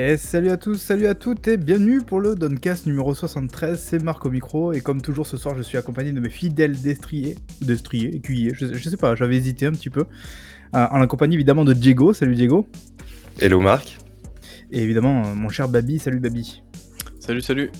[0.00, 4.00] Et salut à tous, salut à toutes et bienvenue pour le Doncast numéro 73, c'est
[4.00, 7.34] Marc au micro et comme toujours ce soir je suis accompagné de mes fidèles destriers,
[7.62, 10.04] destriers, écuyers, je, je sais pas, j'avais hésité un petit peu,
[10.76, 12.68] euh, en la compagnie évidemment de Diego, salut Diego.
[13.40, 13.98] Hello Marc.
[14.70, 16.62] Et évidemment euh, mon cher Babi, salut Babi.
[17.18, 17.72] Salut, salut.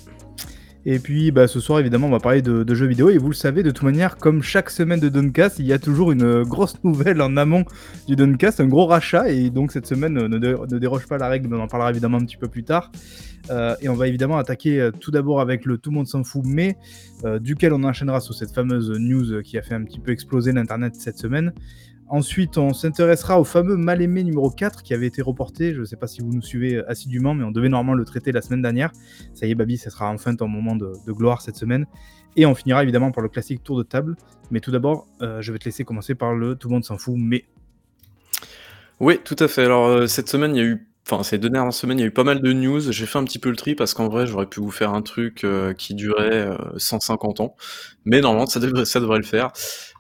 [0.91, 3.35] Et puis bah, ce soir évidemment on va parler de, jeux vidéo et vous le
[3.35, 6.45] savez de toute manière comme chaque semaine de Doncast il y a toujours une euh,
[6.45, 7.67] grosse nouvelle en amont
[8.07, 11.19] du Doncast, un gros rachat et donc cette semaine euh, ne, dé- ne déroge pas
[11.19, 12.91] la règle mais on en parlera évidemment un petit peu plus tard.
[13.51, 16.43] Euh, et on va évidemment attaquer tout d'abord avec le tout le monde s'en fout
[16.47, 16.79] mais
[17.41, 20.95] duquel on enchaînera sur cette fameuse news qui a fait un petit peu exploser l'internet
[20.97, 21.53] cette semaine.
[22.11, 25.75] Ensuite, on s'intéressera au fameux mal-aimé numéro 4 qui avait été reporté.
[25.75, 28.33] Je ne sais pas si vous nous suivez assidûment, mais on devait normalement le traiter
[28.33, 28.93] la semaine dernière.
[29.35, 31.87] Ça y est, Babi, ce sera enfin ton moment de, gloire cette semaine.
[32.37, 34.17] Et on finira évidemment par le classique tour de table.
[34.51, 36.97] Mais tout d'abord, euh, je vais te laisser commencer par le tout le monde s'en
[36.97, 37.45] fout, mais
[39.01, 39.65] Oui, tout à fait.
[39.65, 42.05] Alors, euh, cette semaine, il y a eu, enfin, ces deux dernières semaines, il y
[42.05, 42.81] a eu pas mal de news.
[42.93, 45.03] J'ai fait un petit peu le tri parce qu'en vrai, j'aurais pu vous faire un
[45.03, 47.57] truc euh, qui durait euh, 150 ans.
[48.05, 49.51] Mais normalement, ça devrait, ça devrait le faire.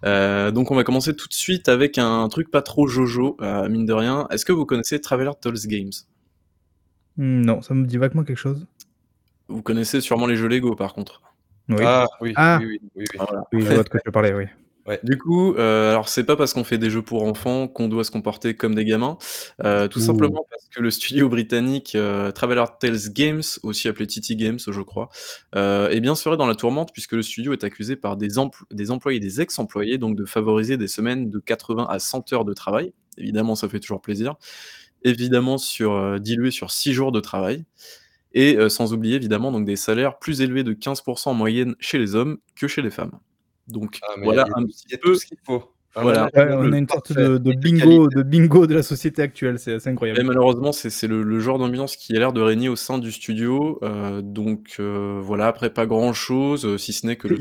[0.04, 3.68] Euh, donc, on va commencer tout de suite avec un truc pas trop jojo, euh,
[3.68, 4.26] mine de rien.
[4.30, 5.90] Est-ce que vous connaissez Traveler Tales Games?
[7.16, 8.66] Hmm, non, ça me dit vaguement quelque chose.
[9.48, 11.22] Vous connaissez sûrement les jeux Lego, par contre.
[11.70, 12.58] Oui, Ah oui, Ah.
[12.60, 13.18] oui, oui, oui, oui.
[13.18, 13.44] Voilà.
[13.52, 14.44] oui je vois de quoi tu parlais, oui.
[15.02, 18.04] Du coup, euh, alors c'est pas parce qu'on fait des jeux pour enfants qu'on doit
[18.04, 19.18] se comporter comme des gamins,
[19.62, 20.02] euh, tout Ouh.
[20.02, 24.80] simplement parce que le studio britannique euh, Traveller Tales Games, aussi appelé TT Games, je
[24.80, 25.10] crois,
[25.54, 28.90] est bien serait dans la tourmente puisque le studio est accusé par des, empl- des
[28.90, 32.92] employés, des ex-employés, donc de favoriser des semaines de 80 à 100 heures de travail.
[33.18, 34.36] Évidemment, ça fait toujours plaisir.
[35.02, 37.64] Évidemment, sur dilué sur 6 jours de travail.
[38.32, 42.14] Et sans oublier évidemment donc des salaires plus élevés de 15% en moyenne chez les
[42.14, 43.18] hommes que chez les femmes.
[43.68, 45.26] Donc Ah, voilà il y a, un tout- il y petit a peu tout ce
[45.26, 45.62] qu'il faut.
[45.96, 46.30] Un Voilà.
[46.34, 49.88] Ouais, on a une sorte de, bingo, de bingo de la société actuelle, c'est Et
[49.88, 50.22] incroyable.
[50.24, 53.10] malheureusement, c'est c'est le, le genre d'ambiance qui a l'air de régner au sein du
[53.10, 53.78] studio.
[53.82, 57.38] euh, donc euh, voilà, après pas grand chose, si ce n'est que le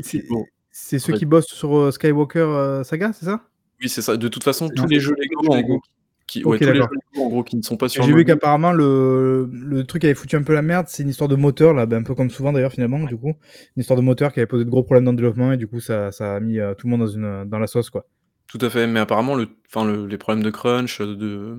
[0.70, 1.18] C'est- ceux Ouais.
[1.18, 3.42] qui bossent sur euh, Skywalker euh, Saga, c'est ça?
[3.80, 4.16] Oui, c'est ça.
[4.16, 5.68] De toute façon, tous les jeux Lego, en Lego.
[5.68, 5.80] gros,
[6.28, 6.88] qui, Ok, ouais, tous les jeux
[7.20, 10.36] en gros, qui ne sont pas sur J'ai vu qu'apparemment le, le truc avait foutu
[10.36, 12.52] un peu la merde, c'est une histoire de moteur là, ben, un peu comme souvent
[12.52, 13.28] d'ailleurs finalement du coup,
[13.76, 15.66] une histoire de moteur qui avait posé de gros problèmes dans le développement et du
[15.66, 18.06] coup ça, ça a mis euh, tout le monde dans une dans la sauce quoi.
[18.46, 18.86] Tout à fait.
[18.86, 21.58] Mais apparemment, le, le- les problèmes de crunch, de, de-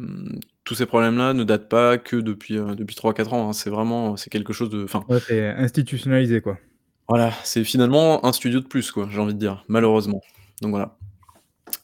[0.63, 3.50] tous ces problèmes-là ne datent pas que depuis, euh, depuis 3-4 ans.
[3.50, 3.53] hein.
[3.53, 6.57] C'est vraiment, c'est quelque chose de, Ouais, c'est institutionnalisé quoi.
[7.07, 10.22] Voilà, c'est finalement un studio de plus, quoi, j'ai envie de dire, malheureusement.
[10.62, 10.99] Donc voilà.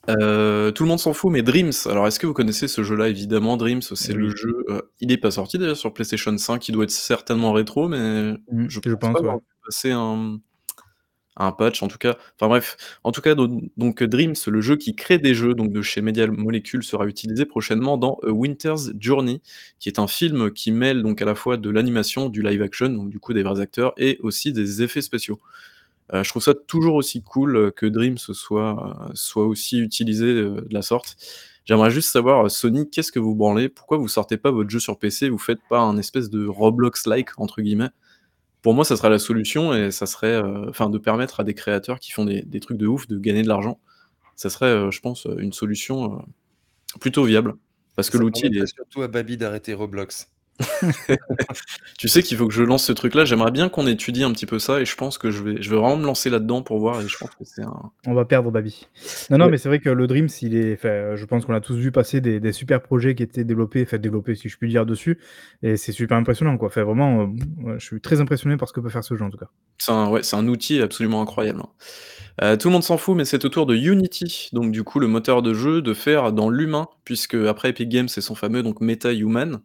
[0.09, 3.09] Euh, tout le monde s'en fout, mais Dreams, alors est-ce que vous connaissez ce jeu-là
[3.09, 4.19] Évidemment, Dreams, c'est Oui.
[4.19, 4.63] le jeu.
[4.69, 8.33] euh, il n'est pas sorti d'ailleurs sur PlayStation 5, il doit être certainement rétro, mais
[8.51, 10.39] Mm, je je pense, pas avoir passer un,
[11.37, 12.17] un patch en tout cas.
[12.39, 15.71] Enfin bref, en tout cas, donc, donc, Dreams, le jeu qui crée des jeux donc
[15.71, 19.41] de chez Media Molecule, sera utilisé prochainement dans A Winter's Journey,
[19.79, 22.89] qui est un film qui mêle donc à la fois de l'animation, du live action,
[22.89, 25.39] donc du coup des vrais acteurs, et aussi des effets spéciaux.
[26.13, 30.33] Euh, je trouve ça toujours aussi cool euh, que Dreams soit, euh, soit aussi utilisé
[30.33, 31.17] de la sorte.
[31.65, 33.69] J'aimerais juste savoir, Sony, qu'est-ce que vous branlez?
[33.69, 37.39] Pourquoi vous sortez pas votre jeu sur PC Vous faites pas un espèce de Roblox-like,
[37.39, 37.89] entre guillemets?
[38.65, 41.99] Pour moi, ça serait la solution et ça serait, euh, de permettre à des créateurs
[41.99, 43.79] qui font des, des trucs de ouf de gagner de l'argent.
[44.35, 46.25] Ça serait, euh, je pense, une solution
[46.99, 47.53] plutôt viable.
[47.95, 48.65] Parce que l'outil, est...
[48.65, 50.31] surtout à Babi d'arrêter Roblox.
[51.97, 53.25] tu sais qu'il faut que je lance ce truc-là.
[53.25, 55.69] J'aimerais bien qu'on étudie un petit peu ça et je pense que je vais, je
[55.69, 58.25] vais vraiment me lancer là-dedans pour voir et je pense que c'est un, On va
[58.25, 58.87] perdre Babi.
[59.29, 59.51] Non, non, Ouais.
[59.51, 61.91] mais c'est vrai que le Dreams, il est, enfin, je pense qu'on a tous vu
[61.91, 65.19] passer des, des super projets qui étaient développés, enfin développés si je puis dire dessus,
[65.63, 66.67] et c'est super impressionnant quoi.
[66.67, 67.23] Enfin, vraiment,
[67.67, 69.49] euh, je suis très impressionné par ce que peut faire ce jeu en tout cas.
[69.77, 71.59] C'est un, ouais, c'est un outil absolument incroyable.
[71.61, 71.69] hein.
[72.43, 74.99] Euh, tout le monde s'en fout, mais c'est au tour de Unity, donc du coup
[74.99, 78.61] le moteur de jeu, de faire dans l'humain, puisque après Epic Games, c'est son fameux
[78.61, 79.61] donc Meta Human,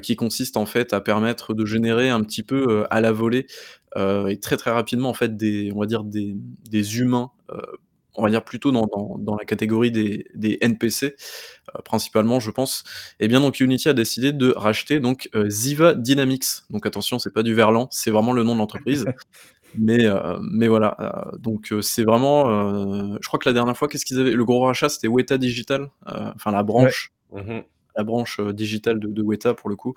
[0.00, 3.46] qui consiste en fait à permettre de générer un petit peu euh, à la volée
[3.96, 6.34] euh, et très très rapidement en fait des, on va dire des,
[6.70, 7.60] des humains, euh,
[8.14, 11.06] on va dire plutôt dans, dans, dans la catégorie des, des NPC
[11.74, 12.84] euh, principalement, je pense.
[13.20, 16.44] Et bien donc Unity a décidé de racheter donc euh, Ziva Dynamics.
[16.70, 19.06] Donc attention, c'est pas du verlan, c'est vraiment le nom de l'entreprise.
[19.78, 22.50] Mais, euh, mais voilà, euh, donc euh, c'est vraiment.
[22.50, 25.38] euh, je crois que la dernière fois, qu'est-ce qu'ils avaient Le gros rachat, c'était Weta
[25.38, 27.62] Digital, euh, enfin la branche, Mhm.
[27.96, 29.94] La branche euh, digitale de, de Weta pour le coup.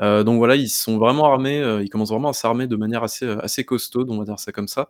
[0.00, 3.02] Euh, donc voilà, ils sont vraiment armés, euh, ils commencent vraiment à s'armer de manière
[3.02, 4.88] assez, assez costaude, on va dire ça comme ça.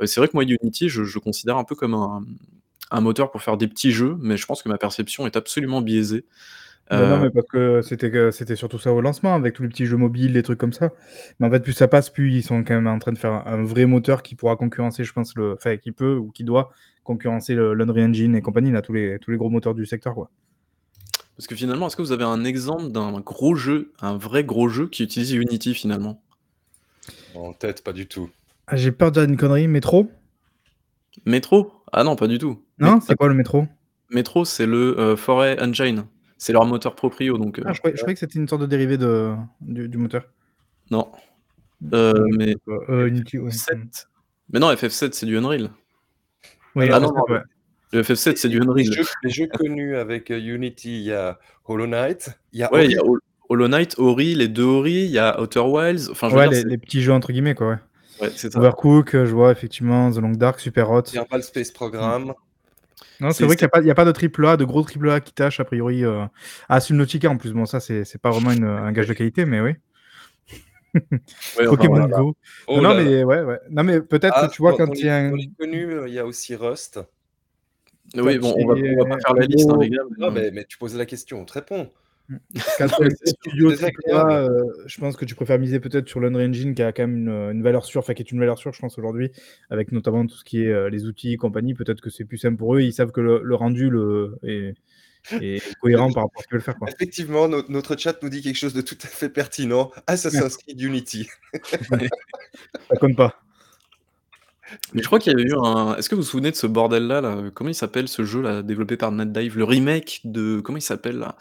[0.00, 2.24] Euh, c'est vrai que moi, Unity, je, je considère un peu comme un,
[2.90, 5.82] un moteur pour faire des petits jeux, mais je pense que ma perception est absolument
[5.82, 6.24] biaisée.
[6.94, 9.84] Bah non, mais parce que c'était c'était surtout ça au lancement, avec tous les petits
[9.86, 10.90] jeux mobiles, les trucs comme ça.
[11.38, 13.32] Mais en fait, plus ça passe, plus ils sont quand même en train de faire
[13.32, 16.44] un, un vrai moteur qui pourra concurrencer, je pense, le, enfin, qui peut ou qui
[16.44, 16.70] doit
[17.04, 20.14] concurrencer le- l'Unreal Engine et compagnie, là, tous les, tous les gros moteurs du secteur,
[20.14, 20.30] quoi.
[21.38, 24.68] Parce que finalement, est-ce que vous avez un exemple d'un gros jeu, un vrai gros
[24.68, 26.20] jeu qui utilise Unity finalement?
[27.36, 28.28] En tête, pas du tout.
[28.66, 30.10] Ah, j'ai peur de dire une connerie, Métro?
[31.26, 31.72] Métro?
[31.92, 32.64] Ah non, pas du tout.
[32.80, 33.68] Non, c'est quoi le Métro?
[34.10, 36.06] Métro, c'est le, heu, Foray Engine.
[36.38, 38.62] C'est leur moteur proprio donc heu Ah, je croyais je croyais que c'était une sorte
[38.62, 40.24] de dérivé de du du moteur.
[40.90, 41.10] Non.
[41.94, 43.50] Heu, mais Heu, Unity, ouais.
[43.50, 43.88] FF7 Mmh.
[44.54, 45.70] mais non, FF7 c'est du Unreal.
[46.74, 47.40] Oui, Ah non, ouais.
[47.92, 48.92] Le FF7 c'est du Les Unreal.
[48.92, 52.72] jeux les jeux connus avec, heu, Unity, il y a Hollow Knight, il y a
[52.72, 53.20] Ouais, il y a Hol
[53.50, 56.48] Hollow Knight, Ori, les 2 Ori, il y a Outer Wilds, enfin je veux Ouais,
[56.48, 57.76] dire les petits jeux entre guillemets, quoi, ouais.
[58.20, 58.60] Ouais, c'est ça.
[58.60, 61.02] Overcooked, heu, je vois effectivement, The Long Dark, Superhot.
[61.12, 61.74] Kerbal Space Mmh.
[61.74, 62.34] Program.
[63.20, 64.46] Non, c'est C'est vrai qu'il y c'est a pas il y a pas de triple
[64.46, 66.22] A, de gros triple A qui tâchent a priori, heu
[66.68, 69.44] ah, Subnautica en plus, bon ça c'est c'est pas vraiment une, un gage de qualité,
[69.46, 69.74] mais oui.
[71.56, 72.08] Ouais, enfin Pokémon voilà.
[72.08, 72.36] Go.
[72.66, 73.60] Oh Non, non, là mais ouais, ouais.
[73.70, 76.18] Non, mais peut-être Ah, que tu vois quand il y a un heu, il y
[76.18, 77.00] a aussi Rust.
[78.14, 80.42] Oui, bon, on va on va pas faire la liste, hein, les gars, Non, mais
[80.42, 81.90] mais mais tu poses la question, on te répond.
[82.78, 82.86] A,
[83.56, 84.30] désagréable.
[84.30, 87.16] heu, je pense que tu préfères miser peut-être sur l'Unreal Engine qui a quand même
[87.16, 89.30] une, heu, une valeur sûre, enfin qui est une valeur sûre, je pense aujourd'hui,
[89.70, 91.74] avec notamment tout ce qui est, les outils et compagnie.
[91.74, 94.74] Peut-être que c'est plus simple pour eux, ils savent que le le rendu le est
[95.32, 96.88] est cohérent par rapport à ce qu'ils veulent faire, quoi.
[96.88, 99.90] Effectivement, no notre chat nous dit quelque chose de tout à fait pertinent.
[100.06, 101.28] Assassin's Creed Unity.
[102.88, 103.40] Ça compte pas.
[104.94, 106.66] Mais je crois qu'il y avait eu un est-ce que vous vous souvenez de ce
[106.66, 107.36] bordel-là, là?
[107.54, 109.58] Comment il s'appelle ce jeu-là, développé par NetDive?
[109.58, 111.36] Le remake de comment il s'appelle là?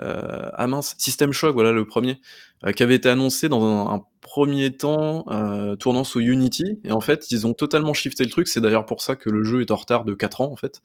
[0.00, 0.06] Heu,
[0.54, 2.20] ah mince, System Shock, voilà le 1er,
[2.66, 7.00] heu, qui avait été annoncé dans un 1er temps, heu, tournant sous Unity et en
[7.00, 8.48] fait, ils ont totalement shifté le truc.
[8.48, 10.82] C'est d'ailleurs pour ça que le jeu est en retard de 4 ans, en fait.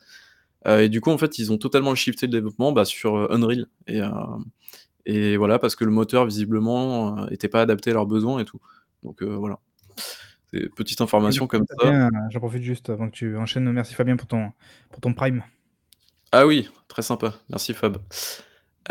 [0.68, 4.02] Et du coup, en fait, ils ont totalement shifté le développement, bah, sur, Unreal et
[5.08, 8.46] et voilà, parce que le moteur visiblement, heu, était pas adapté à leurs besoins et
[8.46, 8.60] tout.
[9.04, 9.36] Donc heu,
[10.54, 10.66] voilà.
[10.66, 11.76] C'est petite information comme ça.
[11.80, 13.72] Fabien, j'en profite juste avant que tu enchaînes.
[13.72, 14.52] Merci Fabien pour ton
[14.92, 15.44] pour ton prime.
[16.32, 17.34] Ah oui, très sympa.
[17.50, 17.98] Merci Fab.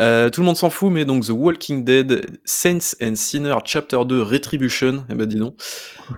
[0.01, 4.05] Heu, tout le monde s'en fout, mais donc The Walking Dead: Saints and Sinners Chapter
[4.07, 5.61] 2 Retribution, eh bah, dis donc.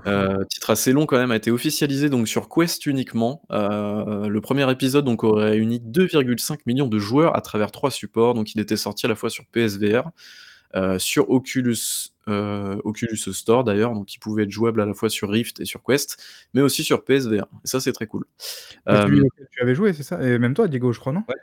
[0.07, 3.41] Heu, titre assez long quand même, a été officialisé donc sur Quest uniquement.
[3.49, 8.33] Le 1er épisode donc aurait réuni 2,5 millions de joueurs à travers 3 supports.
[8.33, 10.09] Donc il était sorti à la fois sur PSVR,
[10.99, 11.77] sur Oculus,
[12.27, 15.65] heu, Oculus Store d'ailleurs, donc il pouvait être jouable à la fois sur Rift et
[15.65, 16.17] sur Quest,
[16.53, 18.25] mais aussi sur PSVR et ça c'est très cool.
[18.39, 20.21] C'est celui Hem auquel tu avais joué, c'est ça?
[20.21, 21.23] Et même toi, Diego, je crois, non?
[21.27, 21.35] Ouais.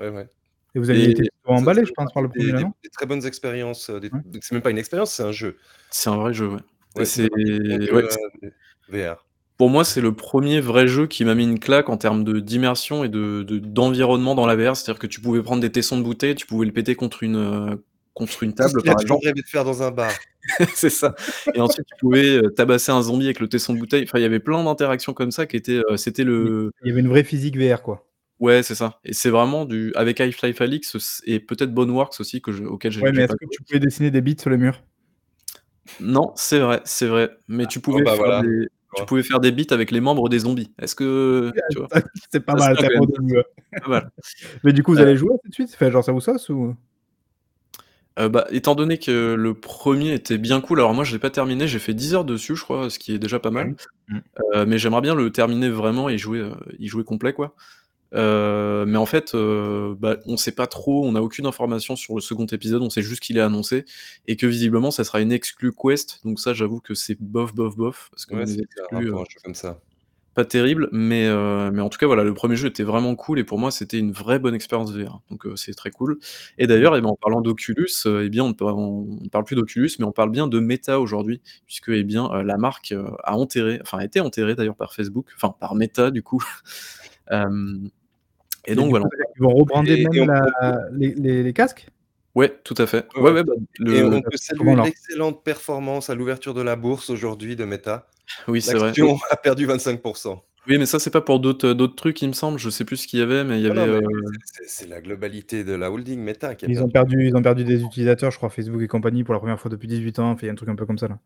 [0.00, 0.28] Ouais, ouais.
[0.74, 2.90] Et vous aviez Et été fait je pense, par le partie des 1er là, des
[2.90, 4.20] très bonnes expériences, des Ouais.
[4.42, 5.56] c'est même pas une expérience, c'est un jeu.
[5.90, 6.48] C'est un vrai jeu,
[6.96, 7.28] ouais c'est
[8.90, 9.24] VR.
[9.56, 12.38] Pour moi, c'est le 1er vrai jeu qui m'a mis une claque en termes de
[12.38, 14.76] d'immersion et de de d'environnement dans la VR.
[14.76, 17.78] C'est-à-dire que tu pouvais prendre des tessons de bouteilles, tu pouvais le péter contre une,
[18.18, 19.24] contre une table, par exemple.
[19.24, 20.18] rêvé de faire dans un bar.
[20.74, 21.14] C'est ça
[21.54, 24.04] et ensuite tu pouvais, heu, tabasser un zombie avec le tesson de bouteille.
[24.04, 26.88] Enfin, il y avait plein d'interactions comme ça qui étaient, heu, c'était Il le il
[26.88, 28.06] y avait une vraie physique VR, quoi.
[28.40, 32.40] Ouais, c'est ça et c'est vraiment du avec Half-Life Alyx c et peut-être Boneworks aussi
[32.40, 34.56] que je auquel j'ai Ouais, mais est-ce que tu pouvais dessiner des bits sur les
[34.56, 34.80] murs?
[36.00, 39.00] Non, c'est vrai, c'est vrai, mais tu Oh pouvais bah, faire voilà, des tu tu
[39.00, 39.06] vois?
[39.06, 40.72] pouvais faire des beats avec les membres des zombies.
[40.80, 41.88] Est-ce que tu vois?
[42.32, 42.76] C'est pas mal,
[43.86, 44.10] mal.
[44.64, 45.70] Mais du coup, vous Heu allez jouer tout de suite?
[45.74, 46.76] Enfin, genre ça vous sauce ou?
[48.18, 51.30] Heu, bah, étant donné que le 1er était bien cool, alors moi je l'ai pas
[51.30, 53.68] terminé, j'ai fait 10 heures dessus, je crois, ce qui est déjà pas mal.
[53.68, 53.74] Ouais.
[54.08, 54.18] Mmh.
[54.54, 57.54] Heu, mais j'aimerais bien le terminer vraiment et jouer, heu, y jouer complet, quoi.
[58.14, 62.16] Heu, mais en fait, heu, bah, on sait pas trop, on a aucune information sur
[62.16, 63.84] le 2nd épisode, on sait juste qu'il est annoncé
[64.26, 66.20] et que visiblement ça sera une exclue Quest.
[66.24, 69.00] Donc ça, j'avoue que c'est bof, bof, bof parce que Ouais, les c'est clair, hein,
[69.00, 69.80] exclus, pour heu un jeu comme ça.
[70.38, 73.40] Pas terrible, mais heu, mais en tout cas, voilà, le 1er jeu était vraiment cool
[73.40, 75.20] et pour moi, c'était une vraie bonne expérience VR.
[75.32, 76.18] Donc heu, c'est très cool
[76.58, 79.90] et d'ailleurs, et ben, en parlant d'Oculus, heu, et bien, on on parle plus d'Oculus,
[79.98, 83.80] mais on parle bien de Meta aujourd'hui puisque, et bien, heu, la marque, a enterré,
[83.82, 86.44] enfin a été enterrée d'ailleurs par Facebook, enfin par Meta du coup.
[88.66, 91.42] Et Et donc voilà, coup, qu'ils vont rebrander Et et même on la les les
[91.42, 91.88] les casques?
[92.34, 93.06] Ouais, tout à fait.
[93.16, 97.10] Ouais, Ouais, bah, et le on peut saluer l'excellente performance à l'ouverture de la bourse
[97.10, 98.06] aujourd'hui de Meta.
[98.48, 98.88] Oui, c'est vrai.
[98.88, 100.42] L'action a perdu 25 %.
[100.66, 102.58] Oui, mais ça, c'est pas pour d'autres, heu, d'autres trucs, il me semble.
[102.58, 104.06] Je sais plus ce qu'il y avait, mais il y avait, lui,
[104.66, 107.26] c'est la globalité de la holding Meta qui a Ils ont perdu.
[107.26, 109.88] ils ont perdu des utilisateurs, je crois, Facebook et compagnie pour la 1re fois depuis
[109.88, 110.30] 18 ans.
[110.32, 111.18] Enfin, il y a un truc un peu comme ça, là.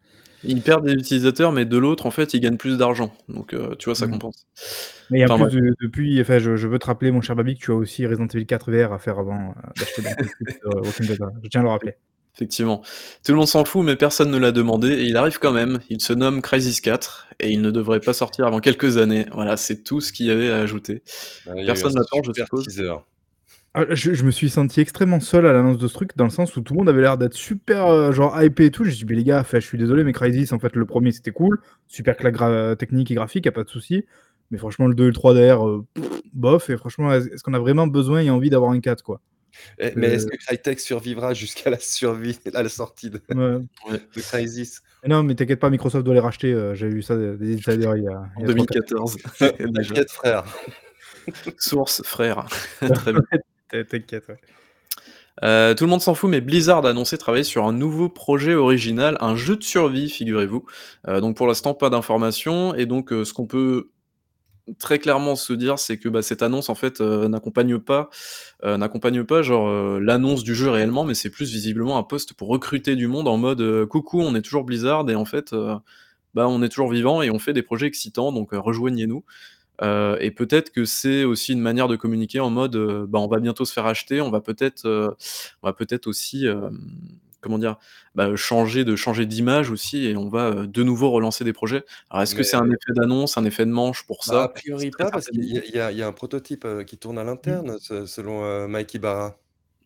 [0.44, 3.12] Ils perdent des utilisateurs, mais de l'autre, en fait, ils gagnent plus d'argent.
[3.28, 4.11] Donc heu, tu vois, ça Mmh.
[4.11, 4.47] compense.
[5.11, 7.61] Mais en Enfin plus depuis enfin, je je veux te rappeler, mon cher Babi, que
[7.64, 10.02] tu as aussi Resident Evil 4 VR à faire avant, d'acheter.
[11.42, 11.94] Je tiens à le rappeler.
[12.35, 12.81] Effectivement.
[13.25, 15.81] Tout le monde s'en fout, mais personne ne l'a demandé et il arrive quand même.
[15.91, 19.27] Il se nomme Crysis 4 et il ne devrait pas sortir avant quelques années.
[19.35, 21.03] Voilà, c'est tout ce qu'il y avait à ajouter.
[21.47, 22.65] Un Personne l'attend, je suppose?
[22.65, 22.93] teaser.
[23.75, 26.31] Ah, je je me suis senti extrêmement seul à l'annonce de ce truc, dans le
[26.31, 28.85] sens où tout le monde avait l'air d'être super, heu, genre hypé et tout.
[28.85, 31.33] J'ai dit: «Mais les gars, je suis désolé, mais Crysis, en fait, le 1er c'était
[31.33, 31.59] cool,
[31.89, 34.05] super claque gra technique et graphique, il y a pas de souci.
[34.51, 35.85] Mais franchement, le 2 et le 3 derrière, heu,
[36.35, 39.21] bof et franchement, est-ce est-ce qu'on a vraiment besoin et envie d'avoir un 4, quoi?»
[39.78, 43.99] Eh, mais est-ce que Crytek survivra jusqu'à la survie à la sortie de Ouais.
[44.14, 44.80] De Crysis?
[45.06, 48.04] Non, mais t'inquiète pas, Microsoft doit les racheter, heu, j'avais vu ça des insiders il
[48.04, 49.94] y a En il y a 3-4 2014 déjà.
[49.94, 50.44] T'inquiète frère.
[51.59, 52.47] Source, frère.
[52.94, 53.23] Très bien.
[53.71, 54.38] T'in t'inquiète, ouais.
[55.42, 58.54] Heu, tout le monde s'en fout, mais Blizzard a annoncé travailler sur un nouveau projet
[58.54, 60.64] original, un jeu de survie, figurez-vous.
[61.09, 63.90] Heu, donc pour l'instant, pas d'informations et donc ce qu'on peut
[64.78, 68.11] très clairement se dire, c'est que, bah, cette annonce en fait, heu, n'accompagne pas,
[68.64, 72.35] heu, n'accompagne pas genre, heu, l'annonce du jeu réellement, mais c'est plus visiblement un poste
[72.35, 75.54] pour recruter du monde en mode, «Coucou, on est toujours Blizzard et en fait,
[76.35, 79.25] bah, on est toujours vivants et on fait des projets excitants donc rejoignez-nous».
[80.21, 82.76] Et peut-être que c'est aussi une manière de communiquer en mode,
[83.09, 84.87] bah, on va bientôt se faire acheter, on va peut-être,
[85.62, 86.47] on va peut-être aussi,
[87.42, 87.76] comment dire?
[88.14, 91.84] Bah, changer de changer d'image aussi et on va, heu, de nouveau relancer des projets.
[92.11, 94.52] Alors est-ce que c'est un effet d'annonce, un effet de manche pour Bah, a ça?
[94.52, 97.62] priori pas parce qu'il y a y y un prototype, heu, qui tourne à Mmh.
[97.64, 99.42] l'interne se selon, heu, Mike Ibarra.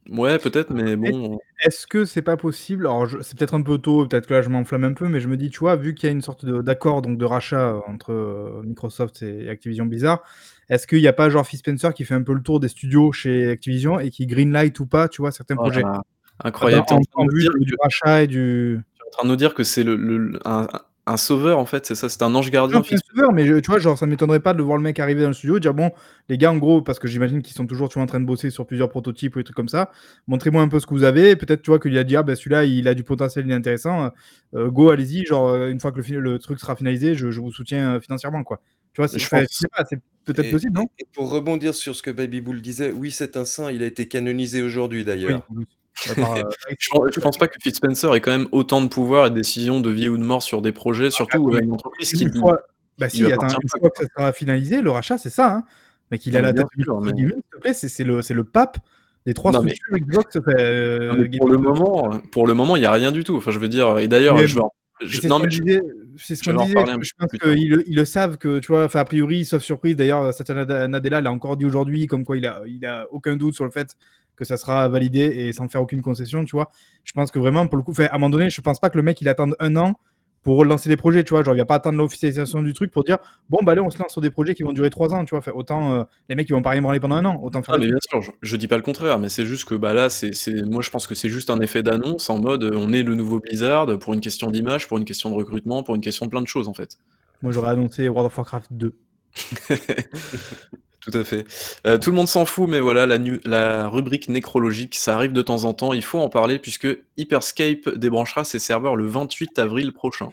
[0.08, 2.86] Mouais, peut-être, mais bon Est-ce que c'est pas possible?
[2.86, 5.20] Alors je c'est peut-être un peu tôt, peut-être que là je m'enflamme un peu, mais
[5.20, 7.75] je me dis, tu vois, vu qu'il y a une sorte d'accord donc de rachat,
[7.88, 10.22] entre, Microsoft et Activision Blizzard,
[10.68, 12.68] est-ce qu'il y a pas genre Phil Spencer qui fait un peu le tour des
[12.68, 15.86] studios chez Activision et qui green light ou pas, tu vois, certains Oh projets?
[16.45, 16.87] Incroyable.
[16.87, 19.55] Tu es en vue du rachat et du tu es en train de nous dire
[19.55, 20.38] que c'est le
[21.09, 22.09] un sauveur en fait, c'est ça?
[22.09, 24.62] C'est un ange gardien, pas un sauveur, mais tu vois, genre ça m'étonnerait pas de
[24.62, 25.93] voir le mec arriver dans le studio et dire: «Bon
[26.28, 28.25] les gars, en gros» parce que j'imagine qu'ils sont toujours, tu vois, en train de
[28.26, 29.93] bosser sur plusieurs prototypes ou des trucs comme ça.
[30.26, 31.37] «Montrez-moi un peu ce que vous avez».
[31.37, 33.55] Peut-être, tu vois, qu'il a dit: «Ah bah celui-là, il a du potentiel, il est
[33.55, 34.11] intéressant,
[34.55, 37.52] heu, go, allez-y, genre, heu, une fois que le truc sera finalisé, je je vous
[37.52, 38.61] soutiens, heu, financièrement, quoi».
[38.93, 39.07] Tu vois?
[39.09, 40.88] C'est Je pas, c'est peut-être possible, non?
[40.99, 43.87] et pour rebondir sur ce que Baby Bull disait, oui, c'est un saint, il a
[43.87, 45.47] été canonisé aujourd'hui Oui, d'ailleurs.
[45.50, 45.66] oui.
[46.09, 46.45] Bah par, heu,
[46.79, 49.31] Je pen je pense pas que Phil Spencer ait quand même autant de pouvoir et
[49.31, 51.65] de décision de vie ou de mort sur des projets, Ah surtout, attends, heu, mais
[51.65, 52.62] une entreprise qui fois
[52.99, 55.65] bah si, attends, une fois que ça sera finalisé, le rachat, c'est ça, hein.
[56.11, 57.75] Mec, il Non a mais la tête mais s'il te plaît,
[58.23, 58.79] c'est le pape
[59.26, 62.87] des 3 Non mais Xbox, mais heu, pour le moment, pour le moment, il y
[62.87, 63.37] a rien du tout.
[63.37, 65.62] Enfin, je veux dire, et d'ailleurs, Mais je mais je c'est ce non mais je
[66.17, 66.75] c'est ce je qu'on disait.
[67.03, 69.97] Je pense qu'ils le ils le savent que, tu vois, enfin, a priori, sauf surprise,
[69.97, 73.55] d'ailleurs, Satya Nadella l'a encore dit aujourd'hui, comme quoi il a il a aucun doute
[73.55, 73.95] sur le fait
[74.37, 76.71] que ça sera validé et sans faire aucune concession, tu vois?
[77.05, 78.97] Je pense que vraiment, pour le coup à un moment donné, je pense pas que
[78.99, 79.95] le mec, il attende 1 an
[80.43, 81.43] pour relancer les projets, tu vois?
[81.43, 83.99] Genre, il va pas attendre l'officialisation du truc pour dire: «Bon, bah allez, on se
[83.99, 85.43] lance sur des projets qui vont durer 3 ans», tu vois?
[85.57, 87.78] Autant, heu, les mecs, ils vont pas rien branler pendant 1 an, autant faire Ah
[87.78, 90.09] mais bien sûr, je je dis pas le contraire, mais c'est juste que, bah, là,
[90.09, 90.31] c'est
[90.66, 93.14] moi, je pense que c'est juste un effet d'annonce en mode, heu, on est le
[93.16, 96.31] nouveau Blizzard, pour une question d'image, pour une question de recrutement, pour une question de
[96.31, 96.97] plein de choses, en fait.
[97.43, 98.99] Moi, j'aurais annoncé World of Warcraft 2.
[101.06, 101.44] Tout à fait.
[101.86, 105.32] Heu, tout le monde s'en fout, mais voilà, la nu la rubrique nécrologique, ça arrive
[105.32, 109.58] de temps en temps, il faut en parler puisque Hyperscape débranchera ses serveurs le 28
[109.60, 110.30] avril prochain.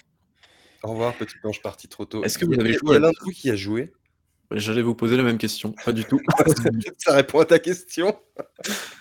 [0.81, 2.23] Au revoir, petit ange parti trop tôt.
[2.23, 3.51] Est-ce que vous avez y a il joué y à a l'un de vous qui
[3.51, 3.93] a joué?
[4.51, 6.19] J'allais vous poser la même question, pas du tout.
[6.97, 8.15] Ça répond à ta question.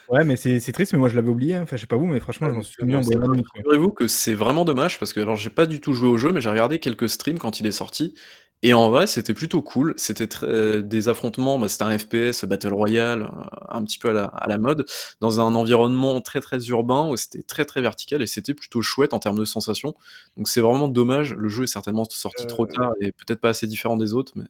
[0.09, 1.63] Ouais, mais c'est c'est triste, mais moi, je l'avais oublié, hein.
[1.63, 3.43] Enfin, je sais pas vous, mais franchement, je m'en suis en quoi.
[3.57, 6.33] figurez-vous que c'est vraiment dommage parce que alors j'ai pas du tout joué au jeu,
[6.33, 8.15] mais j'ai regardé quelques streams quand il est sorti
[8.63, 9.95] et en vrai, c'était plutôt cool.
[9.97, 13.29] C'était très des affrontements, bah, c'était un FPS battle royale, heu,
[13.69, 14.85] un petit peu à la à la mode,
[15.21, 19.15] dans un environnement très, très urbain où c'était très, très vertical et c'était plutôt chouette
[19.15, 19.95] en termes de sensations.
[20.37, 21.35] Donc c'est vraiment dommage.
[21.35, 24.33] Le jeu est certainement sorti trop Heu tard et peut-être pas assez différent des autres,
[24.37, 24.45] mais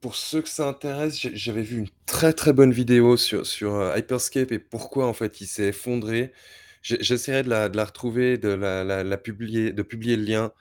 [0.00, 3.74] Pour ceux que ça intéresse, j'ai j'avais vu une très, très bonne vidéo sur sur,
[3.74, 6.32] heu, Hyperscape et pourquoi, en fait, il s'est effondré.
[6.82, 10.22] J'e j'essaierai de la de la retrouver, de la la la publier de publier le
[10.24, 10.52] lien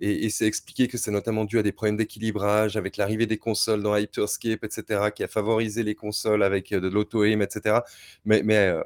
[0.00, 3.38] et et c'est expliqué que c'est notamment dû à des problèmes d'équilibrage avec l'arrivée des
[3.38, 7.48] consoles dans Hyperscape et cetera, qui a favorisé les consoles avec, heu, de l'auto-aim et
[7.50, 7.84] cetera.
[8.24, 8.82] Mais mais, heu,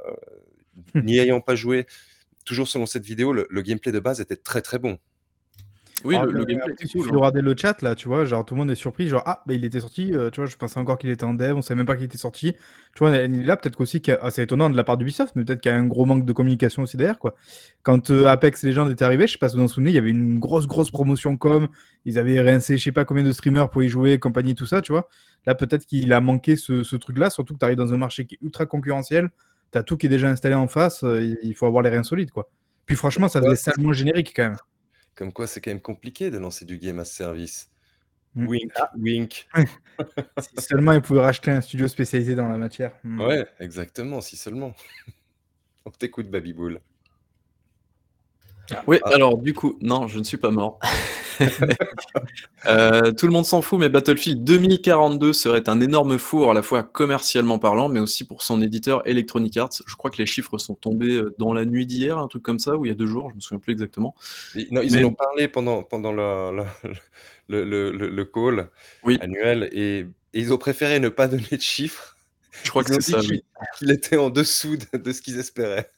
[1.03, 1.87] n'y ayant pas joué,
[2.47, 4.99] toujours selon cette vidéo, le le gameplay de base était très, très bon.
[6.05, 7.17] Oui, Alors le le gameplay était cool, hein.
[7.17, 8.25] regarder le chat là, tu vois?
[8.25, 10.47] Genre tout le monde est surpris, genre: «Ah, bah, il était sorti», heu, tu vois?
[10.49, 12.53] Je pensais encore qu'il était en dev, on savait même pas qu'il était sorti.
[12.95, 13.11] Tu vois?
[13.27, 15.61] Là, peut-être qu'aussi qu'il y a ah, c'est étonnant de la part d'Ubisoft, mais peut-être
[15.61, 17.35] qu'il y a un gros manque de communication aussi derrière, quoi.
[17.83, 19.99] Quand, heu, Apex Legends était arrivé, je sais pas si vous en souvenez, il y
[19.99, 21.69] avait une grosse, grosse promotion com.
[22.05, 24.81] Ils avaient rincé je sais pas combien de streamers pour y jouer, compagnie, tout ça,
[24.83, 25.09] tu vois?
[25.47, 28.25] Là, peut-être qu'il a manqué ce ce truc-là, surtout que tu arrives dans un marché
[28.27, 29.31] qui est ultra concurrentiel.
[29.73, 32.03] Tu as tout qui est déjà installé en face, heu, il faut avoir les reins
[32.05, 32.49] solides, quoi.
[32.87, 34.57] Puis franchement, ça faisait salement générique quand même.
[35.19, 37.69] Comme quoi c'est quand même compliqué de lancer du game as service.
[38.37, 38.47] Mmh.
[38.47, 39.49] Wink, wink.
[40.39, 42.93] Si seulement ils pouvaient racheter un studio spécialisé dans la matière.
[43.03, 43.21] Mmh.
[43.21, 44.77] Ouais, exactement, si seulement.
[45.85, 46.81] On t'écoute, Baby Bull.
[48.87, 49.11] Oui, Ah.
[49.15, 50.79] alors du coup, non, je ne suis pas mort.
[52.67, 56.63] Heu, tout le monde s'en fout, mais Battlefield 2042 serait un énorme four, à la
[56.63, 59.71] fois commercialement parlant, mais aussi pour son éditeur Electronic Arts.
[59.87, 62.59] Je crois que les chiffres sont tombés, heu, dans la nuit d'hier, un truc comme
[62.59, 64.15] ça, ou il y a 2 jours, je me souviens plus exactement.
[64.55, 66.67] Et non, ils Mais en ont parlé pendant pendant la la
[67.49, 68.69] le le le le call
[69.05, 72.17] oui, annuel et et ils ont préféré ne pas donner de chiffres
[72.65, 73.43] Je crois que Ils ont c'est dit ça, qu'il oui.
[73.79, 75.91] qu'il était en dessous de de ce qu'ils espéraient.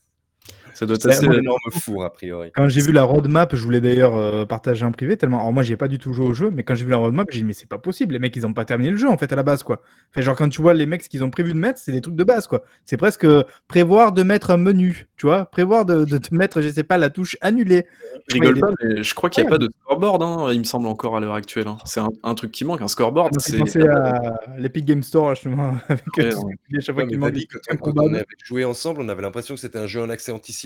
[0.75, 2.51] Ça doit être assez, un énorme four a priori.
[2.55, 5.63] Quand j'ai vu la roadmap, je voulais d'ailleurs, heu, partager en privé tellement alors moi
[5.63, 7.41] j'y ai pas du tout joué au jeu, mais quand j'ai vu la roadmap, j'ai
[7.41, 9.33] dit: «Mais c'est pas possible, les mecs ils ont pas terminé le jeu en fait
[9.33, 9.83] à la base quoi».
[10.11, 12.01] Enfin genre quand tu vois les mecs ce qu'ils ont prévu de mettre, c'est des
[12.01, 12.63] trucs de base quoi.
[12.85, 15.47] C'est presque, heu, prévoir de mettre un menu, tu vois?
[15.47, 17.87] Prévoir de de te mettre, je sais pas, la touche annuler.
[18.29, 20.65] Je rigole pas, mais je crois qu'il y a pas de scoreboard, hein, il me
[20.65, 21.79] semble encore à l'heure actuelle, hein.
[21.85, 25.75] C'est un un truc qui manque, un scoreboard, c'est penser à l'Epic Game Store justement
[25.89, 26.49] avec, Ouais, non.
[26.69, 29.23] qui à chaque fois Ouais, qu'ils Babi, trucs quand on avait joué ensemble, on avait
[29.23, 30.60] l'impression que c'était un jeu en accès anticipé.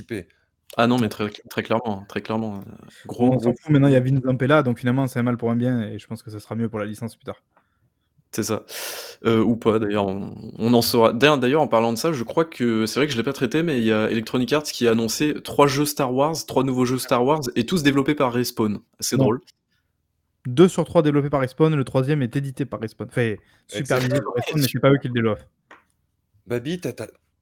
[0.77, 2.65] Ah non, mais très très clairement, très clairement, Bon,
[3.07, 5.37] gros, on s'en fout maintenant, il y a Vince Zampella, donc finalement c'est un mal
[5.37, 7.43] pour un bien et je pense que ça sera mieux pour la licence plus tard.
[8.33, 8.65] C'est ça.
[9.25, 12.45] Heu, ou pas d'ailleurs, on on en saura d'ailleurs en parlant de ça, je crois
[12.45, 14.89] que c'est vrai que je l'ai pas traité, mais il y a Electronic Arts qui
[14.89, 18.33] a annoncé 3 jeux Star Wars, 3 nouveaux jeux Star Wars et tous développés par
[18.33, 18.81] Respawn.
[18.99, 19.41] C'est drôle.
[20.47, 23.09] 2 sur 3 développés par Respawn, le 3e est édité par Respawn.
[23.09, 23.35] Enfin,
[23.69, 25.45] supervisé par Respawn, mais c'est pas eux qui le développent.
[26.49, 26.81] Babi,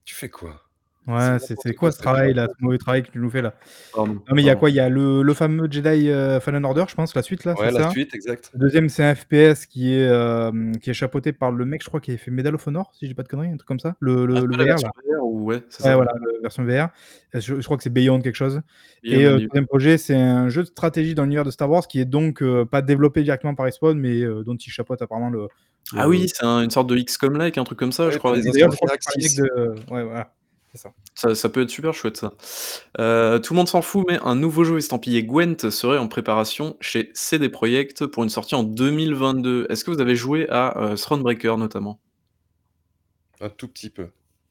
[0.04, 0.62] tu fais quoi?
[1.08, 3.54] Ouais, C'est quoi ce travail là, ce mauvais travail que tu nous fais là?
[3.92, 4.70] Pardon, Non mais il y a quoi?
[4.70, 7.56] Il y a le le fameux Jedi, heu, Fallen Order, je pense, la suite là,
[7.56, 7.90] Ouais, la ça?
[7.90, 8.50] suite, exact.
[8.54, 11.88] Le 2e c'est un FPS qui est, hem, qui est chapeauté par le mec, je
[11.88, 13.68] crois, qui avait fait Medal of Honor, si je dis pas de conneries, un truc
[13.68, 13.96] comme ça?
[14.00, 14.80] Le Ah, le le pas la VR?
[14.82, 15.94] VR ou ouais, c'est Ouais ça.
[15.94, 16.90] voilà, le version VR.
[17.36, 18.62] Heu, je je crois que c'est Beyond quelque chose
[19.02, 21.86] Beyond et New 3e projet, c'est un jeu de stratégie dans l'univers de Star Wars
[21.88, 25.48] qui est donc, pas développé directement par Respawn, mais dont il chapeaute apparemment le
[25.96, 28.18] Ah le oui, c'est un une sorte de XCOM-like, un truc comme ça, je Ouais,
[28.18, 28.34] crois.
[28.36, 28.52] les je le
[29.34, 30.34] de ouais voilà,
[30.78, 30.92] ça.
[31.14, 32.32] Ça ça peut être super chouette ça.
[32.98, 36.76] Heu, tout le monde s'en fout, mais un nouveau jeu estampillé Gwent serait en préparation
[36.80, 39.66] chez CD Projekt pour une sortie en 2022.
[39.68, 42.00] Est-ce que vous avez joué à, heu, Thronebreaker notamment?
[43.40, 44.08] Un tout petit peu.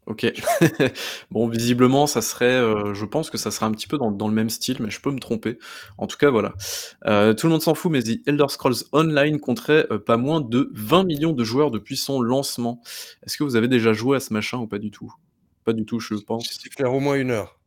[0.08, 0.26] OK.
[1.32, 4.28] Bon, visiblement, ça serait, heu, je pense que ça serait un petit peu dans dans
[4.28, 5.58] le même style, mais je peux me tromper.
[5.98, 6.50] En tout cas, voilà.
[7.06, 11.04] Tout le monde s'en fout, mais The Elder Scrolls Online compterait, pas moins de 20
[11.06, 12.82] 000 000 de joueurs depuis son lancement.
[13.26, 15.14] Est-ce que vous avez déjà joué à ce machin ou pas du tout?
[15.66, 16.46] Pas du tout, je pense.
[16.50, 17.60] suis faire au moins 1 heure.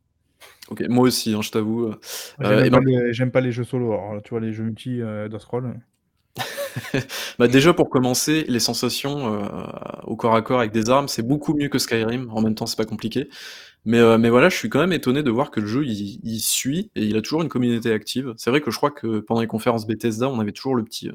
[0.69, 1.87] OK, moi aussi, hein, je t'avoue,
[2.37, 4.51] Moi heu, j'aime pas ben les j'aime pas les jeux solo, alors tu vois les
[4.53, 5.29] jeux multi, heu
[7.39, 9.47] Bah, déjà pour commencer, les sensations, heu,
[10.05, 12.29] au corps à corps avec des armes, c'est beaucoup mieux que Skyrim.
[12.31, 13.29] En même temps, c'est pas compliqué.
[13.85, 16.39] Mais mais voilà, je suis quand même étonné de voir que le jeu, il il
[16.41, 18.33] suit et il a toujours une communauté active.
[18.37, 21.09] C'est vrai que je crois que pendant les conférences Bethesda, on avait toujours le petit,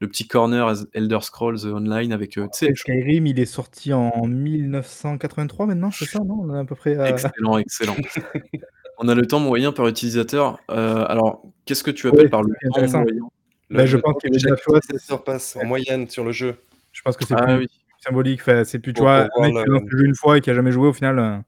[0.00, 5.66] le petit corner as Elder Scrolls Online avec, je Skyrim, il est sorti en 1983
[5.66, 6.40] maintenant, c'est ça, non?
[6.42, 7.96] On est à peu près à excellent, excellent.
[9.00, 10.58] On a le temps moyen par utilisateur.
[10.70, 13.22] Heu, alors, qu'est-ce que tu Ouais, appelles par le temps moyen?
[13.70, 15.56] Bah, Le je pense qu'il que y avait chaque déjà, tu vois, c'est utilisateur passe
[15.56, 16.56] en moyenne sur le jeu.
[16.92, 17.66] Je pense que c'est Ah plus oui.
[18.00, 20.40] symbolique, enfin, c'est plus, tu vois, un mec qui lance le jeu une fois et
[20.40, 21.38] qui a jamais joué au final, heu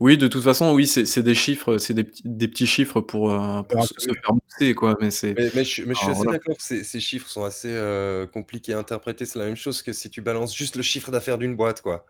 [0.00, 3.32] Oui, de toute façon, oui, c'est des chiffres, c'est des petits des petits chiffres pour,
[3.32, 6.00] heu, pour se se faire mousser, quoi, mais c'est Mais mais je suis mais je
[6.00, 6.28] suis enfin, assez voilà.
[6.28, 9.26] d'accord que ces ces chiffres sont assez, heu, compliqués à interpréter.
[9.26, 12.06] C'est la même chose que si tu balances juste le chiffre d'affaires d'une boîte, quoi.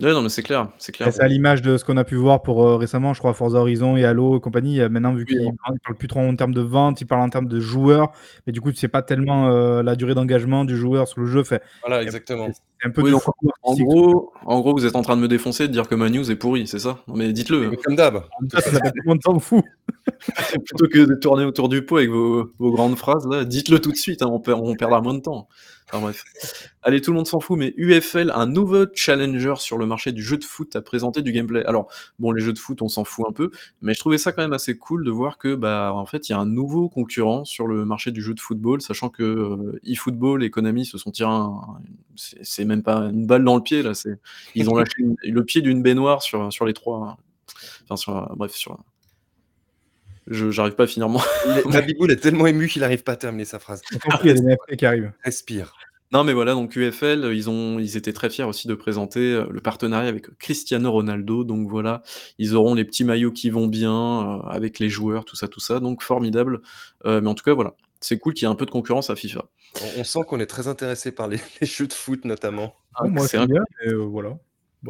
[0.00, 1.12] Ouais, non, mais c'est clair, c'est clair.
[1.12, 3.58] c'est à l'image de ce qu'on a pu voir pour, heu, récemment, je crois, Forza
[3.58, 4.78] Horizon et Halo et compagnie.
[4.88, 7.30] Maintenant, vu Oui, qu'ils alors parlent plus trop en termes de vente, ils parlent en
[7.30, 8.12] termes de joueurs
[8.46, 11.26] et du coup, tu sais pas tellement, heu, la durée d'engagement du joueur sur le
[11.26, 11.40] jeu.
[11.40, 12.46] Enfin, Voilà, exactement.
[12.52, 13.22] c'est un peu Oui, donc
[13.62, 16.08] en gros en gros, vous êtes en train de me défoncer, de dire que ma
[16.10, 16.98] news est pourrie, c'est ça?
[17.08, 18.70] Non, mais dites-le, Mais mais comme d'hab, de temps, ça
[19.24, 19.64] s'en fout.
[20.66, 23.90] Plutôt que de tourner autour du pot avec vos vos grandes phrases là, dites-le tout
[23.90, 25.48] de suite, hein, on perd on perdra moins de temps.
[25.90, 26.24] Enfin bref.
[26.82, 30.22] Allez, tout le monde s'en fout, mais UFL, un nouveau challenger sur le marché du
[30.22, 31.64] jeu de foot, a présenté du gameplay.
[31.64, 34.32] Alors, bon, les jeux de foot, on s'en fout un peu, mais je trouvais ça
[34.32, 36.88] quand même assez cool de voir que, bah, en fait, il y a un nouveau
[36.90, 40.98] concurrent sur le marché du jeu de football, sachant que, heu, eFootball et Konami se
[40.98, 41.58] sont tiré un
[42.16, 44.18] c'est même pas une balle dans le pied là, c'est
[44.54, 47.16] ils ont lâché une le pied d'une baignoire sur sur les 3
[47.84, 48.78] enfin sur, bref, sur
[50.30, 53.58] j'arrive pas à finir mon Il est tellement ému qu'il arrive pas à terminer sa
[53.58, 53.82] phrase.
[54.22, 55.12] Il y a des NFT qui arrivent.
[55.24, 55.72] Respire.
[56.10, 59.46] Non, mais voilà, donc UFL, ils ont ils étaient très fiers aussi de présenter, heu,
[59.50, 61.44] le partenariat avec Cristiano Ronaldo.
[61.44, 62.02] Donc voilà,
[62.38, 65.60] ils auront les petits maillots qui vont bien, heu, avec les joueurs, tout ça, tout
[65.60, 66.62] ça, donc formidable.
[67.04, 69.10] Heu, mais en tout cas, voilà, c'est cool qu'il y ait un peu de concurrence
[69.10, 69.44] à FIFA.
[69.82, 72.74] On on sent qu'on est très intéressé par les les jeux de foot notamment.
[72.94, 74.38] Ah, moi, c'est bien, mais heu, voilà.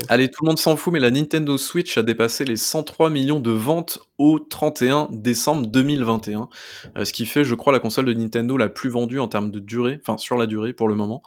[0.08, 3.24] Allez, tout le monde s'en fout, mais la Nintendo Switch a dépassé les 103 000
[3.24, 6.48] 000 de ventes au 31 décembre 2021.
[6.96, 9.50] Heu, ce qui fait, je crois, la console de Nintendo la plus vendue en termes
[9.50, 11.22] de durée, enfin sur la durée pour le moment.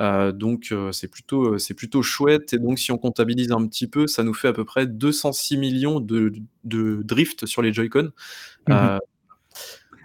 [0.00, 3.88] Heu, donc heu, c'est plutôt, c'est plutôt chouette et donc si on comptabilise un petit
[3.88, 6.32] peu, ça nous fait à peu près 206 000 000 de
[6.64, 8.10] de drift sur les Joy-Con.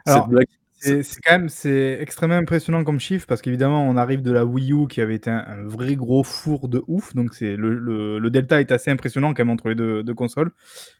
[0.05, 3.95] Alors, blague, c'est c'est c'est quand même c'est extrêmement impressionnant comme chiffre parce qu'évidemment, on
[3.97, 7.13] arrive de la Wii U qui avait été un un vrai gros four de ouf,
[7.15, 10.13] donc c'est le le le delta est assez impressionnant quand même entre les 2- 2
[10.13, 10.51] consoles.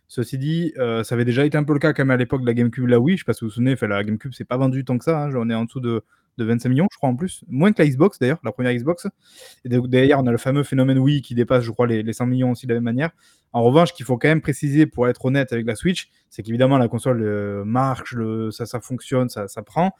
[0.07, 2.41] Ceci dit, heu, ça avait déjà été un peu le cas quand même à l'époque
[2.41, 3.17] de la GameCube et la Wii.
[3.17, 5.03] Je sais pas si vous vous souvenez, enfin la GameCube s'est pas vendue tant que
[5.05, 6.03] ça, hein, genre on est en dessous de
[6.37, 9.07] de 25 millions, je crois en plus, moins que la Xbox d'ailleurs, la première Xbox.
[9.65, 12.25] Et derrière, on a le fameux phénomène Wii qui dépasse, je crois, les, les 100
[12.25, 13.11] millions aussi de la même manière.
[13.51, 16.79] En revanche, qu'il faut quand même préciser pour être honnête avec la Switch, c'est qu'évidemment
[16.79, 18.15] la console euh, marche,
[18.49, 19.91] ça, ça fonctionne, ça, ça prend,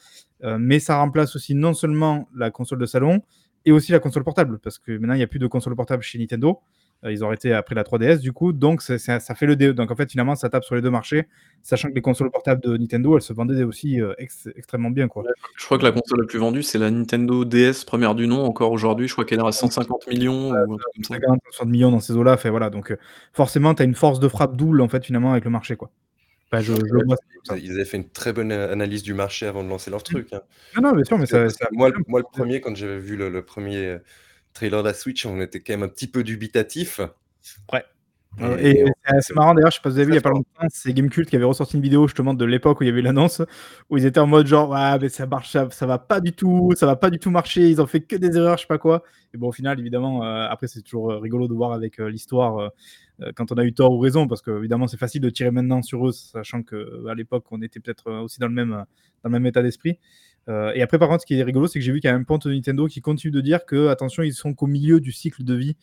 [0.44, 3.22] euh, mais ça remplace aussi non seulement la console de salon
[3.66, 6.02] et aussi la console portable, parce que maintenant il n'y a plus de console portable
[6.02, 6.62] chez Nintendo.
[7.06, 9.56] Euh, ils ont arrêté après la 3DS du coup, donc c'est- c'est- ça fait le
[9.58, 9.74] DE.
[9.74, 11.28] Donc en fait finalement ça tape sur les deux marchés,
[11.62, 15.08] sachant que les consoles portables de Nintendo elles se vendaient aussi euh, ex- extrêmement bien
[15.10, 15.24] quoi.
[15.58, 18.44] Je crois que la console la plus vendue, c'est la Nintendo DS, première du nom,
[18.46, 19.08] encore aujourd'hui.
[19.08, 20.86] Je crois qu'elle est à 150 millions ou ça.
[21.10, 22.70] 50, 60 millions dans ces eaux-là, fait voilà.
[22.70, 22.98] Donc euh,
[23.34, 25.92] forcément tu as une force de frappe double en fait finalement avec le marché quoi.
[26.52, 27.58] Enfin, je, je ça.
[27.58, 30.32] ils avaient fait une très bonne euh, analyse du marché avant de lancer leur truc.
[30.34, 30.42] hein.
[30.76, 33.16] Non, non, bien sûr, mais ça, ça- moi, le- moi, le premier, quand j'avais vu
[33.18, 33.98] le, le premier euh,
[34.54, 37.02] trailer de la Switch, on était quand même un petit peu dubitatif.
[38.42, 40.16] Euh, Et, Et- c'est assez marrant d'ailleurs, je sais pas si vous avez vu il
[40.16, 42.84] y a pas longtemps, c'est Gamecult qui avait ressorti une vidéo justement de l'époque où
[42.84, 43.44] il y avait l'annonce,
[43.92, 46.32] où ils étaient en mode genre ouais mais ça marche, ça, ça va pas du
[46.34, 48.68] tout, ça va pas du tout marcher, ils ont fait que des erreurs, je sais
[48.68, 49.04] pas quoi.
[49.36, 52.10] Et bon au final évidemment, euh, après c'est toujours euh, rigolo de voir avec euh,
[52.10, 52.58] l'histoire
[53.22, 55.52] euh, quand on a eu tort ou raison, parce que évidemment c'est facile de tirer
[55.52, 59.30] maintenant sur eux, sachant que à l'époque on était peut-être aussi dans le même dans
[59.30, 60.00] le même état d'esprit.
[60.50, 62.12] Euh, et après par contre ce qui est rigolo c'est que j'ai vu qu'il y
[62.12, 65.00] a un ponte de Nintendo qui continue de dire que attention ils sont qu'au milieu
[65.00, 65.78] du cycle de vie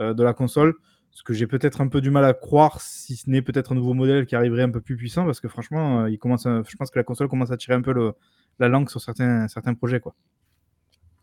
[0.00, 0.74] euh, de la console
[1.10, 3.74] ce que j'ai peut-être un peu du mal à croire, si ce n'est peut-être un
[3.74, 6.62] nouveau modèle qui arriverait un peu plus puissant, parce que franchement, euh, il commence à-
[6.68, 8.12] je pense que la console commence à tirer un peu le-
[8.58, 9.98] la langue sur certains, certains projets.
[9.98, 10.14] Quoi.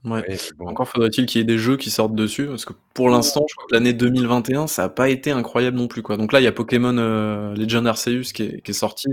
[0.03, 0.23] Ouais.
[0.27, 3.09] Et bon, Encore faudrait-il qu'il y ait des jeux qui sortent dessus, parce que pour
[3.09, 6.17] l'instant, je crois que l'année 2021, ça a pas été incroyable non plus, quoi.
[6.17, 9.07] Donc là, il y a Pokémon euh, Legend Arceus qui est, qui est sorti,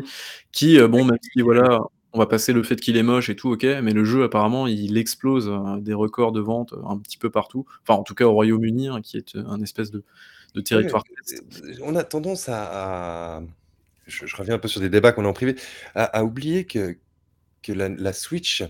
[0.51, 1.81] qui, euh, bon, même si voilà,
[2.12, 4.66] on va passer le fait qu'il est moche et tout, ok, mais le jeu apparemment,
[4.66, 7.66] il explose euh, des records de vente euh, un petit peu partout.
[7.83, 10.05] Enfin, en tout cas au Royaume-Uni, hein, qui est euh, un espèce de,
[10.55, 11.05] de territoire.
[11.27, 11.42] Test.
[11.64, 13.42] euh, on a tendance à, à-
[14.07, 15.57] je, je reviens un peu sur des débats qu'on a en privé,
[15.94, 16.99] à, à oublier que,
[17.62, 18.64] que la, la Switch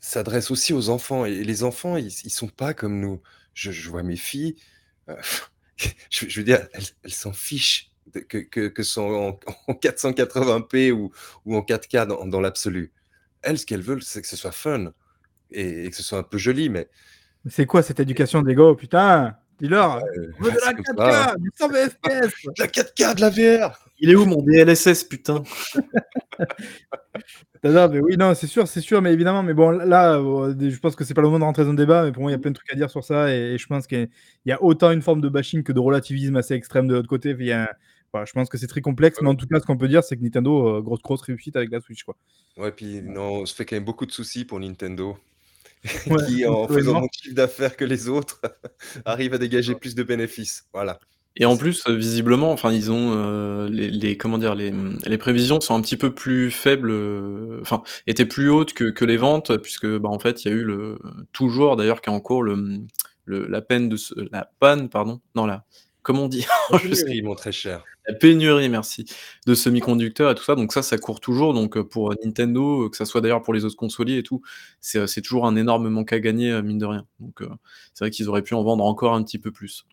[0.00, 1.24] s'adresse aussi aux enfants.
[1.26, 3.20] Et les enfants, ils, ils sont pas comme nous.
[3.54, 4.56] Je, je vois mes filles,
[5.08, 5.16] euh,
[6.10, 7.90] je, je veux dire, elles elles s'en fichent
[8.28, 9.38] que, que, que ce soit en,
[9.68, 11.10] en 480p ou,
[11.44, 12.92] ou en 4K dans, dans l'absolu.
[13.42, 14.92] Elles, ce qu'elles veulent, c'est que ce soit fun
[15.50, 16.88] et, et que ce soit un peu joli, mais
[17.48, 20.00] C'est quoi cette éducation des gars Putain, dis-leur, euh,
[20.40, 23.30] veut de la comme 4K, ça, du 120 FPS De la 4K, de la
[23.68, 25.42] VR Il est où mon DLSS, putain?
[27.64, 30.78] Non, mais oui, non, c'est sûr, c'est sûr, mais évidemment, mais bon, là, euh, je
[30.78, 32.34] pense que c'est pas le moment de rentrer dans le débat, mais pour moi, il
[32.34, 34.02] y a plein de trucs à dire sur ça, et, et je pense qu'il y
[34.02, 34.06] a-
[34.44, 37.08] il y a autant une forme de bashing que de relativisme assez extrême de l'autre
[37.08, 37.34] côté.
[37.36, 37.74] Il y a-
[38.12, 40.02] voilà, je pense que c'est très complexe, mais en tout cas, ce qu'on peut dire,
[40.04, 42.16] c'est que Nintendo, euh, grosse, grosse réussite avec la Switch, quoi.
[42.56, 45.16] Ouais, puis non, on se fait quand même beaucoup de soucis pour Nintendo,
[46.08, 48.40] Ouais, qui, en faisant moins de chiffre d'affaires que les autres,
[49.04, 50.64] arrive à dégager plus de bénéfices.
[50.72, 50.98] Voilà.
[51.38, 54.72] Et en plus, euh, visiblement, enfin, ils ont euh, les, les- comment dire, les,
[55.04, 59.04] les prévisions sont un petit peu plus faibles, euh, enfin, étaient plus hautes que, que
[59.04, 60.98] les ventes, puisque, bah, en fait, il y a eu le
[61.32, 62.78] toujours d'ailleurs qui est en cours le,
[63.26, 65.66] le- la peine de ce- la panne, pardon, non la,
[66.06, 66.46] comment on dit,
[66.84, 67.84] Je sais Ils mon très cher.
[68.06, 69.06] la pénurie, merci,
[69.44, 70.54] de semi-conducteurs et tout ça.
[70.54, 71.52] Donc ça, ça court toujours.
[71.52, 74.40] Donc euh, pour Nintendo, euh, que ça soit d'ailleurs pour les autres consoliers et tout,
[74.80, 77.06] c'est euh, c'est toujours un énorme manque à gagner, euh, mine de rien.
[77.18, 77.48] Donc euh,
[77.92, 79.84] c'est vrai qu'ils auraient pu en vendre encore un petit peu plus.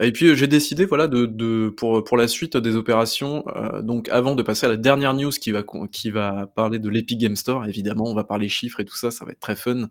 [0.00, 3.44] Et puis euh, j'ai décidé, voilà, de, de pour pour la suite des opérations.
[3.56, 6.88] euh, donc avant de passer à la dernière news qui va qui va parler de
[6.88, 9.56] l'Epic Game Store, évidemment, on va parler chiffres et tout ça, ça va être très
[9.56, 9.88] fun.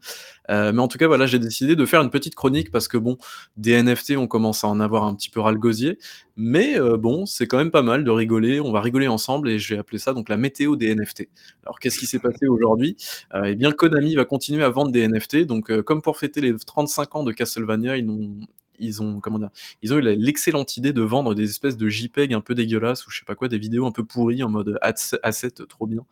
[0.50, 2.98] Euh, mais en tout cas, voilà, j'ai décidé de faire une petite chronique parce que
[2.98, 3.18] bon,
[3.58, 5.98] des NFT, on commence à en avoir un petit peu ras le gosier.
[6.38, 8.60] Mais euh, bon, c'est quand même pas mal de rigoler.
[8.62, 11.28] On va rigoler ensemble et je vais appeler ça donc la météo des NFT.
[11.66, 12.96] Alors qu'est-ce qui s'est passé aujourd'hui?
[13.44, 15.46] Eh bien, Konami va continuer à vendre des NFT.
[15.46, 18.40] Donc, comme pour fêter les 35 ans de Castlevania, ils ont,
[18.80, 19.50] ils ont comment dire,
[19.82, 23.12] ils ont eu l'excellente idée de vendre des espèces de JPEG un peu dégueulasses ou
[23.12, 26.06] je sais pas quoi, des vidéos un peu pourries en mode as- asset trop bien.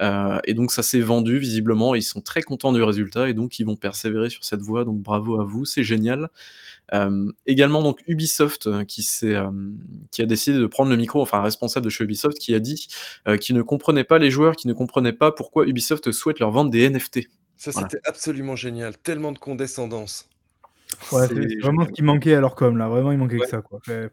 [0.00, 3.60] Euh, et donc ça s'est vendu visiblement, ils sont très contents du résultat et donc
[3.60, 4.84] ils vont persévérer sur cette voie.
[4.84, 6.30] Donc bravo à vous, c'est génial.
[6.92, 9.48] Euh, également donc Ubisoft euh, qui, euh,
[10.18, 12.88] a décidé de prendre le micro, enfin un responsable de chez Ubisoft qui a dit
[13.40, 16.70] qu'il ne comprenait pas les joueurs, qui ne comprenaient pas pourquoi Ubisoft souhaite leur vendre
[16.70, 17.28] des NFT.
[17.56, 17.88] Ça, Voilà.
[17.88, 18.98] c'était absolument génial.
[18.98, 20.28] Tellement de condescendance.
[21.12, 22.88] Ouais, C'est- c'est c'est vraiment ce qui manquait à leur com, là.
[22.88, 23.40] Vraiment, il manquait Ouais.
[23.44, 23.80] que ça, quoi.
[23.86, 24.10] C'est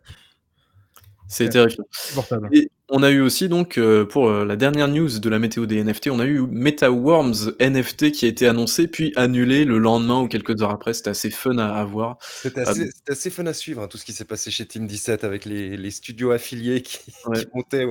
[1.28, 1.50] C'est Ouais.
[1.50, 1.86] terrifiant.
[2.06, 2.50] insupportable.
[2.52, 5.66] Et on a eu aussi donc euh, pour euh, la dernière news de la météo
[5.66, 10.20] des NFT, on a eu MetaWorms NFT qui a été annoncé puis annulé le lendemain
[10.22, 10.94] ou quelques heures après.
[10.94, 12.18] C'était assez fun à, à voir.
[12.22, 14.88] C'était Ah assez, assez fun à suivre, hein, tout ce qui s'est passé chez Team
[14.88, 17.40] 17 avec les, les studios affiliés qui, Ouais.
[17.40, 17.86] qui montaient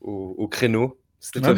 [0.00, 0.98] au- au créneau.
[1.18, 1.54] C'était Ouais,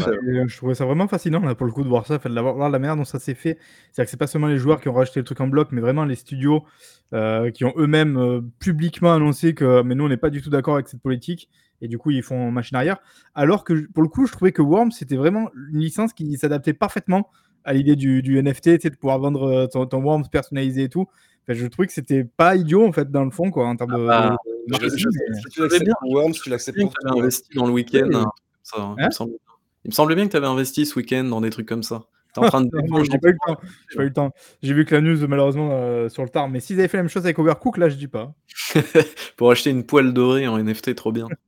[0.49, 2.71] je trouvais ça vraiment fascinant là, pour le coup de voir ça, de la, voir
[2.71, 3.59] la manière dont ça s'est fait.
[3.91, 5.81] C'est-à-dire que c'est pas seulement les joueurs qui ont rajouté le truc en bloc, mais
[5.81, 6.65] vraiment les studios
[7.13, 10.51] euh, qui ont eux-mêmes euh, publiquement annoncé que mais nous on n'est pas du tout
[10.51, 11.49] d'accord avec cette politique
[11.81, 12.99] et du coup ils font machine arrière.
[13.35, 16.73] Alors que pour le coup je trouvais que Worms c'était vraiment une licence qui s'adaptait
[16.73, 17.29] parfaitement
[17.65, 21.07] à l'idée du, du NFT, de pouvoir vendre euh, ton, ton Worms personnalisé et tout.
[21.47, 23.91] Enfin, je trouvais que c'était pas idiot en fait dans le fond quoi en termes
[23.99, 26.49] de, Ah bah, de- de je- marketing, je- mais- Si tu l'acceptes pour Worms, tu
[26.51, 27.13] l'acceptes bien hein.
[27.19, 28.09] investi dans le week-end.
[28.09, 28.25] Oui.
[28.69, 29.39] Ça, hein, il, Hein me semblait,
[29.85, 32.03] il me semblait bien que tu avais investi ce week-end dans des trucs comme ça.
[32.35, 32.71] T'es en train de
[33.11, 33.61] j'ai pas eu le temps.
[33.91, 34.35] J'ai pas eu le temps.
[34.63, 36.49] J'ai vu que la news malheureusement euh, sur le tard.
[36.49, 38.35] Mais s'ils avaient fait la même chose avec Overcook, là je dis pas.
[39.37, 41.27] pour acheter une poêle dorée en NFT, trop bien.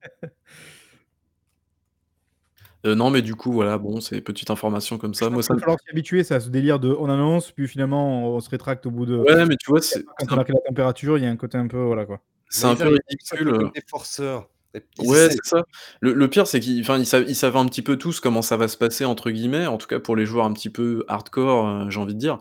[2.87, 5.29] Euh, non, mais du coup, voilà, bon, c'est petite information comme ça.
[5.29, 8.41] Moi, ça va falloir s'y habituer, ça, ce délire de on annonce, puis finalement on
[8.41, 9.19] se rétracte au bout de.
[9.19, 11.31] Ouais, mais tu vois, c'est Quand c'est on un, a la température, il y a
[11.31, 12.23] un côté un peu voilà quoi.
[12.49, 13.71] c'est un peu ridicule.
[13.75, 14.49] des forceurs.
[14.99, 15.63] Ouais, c'est ça.
[16.01, 18.57] Le, le pire, c'est qu'ils ils savent, ils savent un petit peu tous comment ça
[18.57, 21.69] va se passer, entre guillemets, en tout cas pour les joueurs un petit peu hardcore,
[21.69, 22.39] euh, j'ai envie de dire.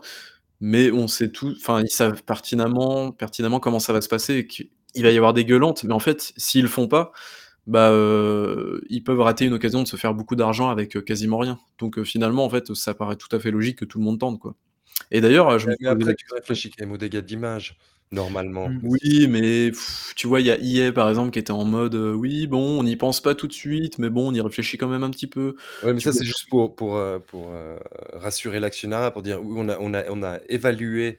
[0.60, 4.46] Mais on sait tout, enfin, ils savent pertinemment, pertinemment comment ça va se passer et
[4.46, 5.84] qu'il va y avoir des gueulantes.
[5.84, 7.12] Mais en fait, s'ils le font pas,
[7.66, 11.38] bah, euh, ils peuvent rater une occasion de se faire beaucoup d'argent avec euh, quasiment
[11.38, 11.58] rien.
[11.78, 14.20] Donc euh, finalement, en fait, ça paraît tout à fait logique que tout le monde
[14.20, 14.54] tente, quoi.
[15.10, 17.78] Et d'ailleurs, je me après, tu réfléchis quand même aux dégâts d'image,
[18.12, 18.68] normalement.
[18.68, 18.80] Mm.
[18.82, 21.94] Oui, mais pff, tu vois, il y a EA par exemple qui était en mode
[21.94, 24.78] euh, oui, bon, on n'y pense pas tout de suite, mais bon, on y réfléchit
[24.78, 25.56] quand même un petit peu.
[25.82, 27.78] Ouais, mais Tu ça, c'est juste pour, pour, euh, pour euh,
[28.14, 31.18] rassurer l'actionnaire, pour dire oui, on a, on a, on a évalué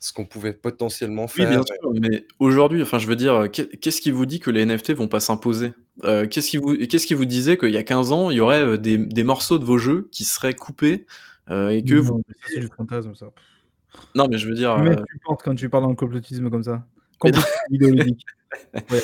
[0.00, 1.46] ce qu'on pouvait potentiellement Oui, faire.
[1.46, 4.62] bien sûr, mais aujourd'hui, enfin, je veux dire, qu'est- qu'est-ce qui vous dit que les
[4.62, 5.72] NFT vont pas s'imposer?
[6.04, 8.40] Euh, Qu'est-ce qui vous, qu'est-ce qui vous disait qu'il y a 15 ans, il y
[8.40, 11.06] aurait euh, des, des morceaux de vos jeux qui seraient coupés
[11.50, 12.22] euh, et que Non, vous.
[12.28, 13.32] mais ça c'est du fantasme ça.
[14.14, 14.78] Non, mais je veux dire.
[14.78, 16.84] Mais euh, tu penses quand tu parles dans le complotisme comme ça?
[17.18, 18.16] Complotisme.
[18.90, 19.02] Ouais.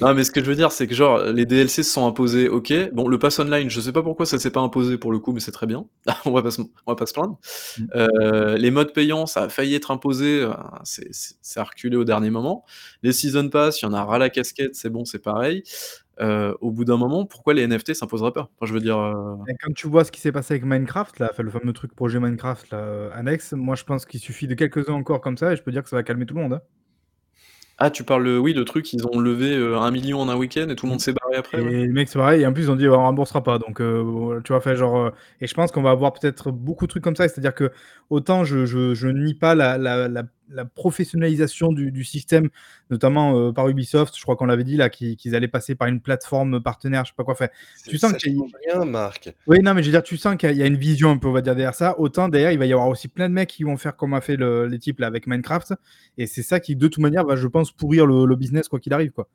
[0.00, 2.48] Non, mais ce que je veux dire, c'est que genre, les DLC se sont imposés,
[2.48, 2.92] ok.
[2.92, 5.32] Bon, le pass online, je sais pas pourquoi ça s'est pas imposé pour le coup,
[5.32, 5.86] mais c'est très bien.
[6.26, 7.38] on, va pas se, on va pas se plaindre.
[7.78, 7.84] Mm.
[7.94, 10.52] Euh, les modes payants, ça a failli être imposé, euh,
[10.84, 12.64] c'est c'est- ça a reculé au dernier moment.
[13.02, 15.62] Les Season Pass, il y en a ras la casquette, c'est bon, c'est pareil.
[16.20, 18.50] Euh, au bout d'un moment, pourquoi les NFT s'imposeraient pas?
[18.56, 18.98] Enfin, je veux dire.
[18.98, 22.18] euh, quand tu vois ce qui s'est passé avec Minecraft, là, le fameux truc projet
[22.20, 25.56] Minecraft là, euh, annexe, moi je pense qu'il suffit de quelques-uns encore comme ça et
[25.56, 26.54] je peux dire que ça va calmer tout le monde.
[26.54, 26.62] hein.
[27.78, 30.66] Ah, tu parles, oui, le truc, ils ont levé euh, un million en un week-end
[30.70, 31.60] et tout le monde s'est barré après.
[31.60, 31.70] Et ouais.
[31.70, 32.42] les mecs, c'est pareil.
[32.42, 33.58] Et en plus, ils ont dit, on remboursera pas.
[33.58, 34.96] Donc, euh, tu vois, fait genre.
[34.96, 35.10] euh,
[35.42, 37.28] et je pense qu'on va avoir peut-être beaucoup de trucs comme ça.
[37.28, 37.72] C'est-à-dire que
[38.08, 42.48] autant je, je, je nie pas la, la, la, la professionnalisation du, du système,
[42.90, 44.16] notamment euh, par Ubisoft.
[44.16, 47.14] Je crois qu'on l'avait dit là, qu'ils allaient passer par une plateforme partenaire, je sais
[47.16, 47.48] pas quoi faire.
[47.86, 49.34] Tu sens qu'il y a- change rien, Marc.
[49.46, 51.28] Oui, non, mais je veux dire, tu sens qu'il y a- une vision un peu,
[51.28, 51.98] on va dire, derrière ça.
[51.98, 54.20] Autant derrière, il va y avoir aussi plein de mecs qui vont faire comme a
[54.20, 55.74] fait le- les types là avec Minecraft.
[56.18, 58.78] Et c'est ça qui, de toute manière, va, je pense, pourrir le, le business quoi
[58.80, 59.28] qu'il arrive, quoi.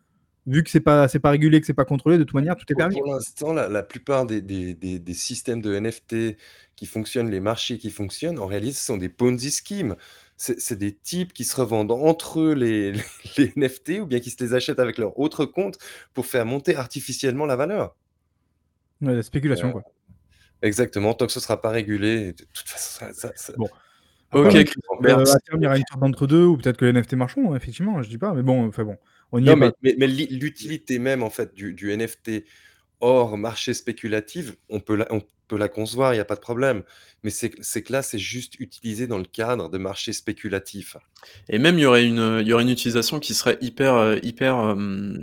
[0.48, 2.66] Vu que c'est pas, c'est pas régulé, que c'est pas contrôlé, de toute manière, tout
[2.72, 2.96] est permis.
[3.00, 6.36] pour l'instant, la, la plupart des, des, des, des systèmes de NFT
[6.76, 9.96] qui fonctionnent, les marchés qui fonctionnent, en réalité, ce sont des Ponzi schemes.
[10.44, 12.94] C'est des types qui se revendent entre eux les,
[13.38, 15.78] les NFT ou bien qui se les achètent avec leur autre compte
[16.16, 17.96] pour faire monter artificiellement la valeur?
[19.02, 19.84] Ouais, la spéculation, Euh, quoi.
[20.64, 23.70] Exactement, tant que ce ne sera pas régulé, de toute façon, ça, ça- ça- Bon.
[24.34, 27.14] Ok, Euh, à terme, il y aura une sorte d'entre-deux, ou peut-être que les NFT
[27.14, 28.98] marcheront, effectivement, je dis pas, mais bon, enfin bon,
[29.32, 29.78] on y Non, est mais, pas.
[29.84, 32.46] mais, mais l'i- l'utilité même en fait du, du NFT
[33.00, 35.22] hors marché spéculatif, on peut la, on
[35.56, 36.84] la concevoir, il n'y a pas de problème.
[37.24, 40.98] Mais c'est que là, c'est juste utilisé dans le cadre de marché spéculatif.
[41.50, 44.18] Et même, il y aurait une, il y aurait une utilisation qui serait hyper, euh,
[44.24, 45.16] hyper, euh,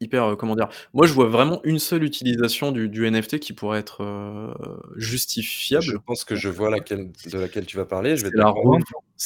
[0.00, 0.68] hyper, euh, comment dire?
[0.94, 4.52] Moi, je vois vraiment une seule utilisation du, du NFT qui pourrait être euh,
[4.96, 5.84] justifiable.
[5.84, 8.16] Je pense que je vois laquelle, de laquelle tu vas parler.
[8.16, 8.82] C'est la, revente,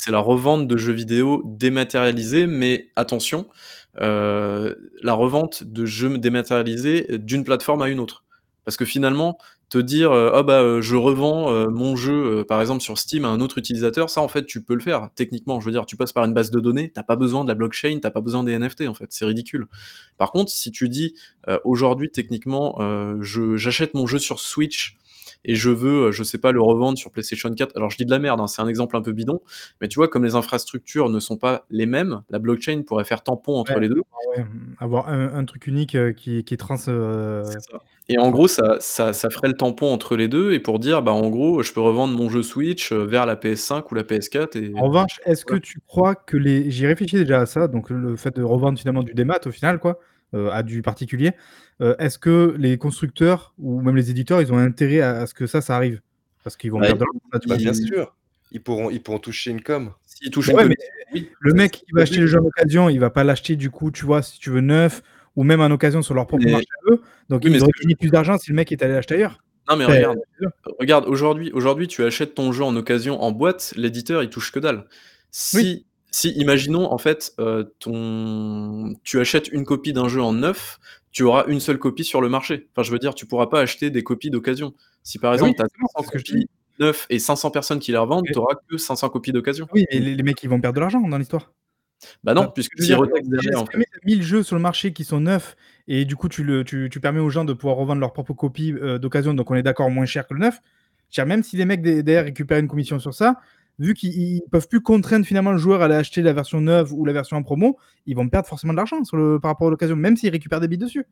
[0.09, 3.49] la revente de jeux vidéo dématérialisés, mais attention,
[4.01, 8.25] euh, la revente de jeux dématérialisés d'une plateforme à une autre.
[8.65, 9.39] Parce que finalement,
[9.71, 13.25] te dire, euh, ah bah, euh, je revends euh, mon jeu, par exemple, sur Steam
[13.25, 15.61] à un autre utilisateur, ça, en fait, tu peux le faire, techniquement.
[15.61, 17.55] Je veux dire, tu passes par une base de données, t'as pas besoin de la
[17.55, 19.07] blockchain, t'as pas besoin des NFT, en fait.
[19.11, 19.67] C'est ridicule.
[20.19, 21.15] Par contre, si tu dis,
[21.65, 23.17] aujourd'hui, techniquement, euh,
[23.57, 24.99] j'achète mon jeu sur Switch
[25.45, 27.77] et je veux, euh, je sais pas, le revendre sur PlayStation 4.
[27.77, 29.41] Alors je dis de la merde, hein, c'est un exemple un peu bidon,
[29.81, 33.23] mais tu vois, comme les infrastructures ne sont pas les mêmes, la blockchain pourrait faire
[33.23, 33.81] tampon entre Ouais.
[33.81, 34.03] les deux.
[34.37, 34.45] Ouais,
[34.79, 36.77] avoir un, un truc unique euh, qui, qui trans.
[36.89, 37.45] euh.
[38.09, 41.01] Et en gros, ça, ça, ça ferait le tampon entre les deux, et pour dire,
[41.03, 44.59] bah en gros, je peux revendre mon jeu Switch vers la PS5 ou la PS4.
[44.59, 44.73] Et...
[44.77, 46.71] En revanche, est-ce que tu crois que les.
[46.71, 49.79] J'y réfléchis déjà à ça, donc le fait de revendre finalement du démat au final,
[49.79, 49.99] quoi,
[50.35, 51.33] à du particulier.
[51.81, 55.35] euh, est-ce que les constructeurs ou même les éditeurs, ils ont intérêt à, à ce
[55.35, 56.01] que ça, ça arrive?
[56.45, 58.15] Parce qu'ils vont Bah, perdre de l'argent, là, tu Bah, bien sûr,
[58.53, 59.93] ils pourront, ils pourront toucher une com.
[60.05, 61.31] S'il touche Mais une ouais, commission, oui.
[61.41, 63.91] Le mec qui va acheter le jeu en occasion, il va pas l'acheter du coup,
[63.91, 65.03] tu vois, si tu veux neuf
[65.37, 67.01] ou même en occasion sur leur propre Mais- marché à eux.
[67.29, 69.39] Donc Oui, ils auraient gagné plus d'argent si le mec est allé l'acheter ailleurs.
[69.69, 70.19] Non mais regarde,
[70.81, 74.59] regarde aujourd'hui, aujourd'hui tu achètes ton jeu en occasion en boîte, l'éditeur il touche que
[74.59, 74.87] dalle.
[75.31, 80.79] Si, si imaginons en fait euh, ton, tu achètes une copie d'un jeu en neuf,
[81.13, 82.69] tu auras une seule copie sur le marché.
[82.73, 84.75] Enfin je veux dire, tu pourras pas acheter des copies d'occasion.
[85.03, 87.07] Si par Ah exemple oui, tu as justement, 300 c'est ce que je copies, neufs
[87.11, 89.67] et 500 personnes qui les revendent, tu auras que 500 copies d'occasion.
[89.73, 91.53] Oui, mais les les mecs, ils vont perdre de l'argent dans l'histoire.
[92.25, 93.73] Bah non, Enfin, puisque si derrière, en fait.
[93.73, 95.55] jamais tu as 1000 jeux sur le marché qui sont neufs
[95.87, 98.33] et du coup tu le tu tu permets aux gens de pouvoir revendre leurs propres
[98.35, 100.61] copies, heu, d'occasion, donc on est d'accord moins cher que le neuf.
[101.27, 103.41] Même si les mecs de derrière récupèrent une commission sur ça,
[103.81, 106.93] vu qu'ils ils peuvent plus contraindre finalement le joueur à aller acheter la version neuve
[106.93, 109.01] ou la version en promo, ils vont perdre forcément de l'argent
[109.41, 111.07] par rapport à l'occasion, même s'ils récupèrent des bits dessus.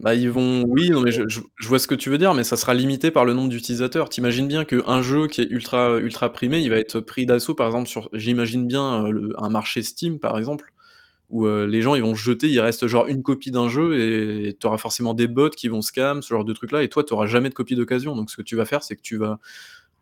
[0.00, 2.56] Bah, ils vont oui, non, mais je vois ce que tu veux dire, mais ça
[2.56, 4.08] sera limité par le nombre d'utilisateurs.
[4.08, 7.66] Tu imagines bien qu'un jeu qui est ultra primé, il va être pris d'assaut, par
[7.66, 10.72] exemple, sur j'imagine bien, le un marché Steam, par exemple,
[11.30, 14.56] où, heu, les gens, ils vont jeter, il reste genre une copie d'un jeu et
[14.58, 17.12] tu auras forcément des bots qui vont scam, ce genre de trucs-là et toi, tu
[17.12, 18.14] auras jamais de copie d'occasion.
[18.14, 19.38] Donc ce que tu vas faire, c'est que tu vas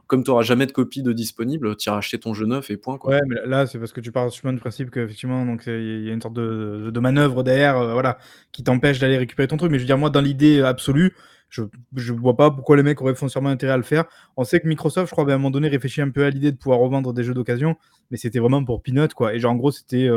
[0.07, 2.77] comme tu auras jamais de copie de disponible, tu iras acheter ton jeu neuf et
[2.77, 3.15] point, quoi.
[3.15, 6.13] Ouais, mais là c'est parce que tu pars sûrement du principe qu'effectivement, il y a
[6.13, 8.19] une sorte de de manœuvre derrière, heu, voilà,
[8.53, 9.71] qui t'empêche d'aller récupérer ton truc.
[9.71, 11.15] Mais je veux dire, moi, dans l'idée absolue,
[11.49, 11.63] je
[11.95, 14.05] je vois pas pourquoi les mecs auraient foncièrement intérêt à le faire.
[14.37, 16.53] On sait que Microsoft, je crois, à un moment donné, réfléchit un peu à l'idée
[16.53, 17.77] de pouvoir revendre des jeux d'occasion,
[18.11, 19.35] mais c'était vraiment pour peanuts, quoi.
[19.35, 20.09] Et genre, en gros, c'était,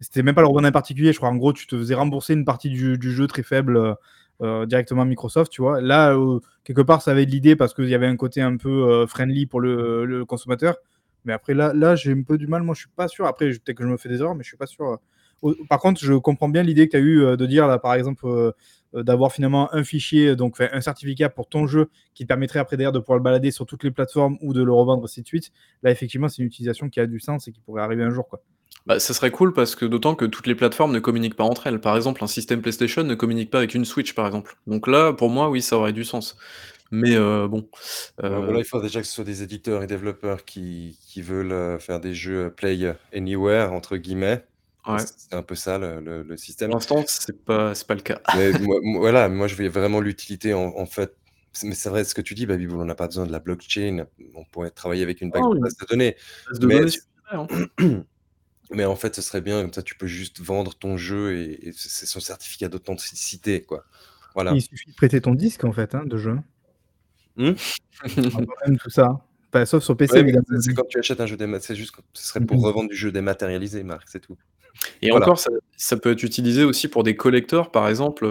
[0.00, 1.12] c'était même pas le revendre en particulier.
[1.12, 3.94] Je crois, en gros, tu te faisais rembourser une partie du jeu très faible, heu
[4.42, 5.80] heu, directement à Microsoft, tu vois?
[5.80, 8.56] Là, heu, quelque part, ça avait de l'idée parce qu'il y avait un côté un
[8.56, 10.76] peu, heu, friendly pour le consommateur.
[11.24, 13.26] Mais après là là, j'ai un peu du mal, moi, je suis pas sûr.
[13.26, 14.98] Après, peut-être que je me fais des erreurs, mais je suis pas sûr,
[15.68, 17.94] par contre, je comprends bien l'idée que tu as eue, heu, de dire là, par
[17.94, 18.26] exemple,
[18.94, 22.92] d'avoir finalement un fichier, donc un certificat pour ton jeu qui te permettrait après derrière
[22.92, 25.50] de pouvoir le balader sur toutes les plateformes ou de le revendre, ainsi de suite.
[25.82, 28.26] Là, effectivement, c'est une utilisation qui a du sens et qui pourrait arriver un jour,
[28.28, 28.40] quoi.
[28.86, 31.66] Bah, ça serait cool parce que d'autant que toutes les plateformes ne communiquent pas entre
[31.66, 31.80] elles.
[31.80, 34.54] Par exemple, un système PlayStation ne communique pas avec une Switch, par exemple.
[34.66, 36.36] Donc là, pour moi, oui, ça aurait du sens.
[36.90, 37.68] Mais heu, bon,
[38.24, 41.52] heu alors il faut déjà que ce soit des éditeurs et développeurs qui qui veulent,
[41.52, 42.78] heu, faire des jeux, «play
[43.12, 44.46] anywhere» entre guillemets.
[44.86, 44.96] Ouais.
[44.98, 46.70] C'est un peu ça le le le système.
[46.70, 48.20] Pour l'instant, c'est pas c'est pas le cas.
[48.34, 51.14] Mais moi moi voilà, moi je voyais vraiment l'utilité en en fait
[51.62, 54.06] mais c'est vrai ce que tu dis Babybel, on n'a pas besoin de la blockchain,
[54.34, 56.16] on pourrait travailler avec une Oh base de données.
[56.48, 57.36] Base de Mais données tu suffirait,
[57.80, 58.04] hein.
[58.72, 61.68] mais en fait, ce serait bien, comme ça tu peux juste vendre ton jeu et
[61.68, 63.84] et c'est son certificat d'authenticité, quoi.
[64.34, 64.52] Voilà.
[64.52, 66.38] Il suffit de prêter ton disque, en fait, hein, de jeu.
[67.36, 67.52] Mmh?
[68.66, 69.24] même tout ça.
[69.52, 72.00] Enfin, sauf sur PC, Ouais, c'est quand tu achètes un jeu démat c'est juste que
[72.12, 72.64] ce serait Mmh pour mh.
[72.66, 74.36] revendre du jeu dématérialisé, Marc, c'est tout.
[75.02, 75.26] Et Voilà.
[75.26, 78.26] encore, ça ça peut être utilisé aussi pour des collectors, par exemple,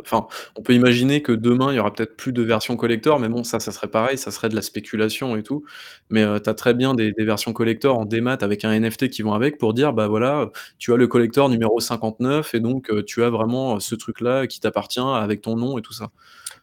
[0.00, 3.28] enfin, on peut imaginer que demain, il y aura peut-être plus de versions collector, mais
[3.28, 5.64] bon, ça, ça serait pareil, ça serait de la spéculation et tout.
[6.08, 9.10] Mais heu, tu as très bien des des versions collector en démat avec un NFT
[9.10, 12.90] qui vont avec pour dire: «Bah, voilà, tu as le collector numéro 59 et donc
[12.90, 16.10] heu, tu as vraiment, ce truc-là qui t'appartient avec ton nom» et tout ça.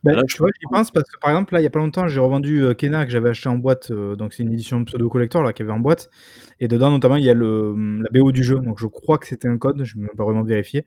[0.04, 1.68] Bah, Là, je tu vois, pense j'y pense parce que, par exemple, là, il y
[1.68, 4.44] a pas longtemps, j'ai revendu, heu, Kena que j'avais acheté en boîte, heu, donc c'est
[4.44, 6.10] une édition pseudo collector, là, qu'il y avait en boîte
[6.62, 9.18] et dedans, notamment, il y a le, mmh, la BO du jeu, donc je crois
[9.18, 10.86] que c'était un code, je n'ai même pas vraiment vérifié.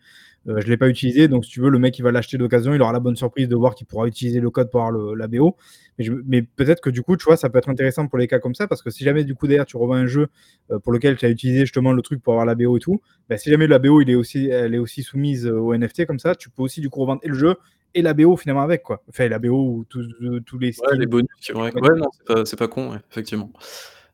[0.49, 2.75] Heu, je l'ai pas utilisé, donc si tu veux, le mec, il va l'acheter d'occasion,
[2.75, 5.15] il aura la bonne surprise de voir qu'il pourra utiliser le code pour avoir le
[5.15, 5.57] la BO.
[5.99, 8.19] Mais je me mais peut-être que, du coup, tu vois, ça peut être intéressant pour
[8.19, 10.29] les cas comme ça parce que si jamais, du coup, derrière, tu revends un jeu,
[10.71, 13.01] heu, pour lequel tu as utilisé justement le truc pour avoir la BO et tout,
[13.29, 16.19] bah, si jamais la BO, il est aussi elle est aussi soumise, aux NFT comme
[16.19, 17.55] ça, tu peux aussi, du coup, revendre et le jeu
[17.95, 19.03] et la BO finalement avec, quoi.
[19.09, 20.07] Enfin, la BO ou tous,
[20.47, 21.73] tous les Ouais, les bonus, ouais.
[21.75, 23.51] Ouais, non, c'est pas c'est pas con, ouais, effectivement.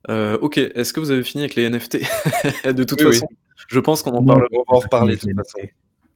[0.08, 1.98] Heu, OK, est-ce que vous avez fini avec les NFT?
[2.74, 3.12] De toute Oui, oui.
[3.14, 3.28] façon,
[3.68, 5.58] je pense qu'on en Non, parlera On va en reparler de toute façon.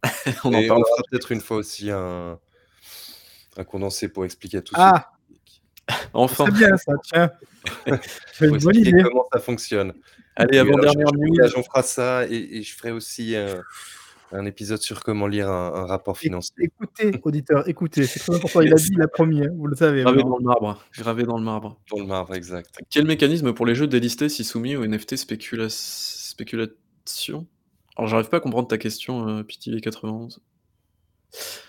[0.44, 0.88] on en Et parlera.
[1.11, 2.38] peut-être une fois aussi un
[3.59, 5.11] un condensé pour expliquer à tous ceux Ah!
[6.14, 6.46] Enfin.
[6.46, 7.31] C'est bien ça, tiens.
[7.87, 9.03] Une bonne expliquer idée.
[9.03, 9.92] comment ça fonctionne.
[10.37, 11.27] Allez, Oui, avant alors je dernière je news.
[11.29, 13.62] m'engage, on fera ça et et je ferai aussi un
[14.33, 16.55] un épisode sur comment lire un un rapport financier.
[16.59, 18.61] écoutez, auditeurs, écoutez, c'est très important.
[18.61, 20.31] Il a dit, il a promis, hein, vous le savez Gravé maintenant.
[20.31, 21.81] dans le marbre, gravé dans le marbre.
[21.90, 22.79] Dans le marbre, exact.
[22.90, 27.47] Quel mécanisme pour les jeux délistés si soumis aux NFT spéculas spéculation?
[27.97, 30.38] Alors, j'arrive pas à comprendre ta question, heu, Pitillé91.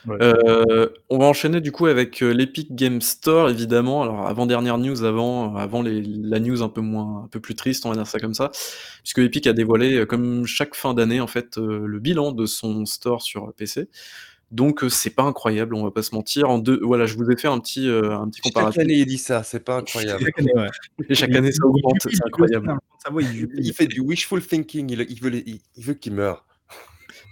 [0.05, 0.17] Ouais.
[0.21, 4.03] Heu, on va enchaîner du coup avec, heu, l'Epic Games Store évidemment.
[4.03, 7.85] Alors avant-dernière news avant avant les la news un peu moins un peu plus triste,
[7.85, 8.51] on va dire ça comme ça.
[9.03, 12.85] Puisque Epic a dévoilé, heu, comme chaque fin d'année en fait, le bilan de son
[12.85, 13.87] store sur PC.
[14.51, 16.49] Donc c'est pas incroyable, on va pas se mentir.
[16.49, 18.81] En deux voilà, je vous ai fait un petit, heu, un petit Chaque comparatif.
[18.81, 20.23] année, il dit ça, c'est pas incroyable.
[20.23, 20.69] Chaque année, ouais.
[21.09, 22.77] Et chaque année ça augmente, c'est incroyable.
[23.57, 26.45] il fait du wishful thinking, il il veut il veut qu'il meure.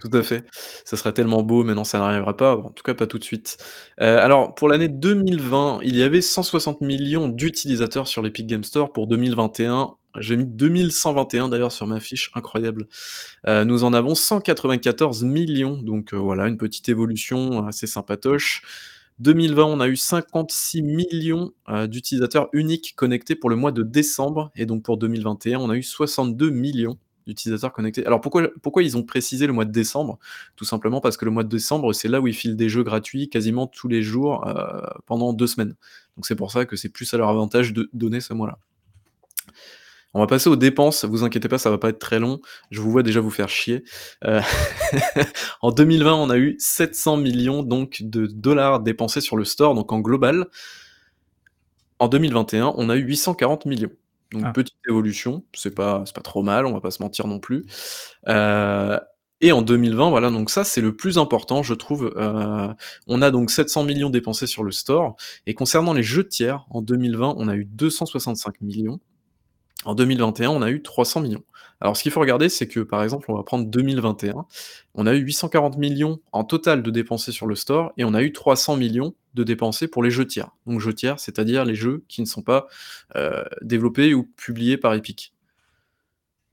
[0.02, 0.46] Tout à fait.
[0.84, 3.24] Ça serait tellement beau, mais non, ça n'arrivera pas, en tout cas pas tout de
[3.24, 3.58] suite.
[4.02, 8.92] Heu, alors pour l'année 2020, il y avait 160 millions d'utilisateurs sur l'Epic Games Store.
[8.92, 12.88] Pour 2021, j'ai mis 2121 d'ailleurs sur ma fiche, incroyable.
[13.48, 18.64] Heu, nous en avons 194 millions, donc heu, voilà, une petite évolution assez sympatoche.
[19.20, 21.52] 2020, on a eu 56 millions,
[21.88, 25.84] d'utilisateurs uniques connectés pour le mois de décembre et donc pour 2021, on a eu
[25.84, 26.98] 62 millions.
[27.28, 28.06] D'utilisateurs connectés.
[28.06, 30.20] Alors pourquoi pourquoi ils ont précisé le mois de décembre?
[30.56, 32.84] Tout simplement parce que le mois de décembre, c'est là où ils filent des jeux
[32.84, 35.76] gratuits quasiment tous les jours, heu, pendant 2 semaines.
[36.18, 38.58] Donc c'est pour ça que c'est plus à leur avantage de donner ce mois-là.
[40.14, 42.42] On va passer aux dépenses, vous inquiétez pas, ça va pas être très long.
[42.70, 43.86] Je vous vois déjà vous faire chier.
[44.26, 44.42] Heu,
[45.62, 49.94] en 2020, on a eu 700 millions donc de dollars dépensés sur le store, donc
[49.94, 50.48] en global.
[52.00, 53.92] En 2021, on a eu 840 millions.
[54.32, 54.52] Donc Ah.
[54.54, 57.66] petite évolution, c'est pas c'est pas trop mal, on va pas se mentir non plus.
[58.28, 59.00] Heu
[59.44, 62.14] et en 2020, voilà, donc ça, c'est le plus important, je trouve.
[62.16, 62.68] Heu,
[63.08, 65.16] on a donc 700 millions dépensés sur le store
[65.48, 69.00] et concernant les jeux tiers, en 2020, on a eu 265 millions.
[69.86, 71.44] En 2021, on a eu 300 millions.
[71.80, 74.46] Alors ce qu'il faut regarder, c'est que, par exemple, on va prendre 2021,
[74.94, 78.22] on a eu 840 millions en total de dépensés sur le store et on a
[78.22, 80.52] eu 300 millions de dépensés pour les jeux tiers.
[80.68, 82.68] Donc jeux tiers, c'est-à-dire les jeux qui ne sont pas,
[83.16, 85.32] heu, développés ou publiés par Epic.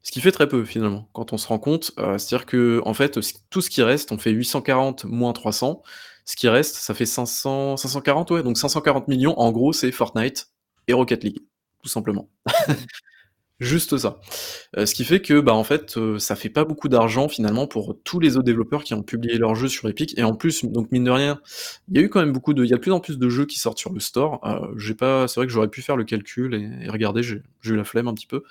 [0.02, 3.20] Ce qui fait très peu finalement, quand on se rend compte, heu, c'est-à-dire qu'en fait,
[3.20, 5.82] c tout ce qui reste, on fait 840 moins 300,
[6.24, 10.50] ce qui reste, ça fait 500 540 ouais, donc 540 millions, en gros, c'est Fortnite
[10.86, 11.40] et Rocket League,
[11.82, 12.28] tout simplement.
[13.60, 14.20] Juste ça.
[14.76, 17.66] Heu, ce qui fait que, bah, en fait, heu, ça fait pas beaucoup d'argent finalement
[17.66, 20.64] pour tous les autres développeurs qui ont publié leurs jeux sur Epic et en plus,
[20.64, 21.40] donc mine de rien,
[21.88, 23.18] il y a eu quand même beaucoup de il y a de plus en plus
[23.18, 24.40] de jeux qui sortent sur le store.
[24.46, 27.42] Heu, j'ai pas c'est vrai que j'aurais pu faire le calcul et et regarder, j'ai
[27.62, 28.42] j'ai eu la flemme un petit peu.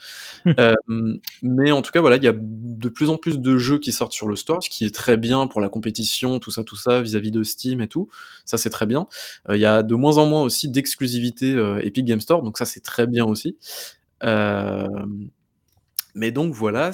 [0.57, 3.79] Hem, mais en tout cas, voilà, il y a de plus en plus de jeux
[3.79, 6.63] qui sortent sur le store, ce qui est très bien pour la compétition, tout ça,
[6.63, 8.09] tout ça, vis-à-vis de Steam et tout.
[8.45, 9.07] Ça, c'est très bien.
[9.49, 12.57] Heu, il y a de moins en moins aussi d'exclusivité, heu, Epic Games Store, donc
[12.59, 13.57] ça, c'est très bien aussi.
[16.15, 16.91] Mais donc voilà,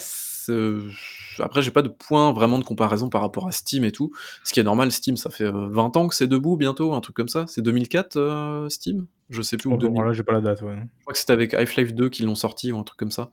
[1.40, 4.12] après j'ai pas de point vraiment de comparaison par rapport à Steam et tout.
[4.44, 7.00] Ce qui est normal, Steam, ça fait, heu, 20 ans que c'est debout bientôt, un
[7.00, 7.46] truc comme ça?
[7.48, 9.08] C'est 2004, heu, Steam?
[9.30, 11.14] Je sais plus ou Oh, 2000 alors là, j'ai pas la date, ouais, je crois
[11.14, 13.30] que c'était avec Half-Life 2 qu'ils l'ont sorti ou un truc comme ça.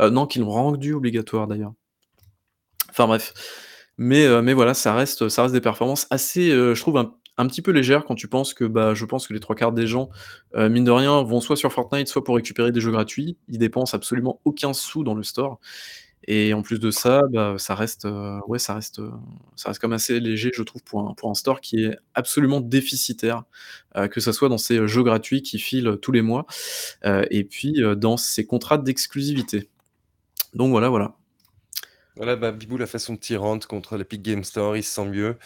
[0.00, 1.74] Heu, non, qu'ils l'ont rendu obligatoire d'ailleurs.
[2.90, 3.34] Enfin bref.
[3.98, 7.46] Mais heu, mais voilà, ça reste, ça reste des performances assez, je trouve un un
[7.48, 10.10] petit peu légères quand tu penses que, bah, je pense que les 3/4 des gens,
[10.56, 13.36] heu, mine de rien, vont soit sur Fortnite, soit pour récupérer des jeux gratuits.
[13.48, 15.60] Ils dépensent absolument aucun sou dans le store
[16.28, 19.10] et en plus de ça, bah, ça reste, heu, ouais, ça reste, heu,
[19.56, 22.60] ça reste même assez léger, je trouve, pour un pour un store qui est absolument
[22.62, 23.44] déficitaire,
[24.12, 26.46] que ça soit dans ses jeux gratuits qui filent tous les mois,
[27.30, 29.70] et puis, dans ses contrats d'exclusivité.
[30.54, 31.16] Donc voilà, voilà.
[32.16, 35.36] Voilà, bah, Bibou, la façon tyran contre l'Epic Games Store, il se sent mieux.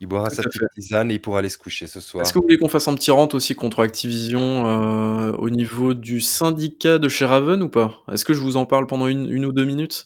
[0.00, 2.32] Il boira sa petite tisane et il pourra aller se coucher ce Est-ce soir.
[2.32, 6.20] que vous voulez qu'on fasse un petit rant aussi contre Activision, heu, au niveau du
[6.20, 8.02] syndicat de chez Raven ou pas?
[8.12, 10.04] Est-ce que je vous en parle pendant 1- 1 ou 2 minutes?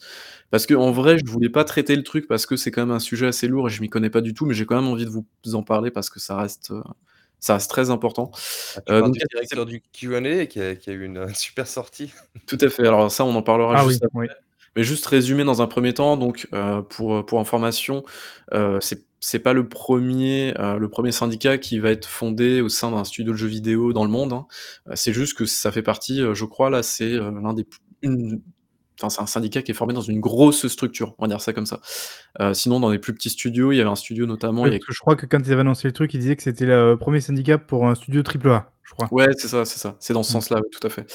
[0.50, 2.98] Parce qu'en vrai, je voulais pas traiter le truc parce que c'est quand même un
[3.00, 5.06] sujet assez lourd et je m'y connais pas du tout, mais j'ai quand même envie
[5.06, 6.82] de vous en parler parce que ça reste, heu,
[7.40, 8.30] ça reste très important.
[8.76, 11.66] Ah, parles donc du directeur du Q&A qui a qui a eu une, heu, super
[11.66, 12.12] sortie?
[12.46, 14.18] Tout à fait, alors ça, on en parlera Ah oui, juste après.
[14.20, 14.28] oui.
[14.76, 16.48] Mais juste résumer dans un 1er temps, donc
[16.90, 18.04] pour, pour information,
[18.80, 22.90] c'est c'est pas le 1er, heu, le 1er syndicat qui va être fondé au sein
[22.92, 24.46] d'un studio de jeux vidéo dans le monde, hein.
[24.90, 27.66] Heu, c'est juste que ça fait partie, heu, je crois là, c'est, heu, l'un des
[28.02, 28.42] une
[29.00, 31.52] enfin, c'est un syndicat qui est formé dans une grosse structure, on va dire ça
[31.54, 31.80] comme ça.
[32.40, 34.74] Heu, sinon dans les plus petits studios, il y avait un studio notamment, Oui, il
[34.74, 36.36] y a parce que je crois que quand ils avaient annoncé le truc, ils disaient
[36.36, 39.12] que c'était le 1er syndicat pour un studio triple A, je crois.
[39.12, 40.32] Ouais, c'est ça, c'est ça, c'est dans ce Mmh.
[40.32, 41.06] sens-là, oui, tout à fait.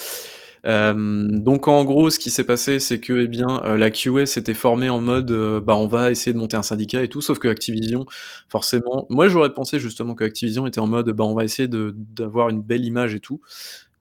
[0.67, 4.25] Hem, donc en gros, ce qui s'est passé, c'est que, eh bien, heu, la QA
[4.27, 7.21] s'était formée en mode, heu, bah, on va essayer de monter un syndicat et tout,
[7.21, 8.05] sauf qu'Activision,
[8.49, 12.61] forcément moi j'aurais pensé justement qu'Activision était en mode, bah, on va essayer d'avoir une
[12.61, 13.41] belle image et tout.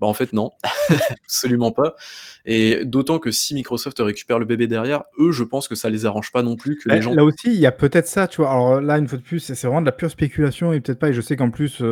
[0.00, 0.52] Bah, en fait non,
[1.24, 1.96] absolument pas.
[2.44, 6.04] Et d'autant que si Microsoft récupère le bébé derrière, eux, je pense que ça les
[6.04, 8.28] arrange pas non plus que Bah, les gens là aussi, il y a peut-être ça,
[8.28, 8.50] tu vois?
[8.50, 11.08] Alors là, une fois de plus, c'est vraiment de la pure spéculation et peut-être pas.
[11.08, 11.82] Et je sais qu'en plus,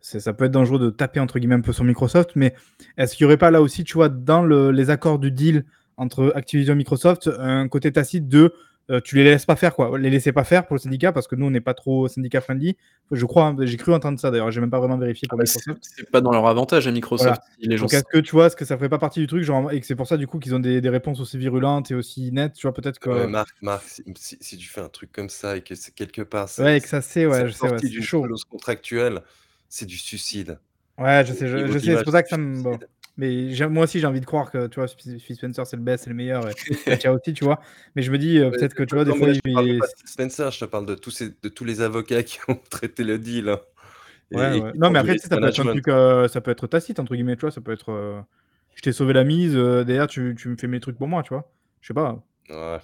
[0.00, 2.54] c'est ça peut être dangereux de «taper» entre guillemets un peu sur Microsoft, mais
[2.96, 5.64] est-ce qu'il y aurait pas là aussi, tu vois, dans le les accords du deal
[5.96, 8.52] entre Activision et Microsoft, un côté tacite de,
[8.90, 11.28] heu, tu les laisses pas faire, quoi, les laisser pas faire pour le syndicat parce
[11.28, 12.76] que nous, on n'est pas trop syndicat friendly.
[13.12, 15.38] Je crois, hein, j'ai cru entendre ça d'ailleurs, j'ai même pas vraiment vérifié Ah pour
[15.38, 15.82] bah, c'est Microsoft.
[15.82, 17.44] c'est pas dans leur avantage à Microsoft Voilà.
[17.58, 19.26] si les gens Donc est-ce que tu vois, est-ce que ça ferait pas partie du
[19.26, 21.38] truc, genre et que c'est pour ça du coup qu'ils ont des des réponses aussi
[21.38, 22.74] virulentes et aussi nettes, tu vois?
[22.74, 25.62] Peut-être Ouais, que Marc Marc, si si si tu fais un truc comme ça et
[25.62, 28.02] que c'est quelque part, c'est Ouais et que ça c'est ouais, je sais, ouais, d'une
[28.02, 28.22] chaud.
[28.22, 29.22] clause contractuelle,
[29.68, 30.60] c'est du suicide.
[30.98, 32.78] Ouais, je sais, je sais, c'est pour ça que du ça me bon.
[33.16, 36.10] Mais moi aussi j'ai envie de croire que, tu vois, Spencer, c'est le best, c'est
[36.10, 36.56] le meilleur et
[37.08, 37.60] aussi, tu vois?
[37.94, 39.76] Mais je me dis, Ouais, peut-être que, tu vois, des fois, je te parle même
[39.76, 42.22] est pas de Phil Spencer, je te parle de tous ces de tous les avocats
[42.22, 43.60] qui ont traité le deal, hein
[44.32, 44.72] Ouais, et et ouais.
[44.72, 45.66] qui Non, mais après, ça peut être un management.
[45.66, 47.50] truc, heu, ça peut être «tacite» entre guillemets, tu vois?
[47.52, 48.22] Ça peut être, heu,
[48.74, 51.30] je t'ai sauvé la mise, derrière tu tu me fais mes trucs pour moi, tu
[51.30, 51.52] vois?
[51.80, 52.22] Je sais pas.
[52.48, 52.80] Ouais.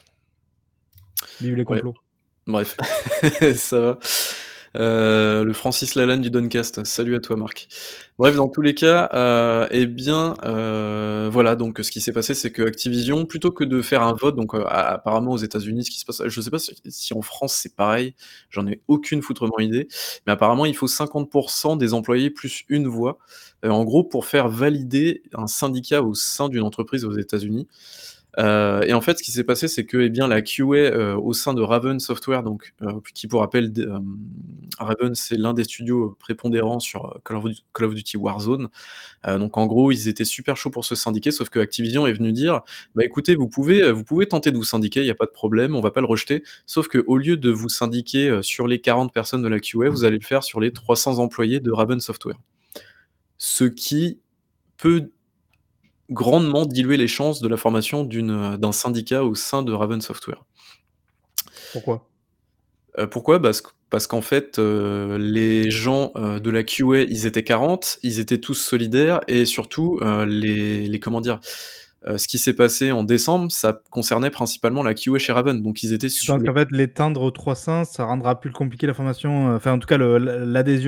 [1.40, 1.82] Vive les Ouais.
[1.82, 1.98] complots.
[2.46, 2.76] Bref,
[3.56, 3.98] ça va.
[4.74, 6.84] Heu, le Francis Lalanne du Doncast.
[6.84, 7.68] Salut à toi, Marc.
[8.18, 12.32] Bref, dans tous les cas, heu, et bien, heu, voilà, donc ce qui s'est passé,
[12.34, 15.84] c'est que Activision, plutôt que de faire un vote, donc, heu, a apparemment aux États-Unis,
[15.84, 18.14] ce qui se passe je sais pas si si en France c'est pareil,
[18.50, 19.88] j'en ai aucune foutrement idée,
[20.26, 23.18] mais apparemment il faut 50 des employés plus une voix,
[23.64, 27.68] heu, en gros pour faire valider un syndicat au sein d'une entreprise aux États-Unis.
[28.38, 30.62] Heu, et en fait, ce qui s'est passé, c'est que, eh bien, la QA,
[30.94, 33.72] heu, au sein de Raven Software, donc, heu, qui pour rappel,
[34.78, 37.36] Raven, c'est l'un des studios prépondérants sur, Call
[37.86, 38.68] of Duty Warzone.
[39.26, 42.32] Donc en gros, ils étaient super chauds pour se syndiquer, sauf que Activision est venu
[42.32, 42.62] dire:
[42.96, 45.32] «Bah écoutez, vous pouvez, vous pouvez tenter de vous syndiquer, il y a pas de
[45.32, 46.44] problème, on va pas le rejeter.
[46.66, 50.18] Sauf qu'au lieu de vous syndiquer, sur les 40 personnes de la QA, vous allez
[50.18, 52.36] le faire sur les 300 employés de Raven Software».
[53.38, 54.20] Ce qui
[54.78, 55.10] peut
[56.12, 60.44] grandement diluer les chances de la formation d'un syndicat au sein de Raven Software.
[61.72, 62.08] Pourquoi?
[62.98, 63.40] Heu, pourquoi?
[63.40, 68.38] Parce qu'en fait, heu, les gens, heu, de la QA, ils étaient 40, ils étaient
[68.38, 71.40] tous solidaires et surtout, les les comment dire?
[72.06, 75.82] Heu, ce qui s'est passé en décembre, ça concernait principalement la QA chez Raven, donc
[75.82, 79.50] ils étaient sur les qu'en fait l'étendre aux 300, ça rendra plus compliqué la formation,
[79.52, 80.44] heu, enfin en tout cas le l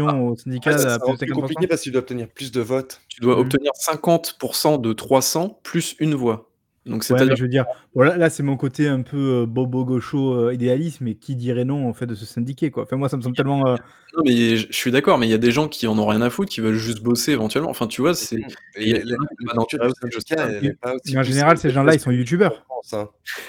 [0.06, 1.66] Ah, l'adhésion au En fait, ça syndicat à ça plus rend de plus 50 compliqué
[1.68, 3.02] parce que tu dois obtenir plus de votes.
[3.08, 3.38] Tu dois Mmh.
[3.38, 4.38] obtenir 50
[4.78, 6.50] de 300 plus 1 voix.
[6.86, 7.64] Donc Ouais, mais c'est-à-dire je veux dire,
[7.94, 11.64] voilà, là, c'est mon côté un peu, heu, bobo gaucho, heu, idéaliste, mais qui dirait
[11.64, 12.82] non au fait de se syndiquer, quoi?
[12.82, 13.76] Enfin moi, ça me semble tellement, heu
[14.16, 16.20] non mais je suis d'accord, mais il y a des gens qui en ont rien
[16.22, 17.70] à foutre, qui veulent juste bosser éventuellement.
[17.70, 18.38] Enfin, tu vois, c'est
[19.56, 19.64] en
[21.18, 22.64] en général, ces gens-là, ils sont youtubeurs.
[22.92, 23.08] Hein.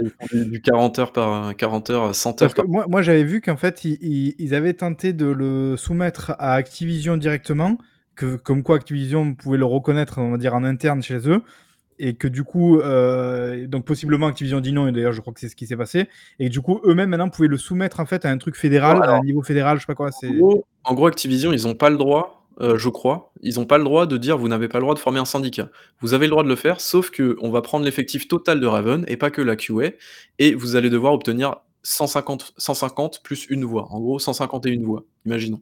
[0.00, 2.86] Ils font du du 40 heures par, heu, 40 heures, 100 Parce heures par moi
[2.88, 7.78] moi, j'avais vu qu'en fait, ils avaient tenté de le soumettre à Activision directement,
[8.18, 11.40] que comme quoi Activision pouvait le reconnaître, on va dire, en interne chez eux
[12.00, 15.40] et que du coup, heu, donc possiblement Activision dit non et d'ailleurs je crois que
[15.40, 16.08] c'est ce qui s'est passé
[16.38, 19.12] et du coup, eux-mêmes maintenant pouvaient le soumettre en fait à un truc fédéral, à
[19.12, 21.74] un niveau fédéral, je sais pas quoi, en c'est gros en gros, Activision, ils ont
[21.74, 24.68] pas le droit, heu, je crois, ils ont pas le droit de dire: «Vous n'avez
[24.68, 25.68] pas le droit de former un syndicat».
[26.00, 29.04] Vous avez le droit de le faire, sauf qu'on va prendre l'effectif total de Raven
[29.06, 29.90] et pas que la QA
[30.38, 33.86] et vous allez devoir obtenir 150 150 plus 1 voix.
[33.90, 35.60] En gros, 151 voix, imaginons.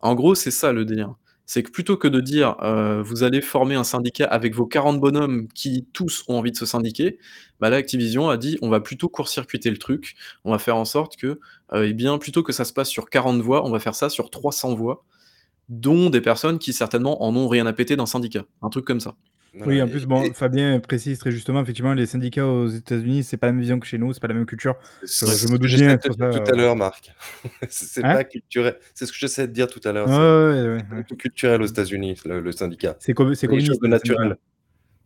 [0.00, 1.14] En gros, c'est ça le délire.
[1.52, 2.54] C'est que plutôt que de dire,
[3.04, 6.64] «Vous allez former un syndicat avec vos 40 bonhommes qui tous ont envie de se
[6.64, 7.18] syndiquer»,
[7.58, 10.14] bah là, Activision a dit: «On va plutôt court-circuiter le truc.
[10.44, 11.40] On va faire en sorte que,
[11.74, 14.76] eh plutôt que ça se passe sur 40 voix, on va faire ça sur 300
[14.76, 15.04] voix,
[15.68, 18.44] dont des personnes qui certainement en ont rien à péter d'un syndicat».
[18.62, 19.16] Un truc comme ça.
[19.54, 23.24] Oui, en plus, et bon, et Fabien précise très justement, effectivement, les syndicats aux États-Unis,
[23.24, 24.76] c'est pas la même vision que chez nous, c'est pas la même culture.
[25.04, 27.12] c'est Je me doute bien, ça, dire tout à heu l'heure, Marc.
[27.68, 28.14] C'est hein?
[28.14, 28.76] pas culturel.
[28.94, 32.20] C'est ce que j'essaie de dire tout à l'heure, c'est ouais, tout culturel aux États-Unis,
[32.24, 32.96] le le syndicat.
[33.00, 34.36] C'est com c'est quelque chose de naturel.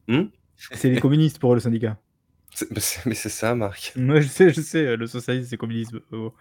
[0.08, 0.24] Mmh?
[0.56, 1.96] C'est les communistes pour eux, le syndicat.
[3.06, 3.92] Mais c'est ça, Marc.
[3.96, 6.32] Mouais, je sais, je sais, le socialisme, c'est communisme, oh,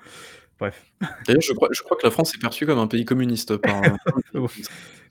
[0.60, 0.86] bref.
[1.26, 3.82] D'ailleurs, je crois je crois que la France est perçue comme un pays communiste par,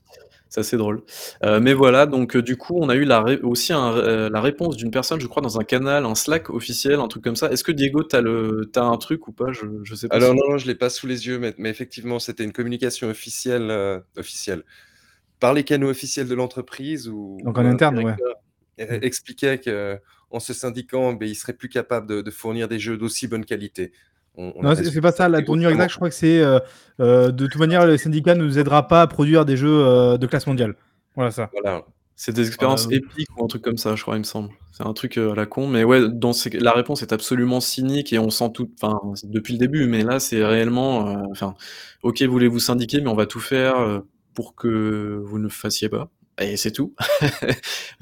[0.53, 1.03] C'est assez drôle.
[1.42, 4.28] Heu, mais voilà, donc heu, du coup, on a eu la ré aussi un ré
[4.28, 7.36] la réponse d'une personne, je crois, dans un canal, un Slack officiel, un truc comme
[7.36, 7.50] ça.
[7.50, 9.50] Est-ce que Diego, tu as le un truc ou pas?
[9.53, 11.55] Je je sais pas Alors si non, non, je l'ai pas sous les yeux, mais
[11.57, 14.62] mais effectivement, c'était une communication officielle, officielle,
[15.40, 18.14] par les canaux officiels de l'entreprise Donc où en interne, ouais.
[18.78, 22.98] e expliquait qu'en se syndiquant, beh, il serait plus capable de de fournir des jeux
[22.98, 23.92] d'aussi bonne qualité.
[24.36, 26.60] On on a Non, c'est pas ça la tournure exacte, je crois que c'est, heu
[27.00, 29.68] heu, de toute manière, le syndicat ne nous aidera pas à produire des jeux,
[30.14, 30.74] heu, de classe mondiale.
[31.14, 31.50] Voilà ça.
[31.52, 31.82] Voilà.
[32.16, 34.50] c'est des expériences épiques ou un truc comme ça, je crois, il me semble.
[34.72, 38.12] C'est un truc, à la con, mais ouais, dans ces la réponse est absolument cynique
[38.14, 41.54] et on sent tout enfin, depuis le début, mais là, c'est réellement, enfin:
[42.02, 44.02] «OK, vous voulez vous syndiquer, mais on va tout faire,
[44.34, 46.08] pour que vous ne le fassiez pas
[46.40, 46.94] et c'est tout».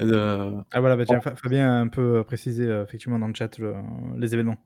[0.01, 3.73] Heu, ah voilà, bah tiens, Fabien a un peu, précisé, effectivement dans le chat le
[4.17, 4.57] les événements.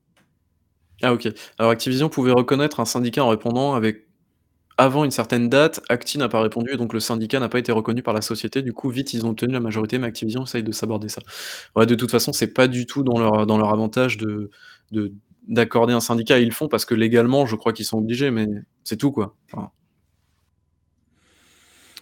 [1.02, 1.28] Ah OK.
[1.60, 4.08] Alors Activision pouvait reconnaître un syndicat en répondant avec
[4.78, 7.72] Avant une certaine date, Acti n'a pas répondu et donc le syndicat n'a pas été
[7.72, 8.62] reconnu par la société.
[8.62, 11.22] Du coup, vite, ils ont obtenu la majorité, mais Activision essaye de saborder ça.
[11.76, 14.52] Ouais, de toute façon, c'est pas du tout dans leur dans leur avantage de
[14.92, 15.14] de
[15.48, 16.40] d'accorder un syndicat.
[16.40, 18.48] Ils le font parce que légalement, je crois qu'ils sont obligés, mais
[18.84, 19.36] c'est tout, quoi.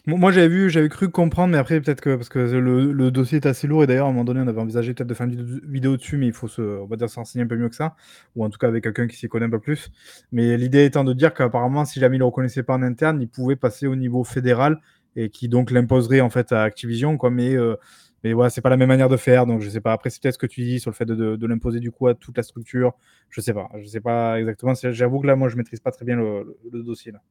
[0.05, 3.45] Moi, j'avais vu j'avais cru comprendre, mais après peut-être que parce que le dossier est
[3.45, 5.35] assez lourd et d'ailleurs, à un moment donné, on avait envisagé peut-être de faire une
[5.41, 7.69] vid vidéo dessus, mais il faut se on va dire se renseigner un peu mieux
[7.69, 7.95] que ça
[8.35, 9.91] ou en tout cas avec quelqu'un qui s'y connaît un peu plus.
[10.33, 13.29] Mais l'idée étant de dire qu'apparemment, si jamais ils le reconnaissaient pas en interne, ils
[13.29, 14.79] pouvaient passer au niveau fédéral
[15.15, 17.77] et qui donc l'imposerait en fait à Activision quoi, mais heu,
[18.25, 19.93] mais voilà, c'est pas la même manière de faire donc je sais pas.
[19.93, 22.13] Après, c'est peut-être ce que tu dis sur le fait de l'imposer du coup à
[22.15, 22.91] toute la structure.
[23.29, 26.03] Je sais pas, je sais pas exactement, j'avoue que là, moi, je maîtrise pas très
[26.05, 27.21] bien le le le dossier là.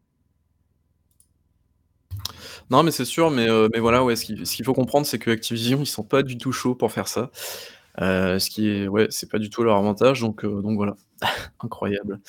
[2.71, 5.07] Non, mais c'est sûr, mais heu, mais voilà, ouais, ce qu'il ce qu'il faut comprendre,
[5.07, 7.31] c'est que Activision, ils sont pas du tout chauds pour faire ça.
[8.01, 10.95] Heu, ce qui est ouais, c'est pas du tout leur avantage donc heu, donc voilà.
[11.65, 12.21] Incroyable.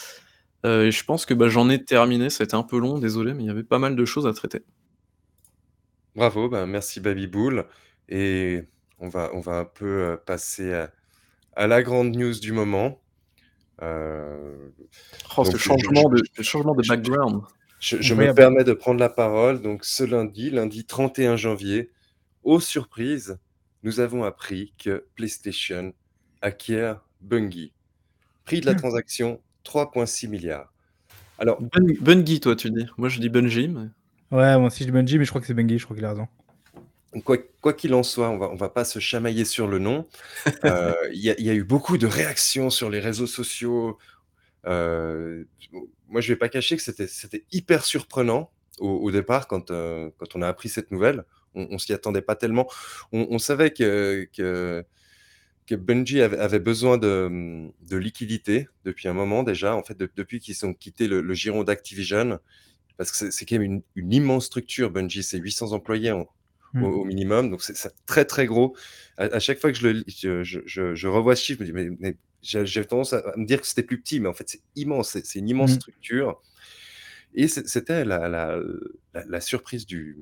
[0.65, 3.33] Et je pense que, bah, j'en ai terminé, ça a été un peu long, désolé,
[3.33, 4.63] mais il y avait pas mal de choses à traiter.
[6.15, 7.65] Bravo, ben, merci Baby-Boule
[8.09, 8.63] et
[8.99, 10.91] on va on va un peu, passer à
[11.55, 13.01] à la grande news du moment.
[13.81, 14.73] Heu,
[15.37, 17.41] Oh, ce donc je je changement de ce changement de je background.
[17.83, 19.61] Je je me permets de prendre la parole.
[19.61, 21.91] Donc ce lundi, lundi 31 janvier,
[22.43, 23.37] aux surprises,
[23.83, 25.93] nous avons appris que PlayStation
[26.41, 27.73] acquiert Bungie.
[28.45, 30.63] Prix de la transaction 3,6 000 000 000
[31.39, 32.85] Alors Bun Bungie, toi, tu dis?
[32.97, 33.87] Moi, je dis Bungie, mais
[34.31, 36.05] Ouais, moi aussi je dis Bungie, mais je crois que c'est Bungie, je crois qu'il
[36.05, 36.27] a raison.
[37.23, 40.07] quoi qu'il en soit, on va on va pas se chamailler sur le nom.
[41.13, 43.97] Y a il y a eu beaucoup de réactions sur les réseaux sociaux.
[44.65, 45.47] Heu,
[46.07, 50.11] moi, je vais pas cacher que c'était c'était hyper surprenant au au départ quand, heu,
[50.17, 51.25] quand on a appris cette nouvelle.
[51.55, 52.67] On on s'y attendait pas tellement.
[53.11, 54.85] On on savait que que
[55.67, 59.97] que Bungie avait avait besoin de, mmh, de liquidités depuis un moment déjà, en fait,
[59.97, 62.39] de depuis qu'ils ont quitté le le giron d'Activision.
[62.97, 66.27] Parce que c'est c'est quand même une une immense structure Bungie, c'est 800 employés en
[66.73, 66.87] Mmh.
[66.87, 68.75] au minimum, donc c'est c'est très, très gros.
[69.17, 71.63] À à chaque fois que je le lis, je je je je revois ce chiffre,
[71.65, 74.19] je me dis: «Mais mais» j'ai j'ai tendance à me dire que c'était plus petit,
[74.21, 75.81] mais en fait, c'est immense, c'est une immense Mmh.
[75.81, 76.41] structure
[77.33, 78.59] et c'était la la
[79.13, 80.17] la la surprise du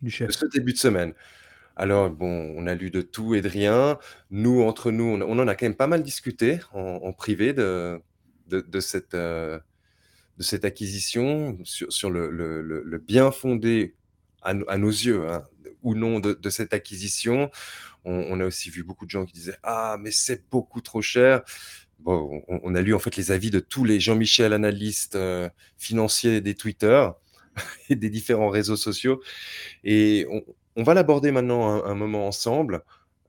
[0.00, 0.32] Du de chef.
[0.32, 1.14] ce début de semaine.
[1.76, 3.98] Alors bon, on a lu de tout et de rien.
[4.30, 7.52] Nous, entre nous, on on en a quand même pas mal discuté en en privé
[7.54, 8.00] de
[8.48, 9.60] de de cette, heu,
[10.38, 13.96] de cette acquisition, sur sur le le le le bien-fondé
[14.42, 15.44] à nos à nos yeux, hein,
[15.82, 17.50] ou non de de cette acquisition.
[18.08, 21.42] On a aussi vu beaucoup de gens qui disaient: «Ah mais c'est beaucoup trop cher».
[21.98, 26.40] Bon, on a lu en fait les avis de tous les Jean-Michel analystes, heu, financiers
[26.42, 27.08] des Twitter
[27.90, 29.22] et des différents réseaux sociaux
[29.84, 30.26] et
[30.76, 32.82] on va l'aborder maintenant un moment ensemble.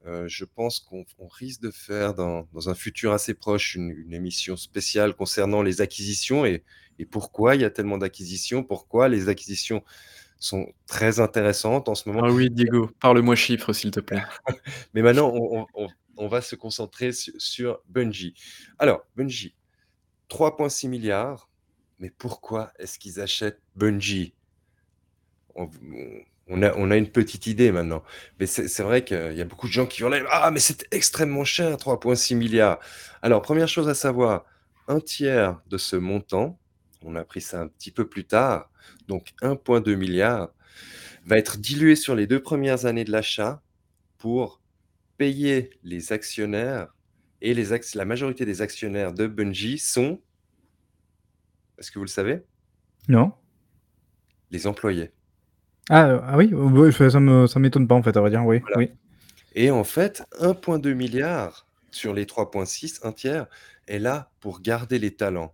[0.05, 4.13] Heu, je pense qu'on on risque de faire dans un futur assez proche une une
[4.13, 6.63] émission spéciale concernant les acquisitions et
[6.99, 9.83] et pourquoi il y a tellement d'acquisitions, pourquoi les acquisitions
[10.39, 12.25] sont très intéressantes en ce moment.
[12.25, 14.23] ah oui, Diego, parle-moi chiffres, s'il te plaît.
[14.93, 18.33] Mais maintenant, on on on on va se concentrer su sur Bungie.
[18.79, 19.55] Alors, Bungie,
[20.29, 21.35] 3,6 000 000
[21.99, 24.33] mais pourquoi est-ce qu'ils achètent Bungie?
[25.55, 25.69] On
[26.47, 28.03] on a on a une petite idée maintenant,
[28.39, 31.43] mais c'est vrai qu'il y a beaucoup de gens qui hurlaient: «Ah mais c'est extrêmement
[31.43, 32.75] cher 3,6 000 000
[33.21, 34.45] Alors première chose à savoir,
[34.87, 36.59] un tiers de ce montant,
[37.03, 38.69] on a appris ça un petit peu plus tard,
[39.07, 40.49] donc 1,2 milliard
[41.25, 43.61] va être dilué sur les 2 premières années de l'achat
[44.17, 44.61] pour
[45.17, 46.93] payer les actionnaires
[47.41, 50.21] et les la majorité des actionnaires de Bungie sont
[51.77, 52.43] est-ce que vous le savez?
[53.07, 53.31] Non?
[54.51, 55.11] Les employés.
[55.89, 56.49] Ah, ah oui?
[56.51, 58.91] Heu, ouais, ça ça m'étonne pas en fait, à vrai dire, oui, Voilà oui.
[59.55, 63.47] et en fait, 1,2 milliard sur les 3,6, un tiers
[63.87, 65.53] est là pour garder les talents.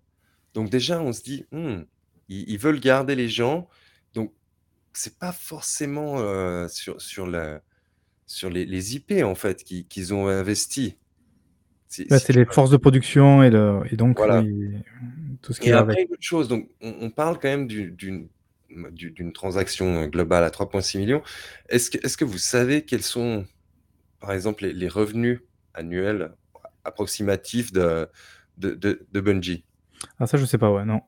[0.53, 1.83] Donc déjà, on se dit: «Mmh,
[2.29, 3.69] ils ils veulent garder les gens»,
[4.13, 4.33] donc
[4.93, 6.17] c'est pas forcément,
[6.69, 7.61] sur sur la
[8.27, 10.99] sur les les IP en fait qui qu'ils ont investi.
[12.09, 13.49] Bah, c'est tu les forces de production et
[13.95, 14.41] donc Voilà.
[15.41, 18.29] tout ce qui Et après autre chose, donc on on parle quand même du d'une
[18.91, 21.23] d'u d'une transaction, heu, globale à 3,6 000 000
[21.69, 23.45] Est-ce que est-ce que vous savez quels sont,
[24.19, 25.41] par exemple, les les revenus
[25.73, 26.33] annuels
[26.85, 28.09] approximatifs de
[28.57, 29.65] de de de Bungie?
[30.19, 31.01] Ah ça, je sais pas, ouais, non.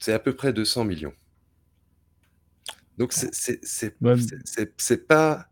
[0.00, 1.14] C'est à peu près 200 000 000.
[2.98, 5.46] Donc c'est c'est c'est c'est c'est c'est pas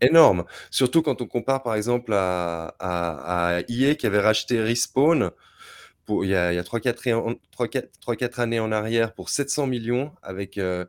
[0.00, 0.44] énorme.
[0.70, 5.30] Surtout quand on compare, par exemple, à à à EA qui avait racheté Respawn
[6.06, 9.14] pour il y a il y a 3-4 et en 3-4 3-4 années en arrière
[9.14, 10.86] pour 700 000 000 avec, heu,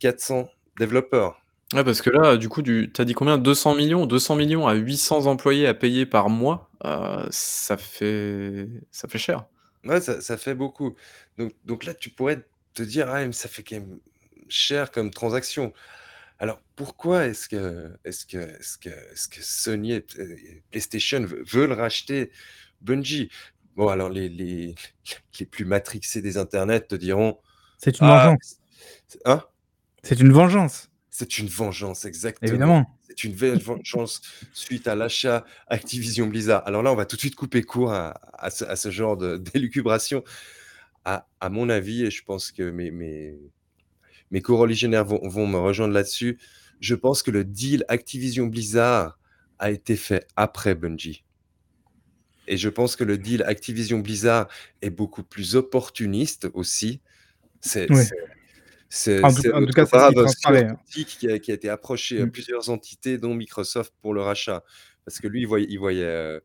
[0.00, 0.48] 400
[0.80, 1.40] développeurs.
[1.74, 3.38] Ouais, parce que là, du coup, du tu as dit combien?
[3.38, 4.06] 200 000 000?
[4.06, 9.18] 200 000 000 à 800 employés à payer par mois, heu, ça fait ça fait
[9.18, 9.49] cher.
[9.84, 10.94] Ouais, ça ça fait beaucoup.
[11.38, 13.98] Donc donc là, tu pourrais te dire: «Ah mais ça fait quand même
[14.48, 15.72] cher comme transaction».
[16.38, 21.42] Alors pourquoi est-ce que est-ce que est-ce que est-ce que Sony et et PlayStation ve
[21.46, 22.30] veulent racheter
[22.82, 23.30] Bungie?
[23.76, 24.74] Bon alors les les
[25.40, 27.38] les plus matrixés des internets te diront:
[27.78, 28.56] c'est une «Ah vengeance.
[29.08, 29.44] c hein?
[30.02, 32.48] C'est une vengeance, C'est une vengeance, exactement.
[32.48, 32.99] évidemment.
[33.10, 36.66] C'est une ven vengeance suite à l'achat Activision Blizzard.
[36.66, 39.16] Alors là, on va tout de suite couper court à à ce à ce genre
[39.16, 40.24] de d'élucubration.
[41.04, 43.38] À à mon avis et je pense que mes mes
[44.30, 46.38] mes coreligionnaires vont vont me rejoindre là-dessus,
[46.80, 49.18] je pense que le deal Activision Blizzard
[49.58, 51.24] a été fait après Bungie
[52.50, 54.48] et je pense que le deal Activision Blizzard
[54.82, 57.00] est beaucoup plus opportuniste aussi.
[57.60, 58.02] C'est Oui.
[58.90, 59.42] C'est qui
[59.86, 60.76] Stuart transparaît, hein.
[61.16, 62.30] Qui a qui a été approché à Mmh.
[62.32, 64.64] plusieurs entités, dont Microsoft, pour le rachat.
[65.04, 66.42] Parce que lui, il voyait il voyait, heu,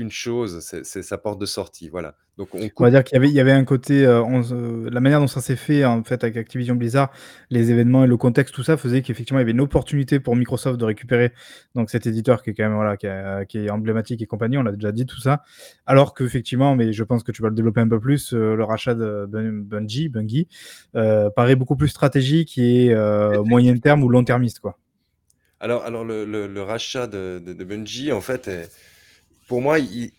[0.00, 2.14] qu'une chose, c'est sa porte de sortie, voilà.
[2.38, 4.42] Donc on On va dire qu'il y avait il y avait un côté, heu, on
[4.42, 7.10] se la manière dont ça s'est fait, en fait, avec Activision Blizzard,
[7.50, 10.36] les événements et le contexte, tout ça faisait qu'effectivement, il y avait une opportunité pour
[10.36, 11.32] Microsoft de récupérer
[11.74, 14.56] donc cet éditeur qui est quand même, voilà, qui est qui est emblématique et compagnie,
[14.56, 15.42] on l'a déjà dit tout ça.
[15.84, 18.64] Alors qu'effectivement, mais je pense que tu vas le développer un peu plus, heu, le
[18.64, 20.48] rachat de Bun Bungie Bungie,
[20.96, 24.78] heu, paraît beaucoup plus stratégique et heu, moyen terme ou long termiste, quoi.
[25.62, 28.70] Alors alors le le le rachat de de de Bungie, en fait, est
[29.50, 30.12] pour moi, il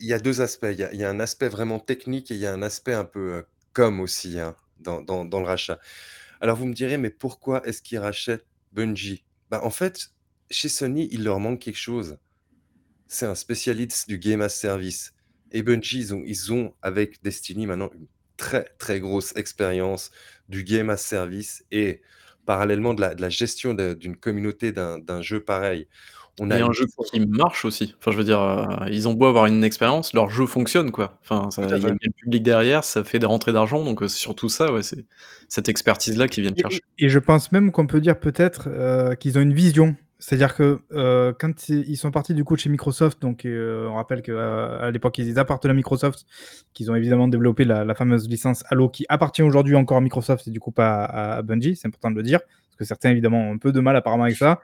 [0.00, 0.66] y a 2 aspects.
[0.72, 3.34] Il y a un aspect vraiment technique et il y a un aspect un peu,
[3.38, 5.78] heu, com aussi, hein, dans dans le rachat.
[6.40, 10.08] Alors vous me direz: «Mais pourquoi est-ce qu'ils rachètent Bungie?» bah, en fait,
[10.50, 12.18] chez Sony, il leur manque quelque chose.
[13.08, 15.14] C'est un spécialiste du game as service
[15.52, 20.10] et Bungie, ils ont avec Destiny maintenant une très, très grosse expérience
[20.48, 22.02] du game as service et
[22.46, 25.88] parallèlement de la gestion d'une communauté d'un jeu pareil.
[26.38, 27.94] On a Et un jeu qui marche aussi.
[27.98, 31.18] Enfin, je veux dire, heu, ils ont beau avoir une expérience, leur jeu fonctionne, quoi.
[31.22, 34.08] Enfin, ça il y a le public derrière, ça fait des rentrées d'argent, donc heu,
[34.08, 35.06] c'est surtout ça, ouais, c'est
[35.48, 36.80] cette expertise-là qu'ils viennent chercher.
[36.98, 39.96] et et je pense même qu'on peut dire peut-être, heu, qu'ils ont une vision.
[40.18, 40.80] C'est-à-dire que,
[41.38, 45.18] quand ils sont partis du coup de chez Microsoft, donc on rappelle qu'à à l'époque,
[45.18, 46.24] ils appartenaient à Microsoft,
[46.72, 50.48] qu'ils ont évidemment développé la la fameuse licence Halo qui appartient aujourd'hui encore à Microsoft
[50.48, 52.40] et du coup pas à à Bungie, c'est important de le dire.
[52.76, 54.60] Parce que certains évidemment ont un peu de mal apparemment avec ça.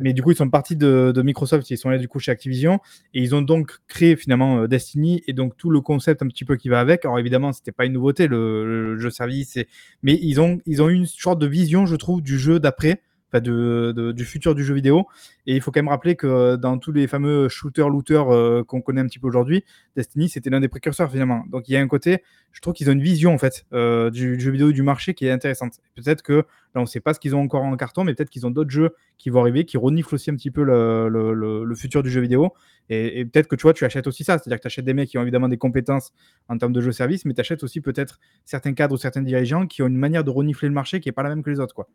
[0.00, 2.80] Mais du coup, ils sont partis de Microsoft, ils sont allés du coup chez Activision
[3.14, 6.44] et ils ont donc créé finalement, heu, Destiny et donc tout le concept un petit
[6.44, 7.04] peu qui va avec.
[7.04, 9.68] Alors évidemment, c'était pas une nouveauté le jeu service et
[10.02, 13.00] mais ils ont ils ont eu une sorte de vision, je trouve, du jeu d'après,
[13.40, 15.06] du futur du jeu vidéo
[15.46, 18.80] et il faut quand même rappeler que dans tous les fameux shooters looters, heu, qu'on
[18.80, 19.64] connaît un petit peu aujourd'hui,
[19.96, 21.44] Destiny, c'était l'un des précurseurs finalement.
[21.50, 22.22] Donc il y a un côté,
[22.52, 25.26] je trouve qu'ils ont une vision en fait, heu, du jeu vidéo du marché qui
[25.26, 25.80] est intéressante.
[25.96, 28.46] Peut-être que là, on sait pas ce qu'ils ont encore en carton, mais peut-être qu'ils
[28.46, 32.10] ont d'autres jeux qui vont arriver, qui reniflent aussi un petit peu le futur du
[32.10, 32.52] jeu vidéo
[32.88, 34.38] et peut-être que tu vois, tu achètes aussi ça.
[34.38, 36.12] C'est-à-dire que tu achètes des mecs qui ont évidemment des compétences
[36.48, 39.66] en termes de jeux service, mais tu achètes aussi peut-être certains cadres ou certains dirigeants
[39.66, 41.60] qui ont une manière de renifler le marché qui est pas la même que les
[41.60, 41.88] autres, quoi.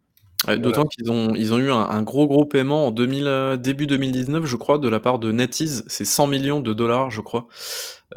[0.45, 0.59] Ouais, Voilà.
[0.59, 3.87] d'autant qu'ils ont ils ont eu un un gros, gros paiement en 2000, heu, début
[3.87, 5.83] 2019, je crois, de la part de NetEase.
[5.87, 7.47] C'est 100 000 000 $, je crois,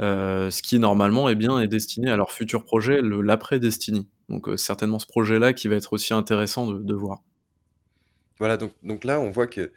[0.01, 4.07] heu, ce qui normalement, eh bien, est destiné à leur futur projet, le l'après Destiny.
[4.29, 7.21] Donc heu, certainement ce projet-là qui va être aussi intéressant de de voir.
[8.39, 9.73] Voilà, donc donc là, on voit que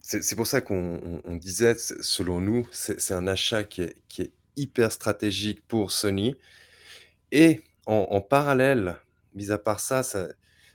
[0.00, 3.64] c'est c'est pour ça qu'on on on disait, s selon nous, c'est c'est un achat
[3.64, 6.36] qui est qui est hyper stratégique pour Sony
[7.32, 8.96] et en en parallèle,
[9.34, 10.28] mis à part ça, ça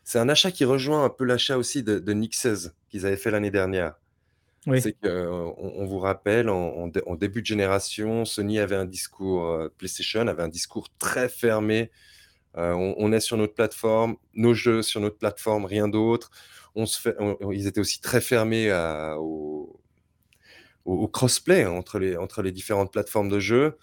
[0.10, 3.30] c'est un achat qui rejoint un peu l'achat aussi de de Nixxes qu'ils avaient fait
[3.30, 3.93] l'année dernière.
[4.66, 4.82] Oui.
[4.82, 8.86] C'est qu'on on vous rappelle, en en dé en début de génération, Sony avait un
[8.86, 11.91] discours, heu, PlayStation avait un discours très fermé.
[12.57, 16.32] Heu, on on est sur notre plateforme, nos jeux sur notre plateforme, rien d'autre.
[16.76, 19.80] On se fait on on ils étaient aussi très fermés à au
[20.86, 23.78] au au crossplay entre les entre les différentes plateformes de jeux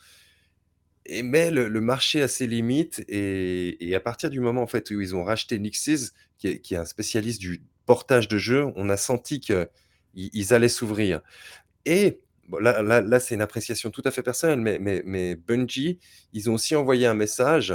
[1.09, 4.67] et mais le le marché a ses limites et et à partir du moment, en
[4.67, 8.39] fait, où ils ont racheté Nixxes, qui est qui est un spécialiste du portage de
[8.39, 9.69] jeux, on a senti qu'ils
[10.15, 11.21] ils allaient s'ouvrir
[11.87, 15.37] et bon là là là, c'est une appréciation tout à fait personnelle, mais mais mais
[15.37, 15.99] Bungie,
[16.33, 17.75] ils ont aussi envoyé un message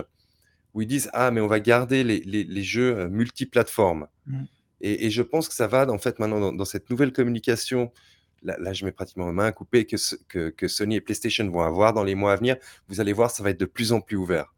[0.74, 4.46] où ils disent: «Ah, mais on va garder les les les jeux, heu, multiplateformes» Mmh.
[4.82, 7.92] et et je pense que ça va, en fait, maintenant dans dans cette nouvelle communication,
[8.44, 12.04] là je mets pratiquement ma main à couper, que Sony et PlayStation vont avoir dans
[12.04, 12.58] les mois à venir.
[12.88, 14.54] Vous allez voir, ça va être de plus en plus ouvert.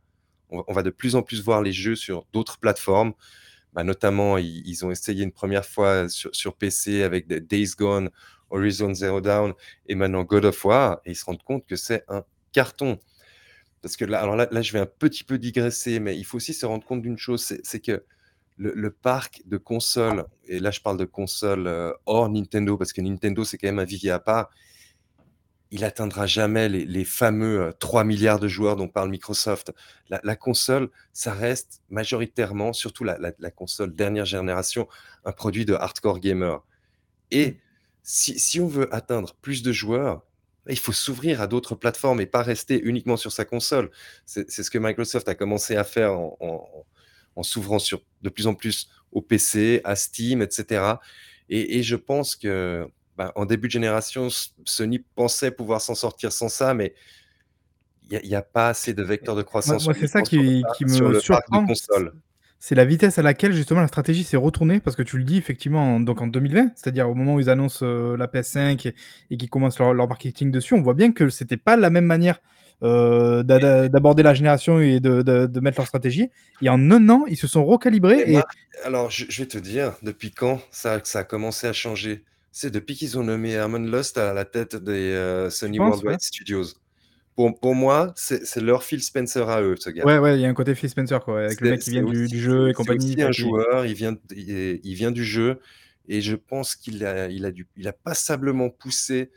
[0.50, 3.14] On va de plus en plus voir les jeux sur d'autres plateformes.
[3.74, 8.12] Bah, notamment, ils ont essayé une première fois sur PC avec Days Gone,
[8.52, 9.54] Horizon Zero Dawn
[9.88, 13.00] et maintenant God of War et ils se rendent compte que c'est un carton.
[13.82, 16.54] Parce que là alors là je vais un petit peu digresser, mais il faut aussi
[16.54, 18.06] se rendre compte d'une chose, c'est que
[18.58, 23.02] le parc de consoles et là, je parle de consoles, heu, hors Nintendo, parce que
[23.02, 24.50] Nintendo, c'est quand même un vivier à part.
[25.72, 29.74] Il atteindra jamais les fameux, heu, 3 000 000 de joueurs dont parle Microsoft.
[30.10, 34.88] La console, ça reste majoritairement, surtout la console dernière génération,
[35.26, 36.62] un produit de hardcore gamer
[37.34, 37.58] et
[38.04, 40.24] si on veut atteindre plus de joueurs,
[40.70, 43.90] il faut s'ouvrir à d'autres plateformes et pas rester uniquement sur sa console.
[44.26, 46.86] C'est ce que Microsoft a commencé à faire en
[47.36, 51.02] en s'ouvrant sur de plus en plus au PC, à Steam et cetera.
[51.50, 54.28] Et et je pense que, bah, en début de génération,
[54.66, 56.94] Sony pensait pouvoir s'en sortir sans ça, mais
[58.10, 61.66] il y a pas assez de vecteurs de croissance moi, c'est ça qui me surprend,
[62.60, 65.36] c'est la vitesse à laquelle justement la stratégie s'est retournée parce que tu le dis
[65.36, 68.96] effectivement, donc en 2020, c'est-à-dire au moment où ils annoncent, heu, la PS5 et
[69.30, 72.06] et qu'ils commencent leur leur marketing dessus, on voit bien que c'était pas la même
[72.06, 72.40] manière,
[72.84, 76.30] d'a d'aborder la génération et de de de mettre leur stratégie
[76.62, 79.58] et en 1 an, ils se sont recalibrés et Marc, alors je je vais te
[79.58, 82.24] dire, depuis quand ça ça a commencé à changer?
[82.52, 86.04] C'est depuis qu'ils ont nommé Herman Lust à la tête des, heu, Sony penses, Worldwide
[86.04, 86.20] ouais?
[86.22, 86.66] Studios.
[87.36, 90.06] Pour pour moi, c'est c'est leur Phil Spencer à eux, ce gars.
[90.06, 91.90] Ouais, ouais, il y a un côté Phil Spencer, quoi, avec le C'est mec qui
[91.90, 94.18] c'est vient du aussi du c'est jeu et c'est compagnie, enfin un joueur, il vient
[94.36, 95.60] il il vient du jeu
[96.08, 99.32] et je pense qu'il a il a il a passablement poussé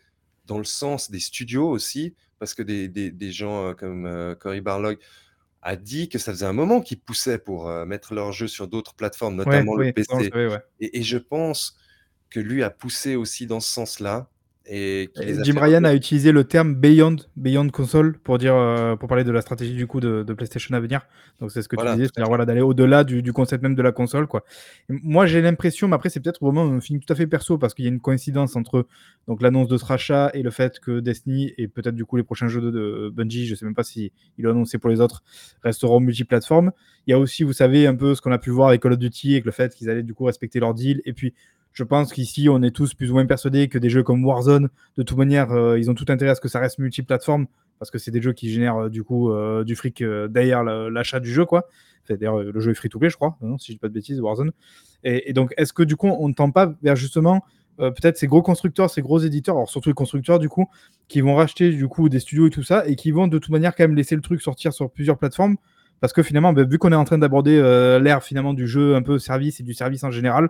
[0.47, 4.35] dans le sens des studios aussi, parce que des des des gens, heu, comme, heu,
[4.37, 4.99] Cory Barlog
[5.63, 8.69] a dit que ça faisait un moment qu'ils poussaient pour, heu, mettre leurs jeux sur
[8.69, 10.61] d'autres plateformes, Ouais, notamment le oui, PC savait, ouais.
[10.81, 11.77] et et je pense
[12.31, 14.31] que lui a poussé aussi dans ce sens-là
[14.69, 18.39] et qu'il Et les a Jim Ryan a utilisé le terme beyond beyond console pour
[18.39, 21.03] dire, heu, pour parler de la stratégie du coup de de PlayStation à venir.
[21.41, 23.83] Donc c'est ce que tu disais, c'est-à-dire voilà d'aller au-delà du du concept même de
[23.83, 24.45] la console, quoi.
[24.89, 27.75] Moi j'ai l'impression, mais après c'est peut-être vraiment un feeling tout à fait perso parce
[27.75, 28.87] qu'il y a une coïncidence entre
[29.29, 32.23] donc l'annonce de ce rachat et le fait que Destiny et peut-être du coup les
[32.23, 35.23] prochains jeux de de Bungie, je sais même pas s'ils l'ont annoncé pour les autres,
[35.63, 36.73] resteront multiplateformes.
[37.07, 38.93] Il y a aussi, vous savez, un peu ce qu'on a pu voir avec Call
[38.93, 41.35] of Duty, avec le fait qu'ils allaient du coup respecter leur deal et puis
[41.77, 44.71] je pense qu'ici on est tous plus ou moins persuadés que des jeux comme Warzone,
[44.97, 47.47] de toute manière, heu, ils ont tout intérêt à ce que ça reste multiplateforme
[47.79, 51.21] parce que c'est des jeux qui génèrent, heu, du coup, heu, du fric, derrière l'achat
[51.21, 51.69] du jeu, quoi.
[52.09, 53.93] D'ailleurs, le jeu est free to play, je crois, non, si je dis pas de
[53.93, 54.53] bêtises, Warzone
[55.05, 57.45] et donc est-ce que du coup on ne tend pas vers justement,
[57.77, 60.67] peut-être ces gros constructeurs, ces gros éditeurs, alors surtout les constructeurs du coup,
[61.09, 63.51] qui vont racheter du coup des studios et tout ça et qui vont de toute
[63.51, 65.57] manière quand même laisser le truc sortir sur plusieurs plateformes?
[66.01, 67.59] Parce que finalement, bah, vu qu'on est en train d'aborder,
[68.03, 70.49] l'ère finalement du jeu un peu service et du service en général,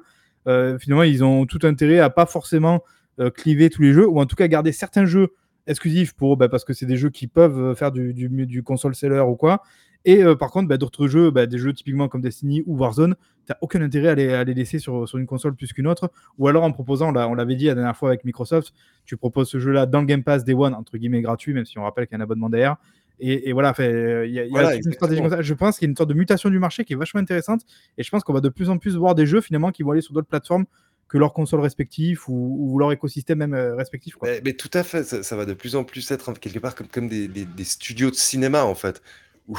[0.78, 2.82] finalement ils ont tout intérêt à pas forcément,
[3.20, 5.30] heu, cliver tous les jeux ou en tout cas garder certains jeux
[5.66, 8.94] exclusifs pour, bah, parce que c'est des jeux qui peuvent, heu, faire du du console
[8.94, 9.62] seller ou quoi.
[10.08, 13.52] Et par contre, bah, d'autres jeux, bah, des jeux typiquement comme Destiny ou Warzone, tu
[13.52, 16.12] as aucun intérêt à les laisser sur une console plus qu'une autre.
[16.38, 18.72] Ou alors en proposant, on l'avait dit la dernière fois avec Microsoft,
[19.04, 21.76] tu proposes ce jeu-là dans le Game Pass Day One entre guillemets «gratuit», même si
[21.80, 22.76] on rappelle qu'il y a un abonnement derrière
[23.20, 25.30] et et voilà, enfin, il y a y a Voilà, une stratégie comme exactement.
[25.30, 25.42] ça.
[25.42, 27.62] Je pense qu'il y a une sorte de mutation du marché qui est vachement intéressante
[27.98, 29.92] et je pense qu'on va de plus en plus voir des jeux finalement qui vont
[29.92, 30.66] aller sur d'autres plateformes
[31.08, 34.30] que leurs consoles respectifs ou ou leur écosystème même, heu, respectif, quoi.
[34.32, 36.74] Mais mais tout à fait, ça ça va de plus en plus être quelque part
[36.74, 39.02] comme comme des des des studios de cinéma, en fait,
[39.48, 39.56] où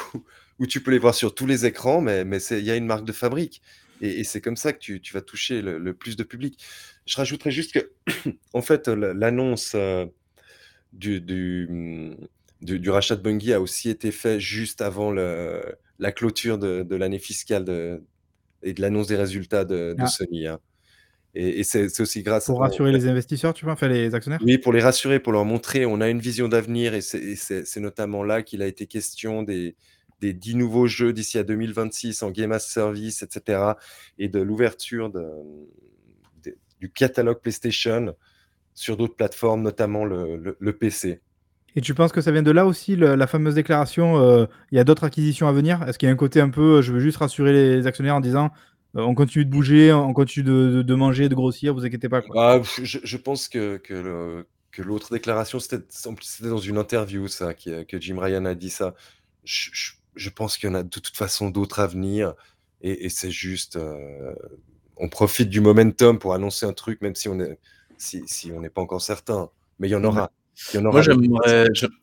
[0.60, 3.05] où tu peux les voir sur tous les écrans, mais il y a une marque
[3.05, 3.62] de fabrique
[4.01, 6.60] et et c'est comme ça que tu tu vas toucher le le plus de public.
[7.05, 7.91] Je rajouterais juste que,
[8.53, 10.12] en fait, l'annonce, heu,
[10.93, 12.28] du du, mmh,
[12.62, 15.62] du du rachat de Bungie a aussi été fait juste avant le
[15.99, 18.03] la clôture de de l'année fiscale de
[18.64, 20.08] et de l'annonce des résultats de de Ah.
[20.08, 20.60] Sony, hein
[21.36, 23.74] et et c'est aussi grâce Pour rassurer les investisseurs, tu vois?
[23.74, 24.45] Enfin les actionnaires?
[24.45, 28.24] oui, pour les rassurer, pour leur montrer, on a une vision d'avenir et c'est notamment
[28.24, 29.76] là qu'il a été question des
[30.22, 33.78] des 10 nouveaux jeux d'ici à 2026 en game as service et cetera
[34.20, 35.12] et de l'ouverture
[36.80, 38.16] du catalogue PlayStation
[38.76, 41.22] sur d'autres plateformes, notamment le le le PC.
[41.78, 44.78] Et tu penses que ça vient de là aussi le la fameuse déclaration, heu: «Il
[44.78, 45.84] y a d'autres acquisitions à venir»?
[45.88, 48.15] Est-ce qu'il y a un côté un peu, heu, je veux juste rassurer les actionnaires
[48.15, 48.47] en disant:
[48.97, 50.43] «Heu, on continue de bouger, on continue
[50.84, 52.36] de manger, de grossir, vous inquiétez pas, quoi»?
[52.36, 55.80] Bah, je je pense que que le que l'autre déclaration, c'était
[56.41, 58.95] dans une interview ça, que que Jim Ryan a dit ça.
[59.43, 62.34] Je je je pense qu'il y en a de toute façon d'autres à venir
[62.82, 63.78] et et c'est juste,
[64.97, 67.59] on profite du momentum pour annoncer un truc, même si on est
[67.97, 69.49] si si on n'est pas encore certain,
[69.80, 70.28] mais il y en Ouais.
[70.28, 70.32] aura.
[70.91, 71.01] Moi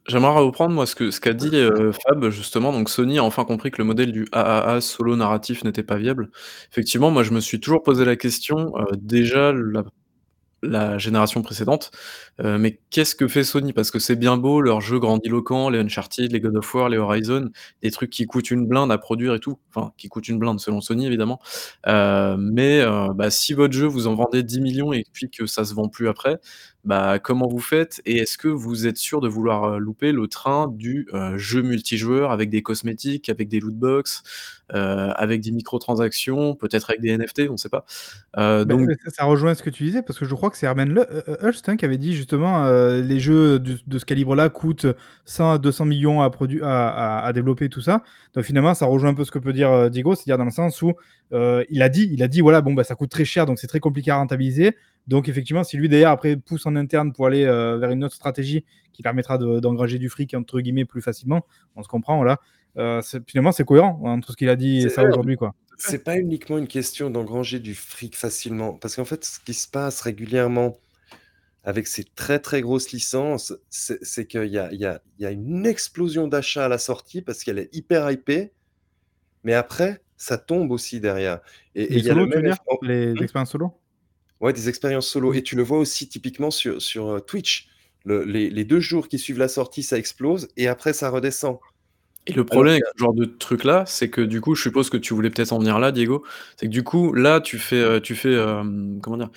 [0.06, 3.44] j'aimerais reprendre moi ce que ce qu'a dit, heu, Fab justement, donc Sony a enfin
[3.44, 6.30] compris que le modèle du AAA solo narratif n'était pas viable.
[6.70, 9.84] Effectivement, moi je me suis toujours posé la question, heu, déjà la
[10.62, 11.90] la génération précédente,
[12.44, 13.72] heu, mais qu'est-ce que fait Sony?
[13.72, 16.98] Parce que c'est bien beau leurs jeux grandiloquents, les Uncharted, les God of War, les
[16.98, 17.50] Horizon,
[17.82, 20.60] des trucs qui coûtent une blinde à produire et tout, enfin qui coûtent une blinde
[20.60, 21.40] selon Sony évidemment,
[21.86, 22.84] mais
[23.14, 25.74] bah, si votre jeu vous en vendez 10 000 000 et puis que ça se
[25.74, 26.38] vend plus après,
[26.84, 28.00] bah, comment vous faites?
[28.06, 32.50] Et est-ce que vous êtes sûr de vouloir, louper le train du, jeu multijoueur avec
[32.50, 34.22] des cosmétiques, avec des loot box,
[34.74, 37.84] heu, avec des microtransactions, peut-être avec des NFT, on sait pas,
[38.36, 40.66] Beh, donc ça ça rejoint ce que tu disais parce que je crois que c'est
[40.66, 41.04] Herman
[41.42, 44.86] Hulst, hein, qui avait dit justement, les jeux de de ce calibre-là coûtent
[45.24, 46.30] 100 à 200 000 000 à
[46.62, 48.02] à à à développer tout ça.
[48.34, 50.50] Donc finalement, ça rejoint un peu ce que peut dire, heu, Diego, c'est-à-dire dans le
[50.50, 50.92] sens où,
[51.32, 53.58] heu, il a dit il a dit: «Voilà, bon, bah, ça coûte très cher, donc
[53.58, 54.76] c'est très compliqué à rentabiliser».
[55.06, 58.14] Donc effectivement, si lui derrière après pousse en interne pour aller, heu, vers une autre
[58.14, 61.44] stratégie qui permettra de d'engranger du fric entre guillemets «plus facilement»,
[61.76, 62.40] on se comprend, voilà,
[63.26, 65.54] finalement c'est cohérent entre ce qu'il a dit et ça aujourd'hui, quoi.
[65.76, 69.68] c'est pas uniquement une question d'engranger du fric facilement, parce qu'en fait, ce qui se
[69.68, 70.76] passe régulièrement
[71.64, 75.26] avec ces très, très grosses licences, c'est qu'il y a il y a il y
[75.26, 78.54] a une explosion d'achats à la sortie parce qu'elle est hyper hypée,
[79.44, 81.40] mais après, ça tombe aussi derrière
[81.76, 82.56] et il y a le même dire?
[82.66, 83.24] en Les mmh?
[83.24, 83.80] expériences solo?
[84.40, 87.68] Ouais, des expériences solo et tu le vois aussi typiquement sur sur, heu, Twitch.
[88.04, 91.58] Le les les 2 jours qui suivent la sortie, ça explose et après ça redescend.
[92.26, 94.88] Et le Alors problème avec ce genre de truc-là, c'est que du coup, je suppose
[94.88, 96.24] que tu voulais peut-être en venir là, Diego,
[96.56, 99.30] c'est que du coup, là, tu fais, heu, tu fais, hem, comment dire?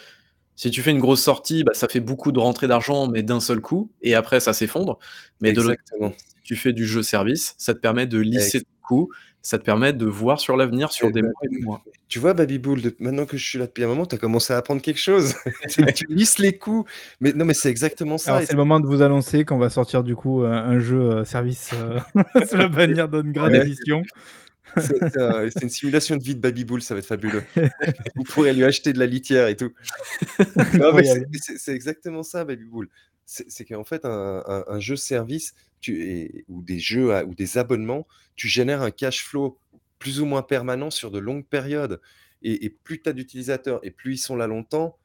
[0.58, 3.39] Si tu fais une grosse sortie, bah, ça fait beaucoup de rentrées d'argent, mais d'un
[3.39, 4.97] seul coup, et après ça s'effondre.
[5.39, 5.80] Mais de l'autre
[6.28, 9.10] si tu fais du jeu service, ça te permet de lisser Ex tes coûts,
[9.43, 11.84] ça te permet de voir sur l'avenir, sur Et des bah, mois et des mois.
[12.08, 14.51] tu vois, Baby-Bull, de maintenant que je suis là depuis un moment, tu as commencé
[14.51, 15.36] à apprendre quelque chose.
[15.95, 16.86] Tu lisses les coûts.
[17.22, 20.03] Mais non, mais c'est exactement ça c'est le moment de vous annoncer qu'on va sortir
[20.03, 21.99] du coup un, un jeu euh, service euh,
[22.49, 23.62] sous la bannière d'Ungrad Ouais.
[23.62, 24.01] Edition.
[24.82, 27.43] C'est c'est un c'est une simulation de vie de Baby-Bull, ça va être fabuleux.
[28.15, 29.71] Vous pourrez lui acheter de la litière et tout.
[31.41, 32.89] C'est exactement ça, Baby-Bull.
[33.25, 37.25] C'est c'est qu'en fait, un un un jeu service, tu et ou des jeux à
[37.25, 39.59] ou des abonnements, tu génères un cash flow
[39.99, 41.99] plus ou moins permanent sur de longues périodes
[42.41, 44.97] et et plus tu as d'utilisateurs et plus ils sont là longtemps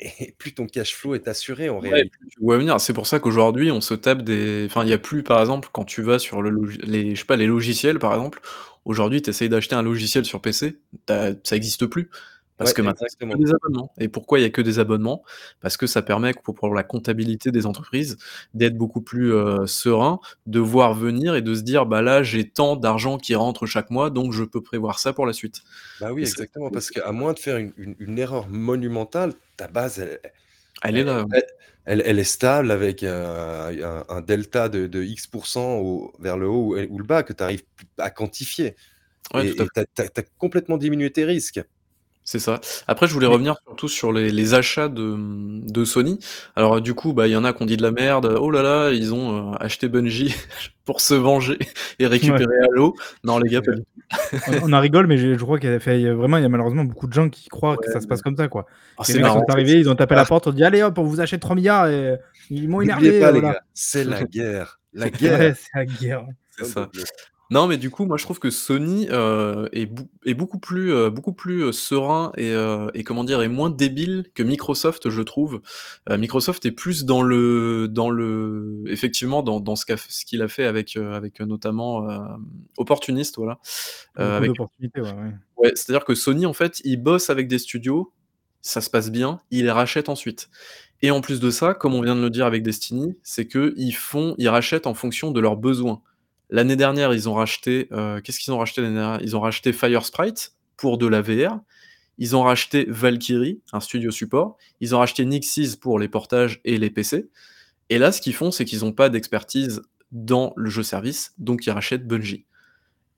[0.00, 2.10] et plus ton cash flow est assuré en Ouais, réalité.
[2.10, 2.78] plus tu vois venir.
[2.80, 5.68] C'est pour ça qu'aujourd'hui, on se tape des enfin, il y a plus, par exemple,
[5.72, 8.40] quand tu vas sur le log les je sais pas, les logiciels, par exemple,
[8.84, 10.78] aujourd'hui, tu essayes d'acheter un logiciel sur PC,
[11.08, 12.10] ça existe plus.
[12.60, 13.38] Parce Ouais, que maintenant, que exactement.
[13.38, 13.90] des abonnements.
[13.98, 15.24] Et pourquoi il y a que des abonnements?
[15.62, 18.18] Parce que ça permet pour pour la comptabilité des entreprises,
[18.54, 22.50] d'être beaucoup plus, heu, serein, de voir venir et de se dire: «Bah, là, j'ai
[22.50, 25.62] tant d'argent qui rentre chaque mois, donc je peux prévoir ça pour la suite».
[26.00, 29.68] Bah oui, Et exactement, parce qu'à moins de faire une une une erreur monumentale, ta
[29.68, 30.20] base, elle
[30.82, 31.24] Elle est là.
[31.32, 31.44] elle
[31.86, 36.38] elle elle est stable avec, heu, un un delta de de X % au vers
[36.38, 37.62] le haut ou le bas que tu arrives
[37.98, 38.76] à quantifier
[39.34, 41.62] Ouais, as as tu as complètement diminué tes risques.
[42.24, 42.60] C'est ça.
[42.86, 46.18] Après, je voulais Mais revenir surtout sur les les achats de, de Sony.
[46.54, 48.50] Alors, du coup, bah, il y en a qui ont dit de la merde: «Oh
[48.50, 50.34] là là, ils ont, heu, acheté Bungie
[50.84, 51.58] pour se venger
[51.98, 52.40] et Ouais.
[52.40, 52.94] récupérer Halo».
[53.24, 53.86] Non les gars, pas du tout.
[54.46, 56.14] On on en rigole, mais je je crois qu'il y a fait il y a
[56.14, 58.22] vraiment, il y a malheureusement beaucoup de gens qui croient que Ouais, ça se passe
[58.22, 58.66] comme ça, quoi.
[58.98, 60.26] oh, Les c'est mecs sont arrivés, ils ont tapé à la Ah.
[60.26, 62.16] porte, ont dit: «Allez hop, on vous achète 3 000 000 et
[62.50, 63.54] ils m'ont N'oubliez énervé, pas heu, les voilà».
[63.54, 65.54] gars, c'est la guerre, la Ouais, guerre.
[65.54, 66.26] c'est la guerre.
[66.50, 66.90] C'est ça.
[67.52, 70.92] Non, mais du coup, moi, je trouve que Sony, heu, est bou est beaucoup plus,
[70.92, 73.42] heu, beaucoup plus, heu, serein et comment dire?
[73.42, 75.60] Est moins débile que Microsoft, je trouve.
[76.08, 80.42] Microsoft est plus dans le dans le effectivement, dans dans ce qu'a f ce qu'il
[80.42, 82.46] a fait avec, avec, notamment, hem,
[82.78, 83.58] Opportunist, voilà.
[84.18, 85.32] Beaucoup avec d'opportunités, ouais, ouais.
[85.56, 88.12] ouais, c'est-à-dire que Sony, en fait, ils bossent avec des studios,
[88.62, 90.50] ça se passe bien, ils les rachètent ensuite.
[91.02, 93.94] Et en plus de ça, comme on vient de le dire avec Destiny, c'est qu'ils
[93.96, 96.02] font ils rachètent en fonction de leurs besoins.
[96.50, 99.22] L'année dernière, ils ont racheté, heu, qu'est-ce qu'ils ont racheté l'année dernière?
[99.22, 101.60] Ils ont racheté Firesprite pour de la VR.
[102.18, 104.56] Ils ont racheté Valkyrie, un studio support.
[104.80, 107.30] Ils ont racheté Nixxes pour les portages et les PC.
[107.90, 109.82] Et là, ce qu'ils font, c'est qu'ils ont pas d'expertise
[110.12, 112.46] dans le jeu service, donc ils rachètent Bungie.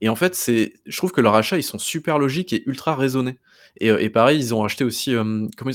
[0.01, 2.95] Et en fait, c'est je trouve que leurs achats, ils sont super logiques et ultra
[2.95, 3.39] raisonnés.
[3.79, 5.71] Et et pareil, ils ont racheté aussi, hem, comment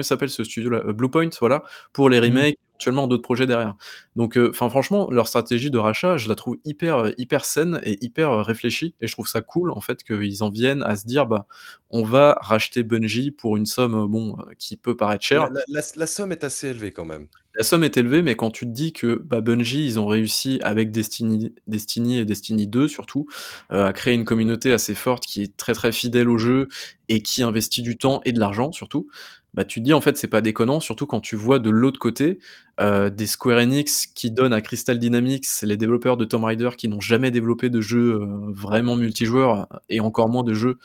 [0.00, 0.92] il s'appelle ce studio-là?
[0.92, 1.62] Bluepoint, voilà,
[1.92, 2.24] pour les Mmh.
[2.24, 3.74] remakes, éventuellement d'autres projets derrière.
[4.16, 7.80] Donc heu, enfin franchement, leur stratégie de rachat, je la trouve hyper, heu, hyper saine
[7.84, 10.96] et hyper, heu, réfléchie et je trouve ça cool, en fait, qu'ils en viennent à
[10.96, 11.46] se dire: «Bah,
[11.90, 15.48] on va racheter Bungie pour une somme, bon, qui peut paraître chère».
[15.50, 17.28] la la s la somme est assez élevée quand même.
[17.54, 20.58] La somme est élevée, mais quand tu te dis que, bah, Bungie, ils ont réussi
[20.62, 23.26] avec Destiny Destiny et Destiny 2 surtout,
[23.68, 26.68] à créer une communauté assez forte qui est très, très fidèle au jeu
[27.08, 29.08] et qui investit du temps et de l'argent surtout,
[29.54, 31.98] bah, tu te dis, en fait, c'est pas déconnant, surtout quand tu vois de l'autre
[31.98, 32.38] côté,
[32.80, 36.88] heu, des Square Enix qui donnent à Crystal Dynamics, les développeurs de Tomb Raider qui
[36.88, 40.78] n'ont jamais développé de jeu, heu, vraiment multijoueur et encore moins de jeux,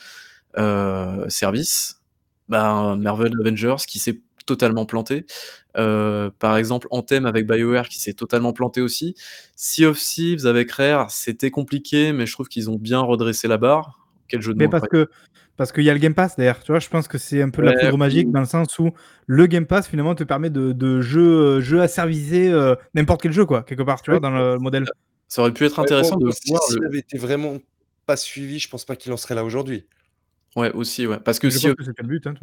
[0.57, 2.01] heu, service.
[2.49, 5.25] Ben, Marvel Avengers qui s'est totalement planté.
[5.73, 9.15] Par exemple, Anthem avec BioWare qui s'est totalement planté aussi.
[9.55, 13.57] Sea of Thieves avec Rare, c'était compliqué, mais je trouve qu'ils ont bien redressé la
[13.57, 14.07] barre.
[14.29, 15.09] Quel jeu de Mais parce que
[15.57, 16.79] parce qu'il y a le Game Pass derrière, tu vois?
[16.79, 18.91] Je pense que c'est un peu la Ouais, poudre magique dans le sens où
[19.27, 23.33] le Game Pass finalement te permet de de jeux, heu, jeux asservisés, heu, n'importe quel
[23.33, 24.19] jeu quoi, quelque part, tu Ouais, vois?
[24.19, 24.87] Dans le modèle.
[25.27, 27.17] ça aurait pu être Ouais, bon, intéressant de bon, si voir s'il le avait été
[27.17, 27.57] vraiment
[28.05, 29.87] pas suivi, je pense pas qu'il en serait là aujourd'hui.
[30.55, 32.33] ouais, aussi, ouais, parce que je que c'était le but, hein,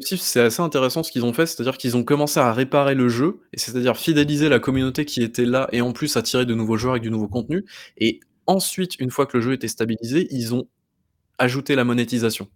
[0.00, 3.08] Thieves, c'est assez intéressant ce qu'ils ont fait, c'est-à-dire qu'ils ont commencé à réparer le
[3.08, 6.76] jeu et c'est-à-dire fidéliser la communauté qui était là et en plus attirer de nouveaux
[6.76, 7.64] joueurs avec du nouveau contenu
[7.98, 10.68] et ensuite, une fois que le jeu était stabilisé, ils ont
[11.38, 12.48] ajouté la monétisation.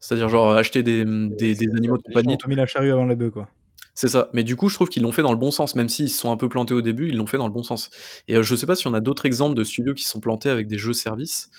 [0.00, 3.16] C'est-à-dire genre, acheter des, des animaux de compagnie, Ils ont mis la charrue avant les
[3.16, 3.48] bœufs, quoi.
[3.94, 5.88] C'est ça, mais du coup, je trouve qu'ils l'ont fait dans le bon sens, même
[5.88, 7.90] s'ils se sont un peu plantés au début, ils l'ont fait dans le bon sens.
[8.28, 10.20] Et heu, je sais pas si on a d'autres exemples de studios qui se sont
[10.20, 11.50] plantés avec des jeux services,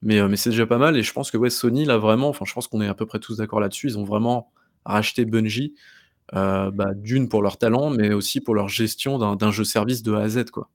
[0.00, 2.30] mais heu, mais c'est déjà pas mal et je pense que ouais, Sony là vraiment,
[2.30, 4.50] enfin je pense qu'on est à peu près tous d'accord là-dessus, ils ont vraiment
[4.86, 5.74] racheté Bungie,
[6.34, 10.02] heu, bah, d'une pour leur talent, mais aussi pour leur gestion d'un d'un jeu service
[10.02, 10.70] de A à Z, quoi.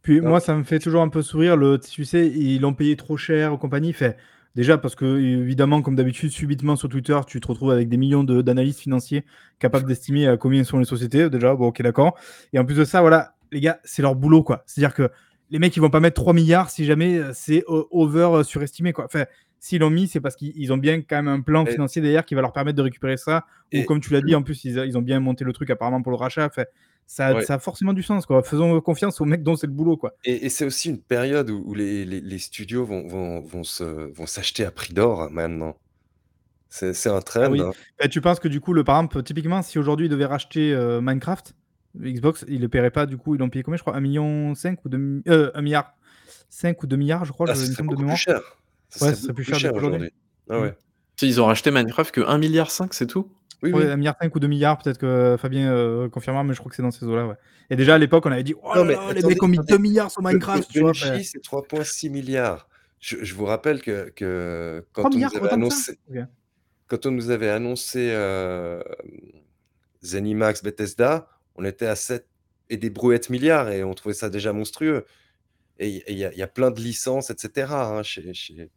[0.00, 2.96] Puis moi, ça me fait toujours un peu sourire le tu sais, ils l'ont payé
[2.96, 3.92] trop cher ou compagnie.
[3.92, 4.16] Fait
[4.54, 8.24] déjà parce que évidemment, comme d'habitude, subitement sur Twitter, tu te retrouves avec des millions
[8.24, 9.24] de d'analystes financiers
[9.58, 11.30] capables d'estimer à combien sont les sociétés.
[11.30, 12.16] Déjà, bon, OK, d'accord.
[12.52, 14.62] Et en plus de ça, voilà, les gars, c'est leur boulot, quoi.
[14.66, 15.10] C'est-à-dire que
[15.50, 18.92] les mecs, ils vont pas mettre 3 milliards si jamais, heu, c'est o over, surestimé,
[18.92, 19.04] quoi.
[19.04, 19.24] Enfin,
[19.60, 22.34] s'ils l'ont mis, c'est parce qu'ils ont bien quand même un plan financier derrière qui
[22.34, 23.44] va leur permettre de récupérer ça.
[23.72, 26.02] Ou comme tu l'as dit, en plus, ils, ils ont bien monté le truc apparemment
[26.02, 26.46] pour le rachat.
[26.46, 26.64] Enfin,
[27.06, 27.44] ça, Ouais.
[27.44, 28.24] ça a forcément du sens.
[28.26, 28.42] Quoi.
[28.42, 29.96] Faisons confiance aux mecs dont c'est le boulot.
[29.96, 30.14] Quoi.
[30.24, 33.64] Et, et c'est aussi une période où, où les, les- les studios vont, vont, vont
[33.64, 35.76] se, vont s'acheter à prix d'or maintenant.
[36.68, 37.42] C'est c'est un trend.
[37.44, 37.60] Ah oui.
[37.60, 37.72] hein.
[38.00, 40.72] Et tu penses que du coup, le, par exemple, typiquement, si aujourd'hui ils devaient racheter
[40.72, 41.54] euh, Minecraft,
[42.00, 43.04] Xbox, ils le paieraient pas.
[43.04, 45.60] Du coup, ils l'ont payé combien Je crois 1 million 5 ou 2 euh, 1
[45.60, 45.92] milliard
[46.48, 47.46] 5 ou 2 milliards, je crois.
[47.50, 48.16] Ah, je, il me serait semble de beaucoup mémoire.
[48.16, 48.36] plus cher.
[48.38, 50.10] Ouais, serait ce serait beaucoup plus cher aujourd'hui.
[50.48, 50.62] Ah Mm.
[50.62, 50.70] ouais.
[51.16, 53.30] Tu sais, Ils ont racheté Minecraft que 1,5 milliard, c'est tout?
[53.62, 53.84] Oui, oui.
[53.84, 56.76] 1 milliard 5 ou 2 milliards, peut-être que Fabien euh, confirmera, mais je crois que
[56.76, 57.26] c'est dans ces eaux-là.
[57.28, 57.34] Ouais.
[57.70, 59.48] Et déjà à l'époque, on avait dit Oh Non, là mais là, les mecs ont
[59.48, 59.72] mis attendez.
[59.74, 60.58] 2 milliards sur Minecraft.
[60.68, 62.68] Le, tu vois, Bungie, enfin, c'est 3,6 milliards.
[62.98, 66.18] Je, je vous rappelle que, que quand 3 on milliards, nous avait annoncé, Ok.
[66.88, 68.82] quand on nous avait annoncé euh,
[70.04, 72.26] Zenimax, Bethesda, on était à 7
[72.70, 75.04] et des brouettes milliards et on trouvait ça déjà monstrueux.
[75.78, 77.66] Et il y, a- il y a plein de licences, etc.
[77.72, 78.70] hein, chez, chez-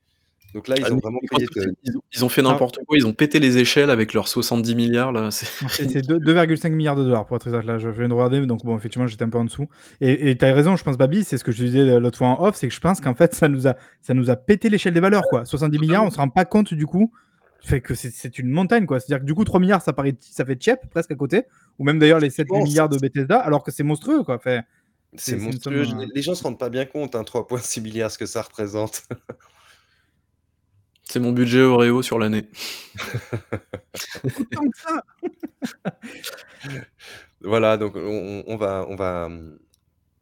[0.55, 1.45] Donc là, ils Ah, ont vraiment payé.
[1.53, 4.27] de- ils, ont, ils ont fait n'importe quoi, ils ont pété les échelles avec leurs
[4.29, 5.29] 70 milliards là.
[5.29, 7.65] c'est- C'est c'est deux- 2,5 milliards de dollars pour être exact.
[7.65, 9.67] Là, je viens de regarder, donc bon, effectivement, j'étais un peu en dessous.
[9.99, 12.41] Et tu as raison, je pense, Babi, c'est ce que je disais l'autre fois en
[12.47, 14.93] off, c'est que je pense qu'en fait, ça nous a, ça nous a pété l'échelle
[14.93, 15.43] des valeurs, quoi.
[15.45, 17.11] 70 milliards, on se rend pas compte du coup.
[17.59, 18.99] Fait que c'est- une montagne, quoi.
[19.01, 21.43] C'est-à-dire que du coup, 3 milliards, ça paraît, ça fait cheap, presque à côté.
[21.79, 24.39] Ou même d'ailleurs les 7 Bon, milliards de Bethesda, alors que c'est monstrueux, quoi.
[24.39, 24.61] Fait,
[25.17, 25.81] C'est monstrueux.
[25.81, 29.03] euh, Les gens se rendent pas bien compte, hein, 3,6 milliards, ce que ça représente.
[31.07, 32.49] C'est mon budget Oreo sur l'année.
[34.23, 35.03] Autant que ça
[37.41, 39.29] Voilà, donc on, on va, on va,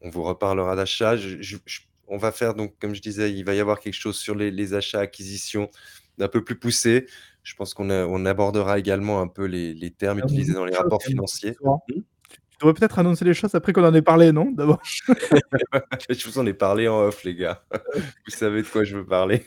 [0.01, 1.15] on vous reparlera d'achat.
[1.15, 3.93] Je- je- je- on va faire donc, comme je disais, il va y avoir quelque
[3.93, 5.69] chose sur les, les achats, acquisitions
[6.17, 7.07] d'un peu plus poussé.
[7.43, 11.01] Je pense qu'on on abordera également un peu les, les termes utilisés dans les rapports
[11.01, 11.55] financiers.
[11.63, 14.81] Hmm Tu devrais peut-être annoncer les choses après qu'on en ait parlé, non D'abord?
[16.09, 17.63] je vous en ai parlé en off, les gars.
[17.95, 19.45] Vous savez de quoi je veux parler.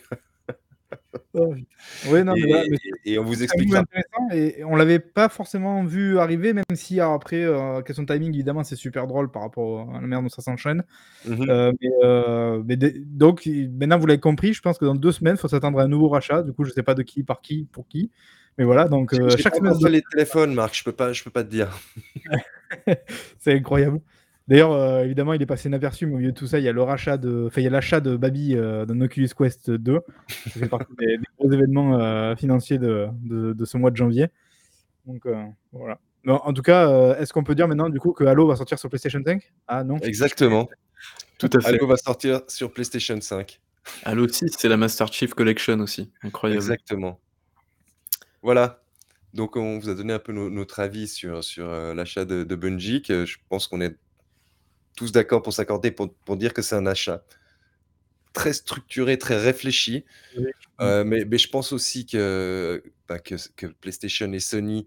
[1.35, 3.81] Oui, non, mais Et, voilà, mais et- on vous expliquera.
[3.81, 8.13] intéressant et on l'avait pas forcément vu arriver, même si alors, après, euh, question de
[8.13, 10.85] timing, évidemment, c'est super drôle par rapport à la manière dont ça s'enchaîne.
[11.27, 11.47] Mhm.
[11.49, 15.35] Euh, mais, euh, mais donc, maintenant, vous l'avez compris, je pense que dans deux semaines,
[15.37, 16.43] il faut s'attendre à un nouveau rachat.
[16.43, 18.11] Du coup, je sais pas de qui, par qui, pour qui.
[18.59, 20.75] Mais voilà, donc chaque pas semaine, les téléphones, Marc.
[20.75, 21.79] Je peux pas, je peux pas te dire.
[23.39, 24.01] c'est incroyable.
[24.49, 26.69] D'ailleurs, euh, évidemment, il est passé inaperçu, mais au milieu de tout ça, il y
[26.69, 29.71] a le rachat de, enfin, il y a l'achat de Babi euh, d'un Oculus Quest
[29.73, 30.01] 2.
[30.29, 33.97] Ça fait partie des, des gros événements euh, financiers de, de, de ce mois de
[33.97, 34.29] janvier.
[35.05, 35.43] Donc euh,
[35.73, 35.99] voilà.
[36.25, 38.57] Non, en tout cas, euh, est-ce qu'on peut dire maintenant du coup que Halo va
[38.57, 39.99] sortir sur PlayStation 5 Ah non.
[39.99, 40.69] Exactement.
[41.39, 41.69] Tout à fait.
[41.69, 43.61] Halo va sortir sur PlayStation 5.
[44.05, 46.11] Halo 6, c'est la Master Chief Collection aussi.
[46.23, 46.61] Incroyable.
[46.61, 47.21] Exactement.
[48.43, 48.83] Voilà.
[49.35, 52.43] Donc, on vous a donné un peu no- notre avis sur, sur euh, l'achat de,
[52.43, 53.97] de Bungie, que je pense qu'on est
[54.97, 57.23] tous d'accord pour s'accorder pour, pour dire que c'est un achat
[58.33, 60.05] très structuré, très réfléchi.
[60.37, 60.47] Oui.
[60.81, 64.87] Euh, mais, mais je pense aussi que, bah, que, que PlayStation et Sony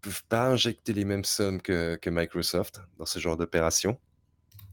[0.00, 3.98] peuvent pas injecter les mêmes sommes que, que Microsoft dans ce genre d'opération.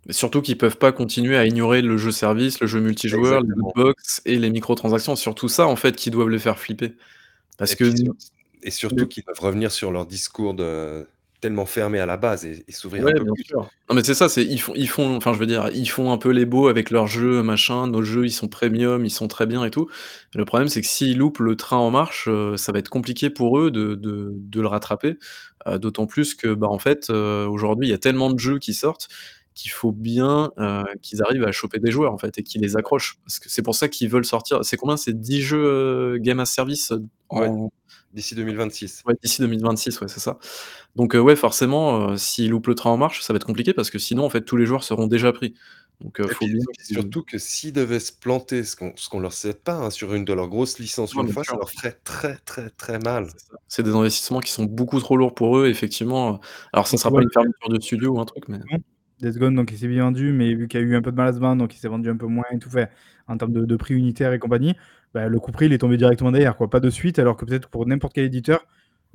[0.08, 3.54] Mais surtout qu'ils peuvent pas continuer à ignorer le jeu service, le jeu multijoueur, les
[3.76, 5.16] box et les microtransactions.
[5.16, 6.96] Surtout ça en fait qui doivent les faire flipper.
[7.58, 8.10] Parce Et, que puis
[8.64, 11.06] et surtout qu'ils doivent revenir sur leur discours de,
[11.42, 13.46] tellement fermé à la base et, et s'ouvrir Ouais, un peu bien plus.
[13.46, 13.70] sûr.
[13.90, 16.12] Non mais c'est ça, c'est ils font ils font enfin je veux dire, ils font
[16.12, 19.28] un peu les beaux avec leurs jeux machin, nos jeux ils sont premium, ils sont
[19.28, 19.88] très bien et tout.
[20.34, 23.30] Le problème c'est que s'ils loupent le train en marche, heu, ça va être compliqué
[23.30, 25.18] pour eux de de de le rattraper.
[25.68, 28.58] Heu, d'autant plus que, bah, en fait, heu, aujourd'hui il y a tellement de jeux
[28.60, 29.08] qui sortent
[29.56, 30.52] qu'il faut bien,
[31.02, 33.18] qu'ils arrivent à choper des joueurs en fait et qu'ils les accrochent.
[33.26, 34.98] Parce que c'est pour ça qu'ils veulent sortir c'est combien?
[34.98, 36.94] C'est 10 jeux, game as service,
[37.30, 37.70] en
[38.18, 39.04] D'ici 2026.
[39.06, 40.40] Ouais, d'ici 2026, ouais, c'est ça.
[40.96, 43.74] Donc, heu, ouais, forcément, heu, s'ils loupent le train en marche, ça va être compliqué
[43.76, 45.54] parce que sinon, en fait, tous les joueurs seront déjà pris.
[46.02, 49.20] Donc, Et faut puis, bien surtout que s'ils devaient se planter, ce qu'on ce qu'on
[49.20, 51.70] leur souhaite pas, hein, sur une de leurs grosses licences Ouais, une fois, ça leur
[51.70, 53.28] ferait très, très, très mal.
[53.68, 56.40] c'est des investissements qui sont beaucoup trop lourds pour eux, effectivement,
[56.74, 58.60] alors ça Donc, sera pas une fermeture de studio ou un truc, mais
[59.20, 61.12] Days Gone, donc il s'est bien vendu, mais vu qu'il y a eu un peu
[61.12, 62.92] de mal à se vendre, donc il s'est vendu un peu moins et tout fait
[63.28, 64.76] en termes de, de prix unitaire et compagnie.
[65.14, 66.70] Bah, le coup prix il est tombé directement derrière, quoi.
[66.70, 68.66] Pas de suite, alors que peut-être pour n'importe quel éditeur,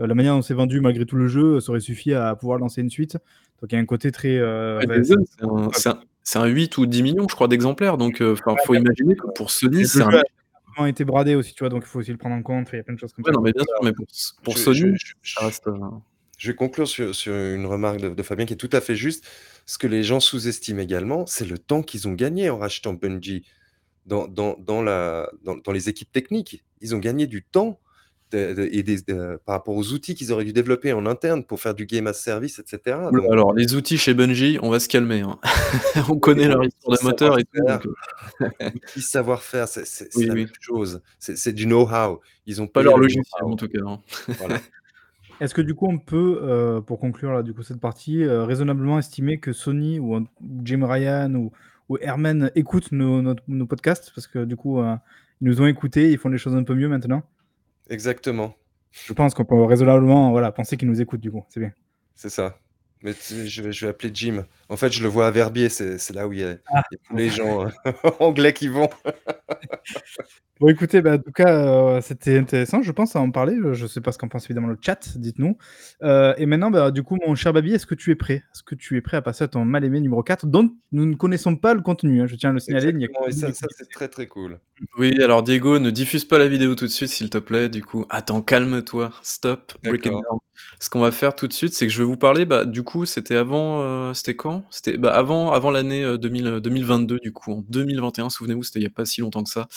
[0.01, 2.59] euh, la manière dont c'est vendu malgré tout le jeu, ça aurait suffi à pouvoir
[2.59, 3.15] lancer une suite.
[3.61, 4.39] Donc il y a un côté très.
[4.39, 5.15] euh, Ouais, bah, c'est-
[5.45, 9.17] un un c'est un 8 ou 10 millions, je crois, d'exemplaires, donc, enfin, faut imaginer
[9.17, 10.23] que pour Sony, c'est jeu un a
[10.75, 12.69] vraiment été bradé aussi, tu vois, donc il faut aussi le prendre en compte.
[12.73, 13.37] Il y a plein de choses comme ouais, ça.
[13.37, 14.07] non, mais bien sûr, mais pour
[14.43, 15.69] pour Je- Sony, je- je- ça reste,
[16.39, 18.97] Je vais conclure sur, sur une remarque de, de Fabien qui est tout à fait
[18.97, 19.25] juste.
[19.67, 23.45] Ce que les gens sous-estiment également, c'est le temps qu'ils ont gagné en rachetant Bungie
[24.07, 26.65] dans, dans, dans, la, dans, dans les équipes techniques.
[26.81, 27.79] Ils ont gagné du temps.
[28.33, 31.45] de de et des de par rapport aux outils qu'ils auraient dû développer en interne
[31.45, 34.15] pour faire du game as service et cetera, Ouh là, donc alors les outils chez
[34.15, 35.39] Bungie, on va se calmer, hein.
[36.09, 37.87] On connaît leur histoire de moteur et tout, donc
[38.75, 40.41] L'outil savoir-faire, c'est Oui, la oui.
[40.45, 41.03] même chose.
[41.19, 42.21] C'est du know-how.
[42.47, 44.01] Ils ont Pas leur le logiciel en tout cas, hein.
[44.39, 44.59] Voilà.
[45.41, 48.45] Est-ce que du coup on peut, heu, pour conclure là du coup cette partie, heu,
[48.45, 50.25] raisonnablement estimer que Sony ou
[50.65, 51.53] Jim Ryan ou
[51.93, 54.13] ou Hermen écoutent nos podcasts?
[54.15, 54.97] Parce que du coup, heu,
[55.41, 57.23] ils nous ont écoutés, ils font les choses un peu mieux maintenant?
[57.91, 58.55] Exactement.
[58.91, 61.73] Je pense qu'on peut raisonnablement, voilà, penser qu'ils nous écoutent du coup, c'est bien.
[62.15, 62.59] C'est ça.
[63.03, 64.45] Mais tu je vais je vais appeler Jim.
[64.73, 66.83] En fait, je le vois à Verbier, c'est là où il y a Ah!
[66.91, 67.71] il y a tous les gens, heu,
[68.21, 68.89] anglais qui vont.
[70.61, 73.85] Bon écoutez, bah, en tout cas, heu, c'était intéressant je pense à en parler, je
[73.87, 75.57] sais pas ce qu'en pense évidemment le chat, dites-nous.
[76.05, 78.45] Heu, et maintenant, bah, du coup mon cher Babi, est-ce que tu es prêt?
[78.55, 81.05] Est-ce que tu es prêt à passer à ton mal aimé numéro 4 dont nous
[81.05, 83.33] ne connaissons pas le contenu, hein, je tiens à le signaler, il n'y a et
[83.33, 84.61] ça ça c'est très, très cool.
[84.99, 87.83] Oui, alors Diego, ne diffuse pas la vidéo tout de suite s'il te plaît, du
[87.83, 88.05] coup.
[88.09, 90.39] Attends, calme-toi, stop, break it down.
[90.79, 92.85] Ce qu'on va faire tout de suite, c'est que je vais vous parler, bah, du
[92.85, 94.62] coup, c'était avant, c'était quand?
[94.71, 98.81] C'était, bah, avant avant l'année, heu, 2000, heu, 2022 du coup, en 2021, souvenez-vous, c'était
[98.81, 99.69] il y a pas si longtemps que ça.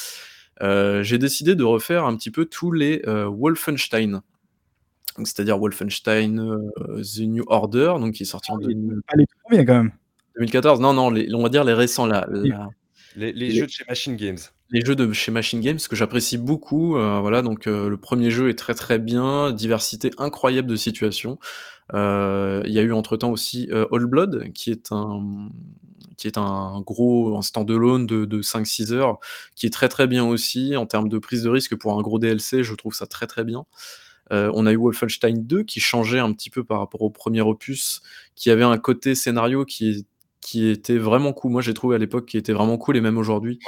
[0.64, 4.22] Heu, j'ai décidé de refaire un petit peu tous les, heu, Wolfenstein.
[5.18, 6.38] Donc c'est-à-dire Wolfenstein,
[7.04, 9.76] The New Order, donc qui est sorti Ah en oui, 2000 pas les premiers quand
[9.84, 9.92] même?
[10.38, 12.50] 2014, non, non, les on va dire les récents là, Oui.
[12.50, 12.70] la
[13.16, 14.38] Les les les jeux de chez Machine Games.
[14.72, 18.32] Les jeux de chez Machine Games que j'apprécie beaucoup, heu, voilà donc heu, le 1er
[18.32, 21.40] jeu est très, très bien, diversité incroyable de situations.
[21.94, 25.50] Heu, il y a eu entre temps aussi, Old Blood qui est un,
[26.18, 26.40] qui est
[26.86, 29.20] gros un stand-alone de de 5-6 heures,
[29.56, 32.20] qui est très, très bien aussi en termes de prise de risque pour un gros
[32.20, 33.66] DLC, je trouve ça très, très bien.
[34.32, 38.02] On a eu Wolfenstein 2 qui changeait un petit peu par rapport au 1er opus,
[38.36, 40.06] qui avait un côté scénario qui
[40.70, 41.52] était vraiment cool.
[41.54, 43.60] Moi j'ai trouvé à l'époque qui était vraiment cool et même aujourd'hui,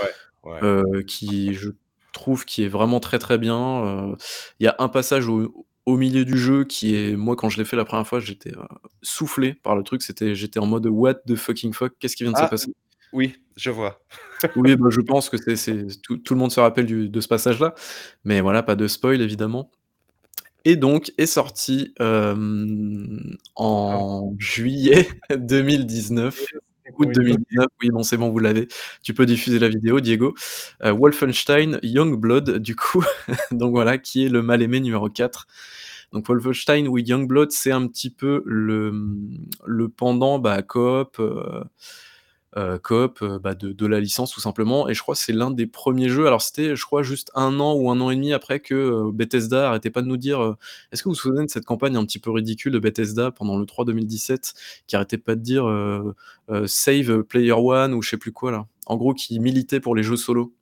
[0.47, 0.63] ouais.
[0.63, 1.69] heu, qui je
[2.13, 4.15] trouve qui est vraiment très, très bien,
[4.59, 7.57] il y a un passage au au milieu du jeu qui est moi quand je
[7.57, 8.51] l'ai fait la 1re fois, j'étais,
[9.03, 11.93] soufflé par le truc, c'était j'étais en mode: «What the fucking fuck?
[11.99, 12.49] Qu'est-ce qui vient de se Ah!
[12.49, 12.73] passer?»
[13.13, 14.01] Oui, je vois.
[14.55, 17.27] Oui, bah, je pense que c'est tout tout le monde se rappelle du de ce
[17.29, 17.73] passage-là,
[18.25, 19.71] mais voilà, pas de spoil évidemment.
[20.65, 22.35] Et donc est sorti, Ah.
[23.55, 25.07] en juillet
[25.37, 26.45] 2019,
[26.97, 28.67] août 2019, oui, bon, c'est bon, vous l'avez,
[29.03, 30.35] tu peux diffuser la vidéo Diego,
[30.85, 33.03] heu, Wolfenstein Youngblood du coup,
[33.51, 35.47] donc voilà, qui est le mal aimé numéro 4.
[36.13, 38.93] Donc Wolfenstein with Youngblood, c'est un petit peu le,
[39.65, 41.63] le pendant, bah, coop, heu
[42.57, 45.51] heu, coop, heu, bah, de de la licence tout simplement et je crois c'est l'un
[45.51, 48.33] des 1ers jeux alors c'était je crois juste 1 an ou 1 an et demi
[48.33, 50.55] après que, heu, Bethesda arrêtait pas de nous dire, heu
[50.91, 53.57] est-ce que vous vous souvenez de cette campagne un petit peu ridicule de Bethesda pendant
[53.59, 54.53] l'E3 2017
[54.87, 55.65] qui arrêtait pas de dire,
[56.67, 58.67] save player one ou je sais plus quoi là?
[58.87, 60.53] En gros qui militait pour les jeux solo.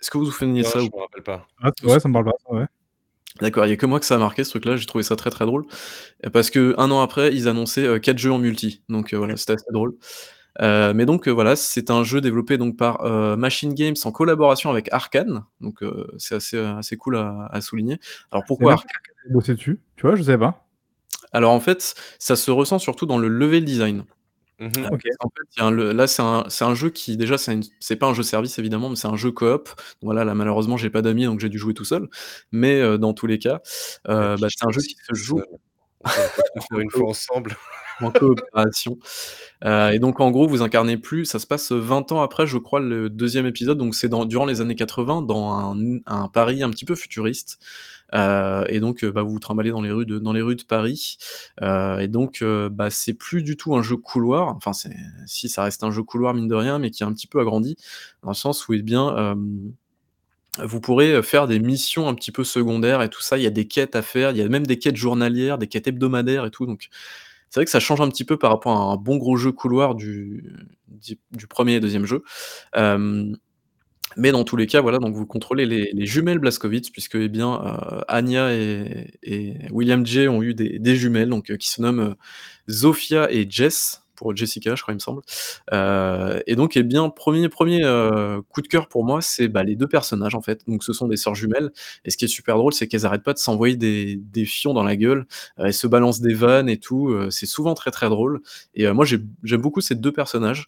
[0.00, 1.46] Est-ce que vous vous souvenez de ça je ou me rappelle pas.
[1.62, 2.66] Ah vrai, ça me parle pas ouais.
[3.42, 5.16] D'accord, il y a que moi que ça a marqué ce truc-là, j'ai trouvé ça
[5.16, 5.66] très, très drôle.
[6.34, 9.54] Parce que 1 an après, ils annonçaient, heu, 4 jeux en multi, donc voilà, c'était
[9.54, 9.94] assez drôle.
[10.60, 14.12] Heu, mais donc heu, voilà, c'est un jeu développé donc par, heu, Machine Games en
[14.12, 15.80] collaboration avec Arkane, donc
[16.18, 17.98] c'est assez, assez cool à à souligner.
[18.32, 18.90] Alors pourquoi Arkane?
[19.30, 20.16] bossé dessus, tu vois?
[20.16, 20.66] Je savais pas.
[21.32, 24.04] Alors en fait, ça se ressent surtout dans le level design.
[24.58, 24.86] Mmh Heu, mh.
[24.92, 25.02] OK.
[25.02, 27.36] parce qu'en fait, il y a un là, c'est un c'est un jeu qui déjà,
[27.38, 29.68] c'est pas un jeu service évidemment, mais c'est un jeu coop.
[30.02, 32.08] Voilà, là malheureusement, j'ai pas d'amis, donc j'ai dû jouer tout seul.
[32.52, 33.60] Mais dans tous les cas,
[34.04, 35.40] Bah, bah, c'est un jeu qui se joue.
[36.04, 36.04] On
[36.56, 37.56] le faire une fois ensemble.
[38.02, 38.98] En coopération.
[39.64, 42.46] Heu, et donc en gros, vous incarnez plus ça se passe, heu, 20 ans après,
[42.46, 45.74] je crois, le 2e épisode, donc c'est durant les années 80 dans
[46.06, 47.58] un Paris un petit peu futuriste.
[48.14, 50.56] Heu, et donc heu, bah, vous vous trimballez dans les rues de dans les rues
[50.56, 51.18] de Paris.
[51.62, 54.72] Et donc bah, c'est plus du tout un jeu couloir, enfin
[55.26, 57.40] si ça reste un jeu couloir mine de rien, mais qui est un petit peu
[57.40, 57.76] agrandi,
[58.22, 59.36] dans le sens où, eh bien,
[60.64, 63.38] vous pourrez, faire des missions un petit peu secondaires et tout ça.
[63.38, 65.68] Il y a des quêtes à faire, il y a même des quêtes journalières, des
[65.68, 66.88] quêtes hebdomadaires et tout, donc
[67.50, 69.52] c'est vrai que ça change un petit peu par rapport à un bon gros jeu
[69.52, 70.44] couloir du
[71.50, 72.22] 1er et 2e jeu.
[74.16, 77.28] Mais dans tous les cas, voilà, donc vous contrôlez les les jumelles Blazkowicz puisque, eh
[77.28, 80.28] bien, heu, Anya et William J.
[80.28, 82.14] ont eu des jumelles, donc heu, qui se nomment, heu,
[82.70, 85.22] Zofia et Jess, pour Jessica, je crois, il me semble.
[85.72, 89.62] Heu, et donc, eh bien, 1er 1er, heu, coup de cœur pour moi, c'est, bah,
[89.64, 90.60] les 2 personnages en fait.
[90.68, 91.70] Donc ce sont des sœurs jumelles
[92.04, 94.74] et ce qui est super drôle, c'est qu'elles arrêtent pas de s'envoyer des des fions
[94.74, 95.20] dans la gueule.
[95.58, 98.40] Heu, elles se balancent des vannes et tout, c'est souvent très, très drôle.
[98.74, 100.66] Et moi j'ai j'aime beaucoup ces 2 personnages,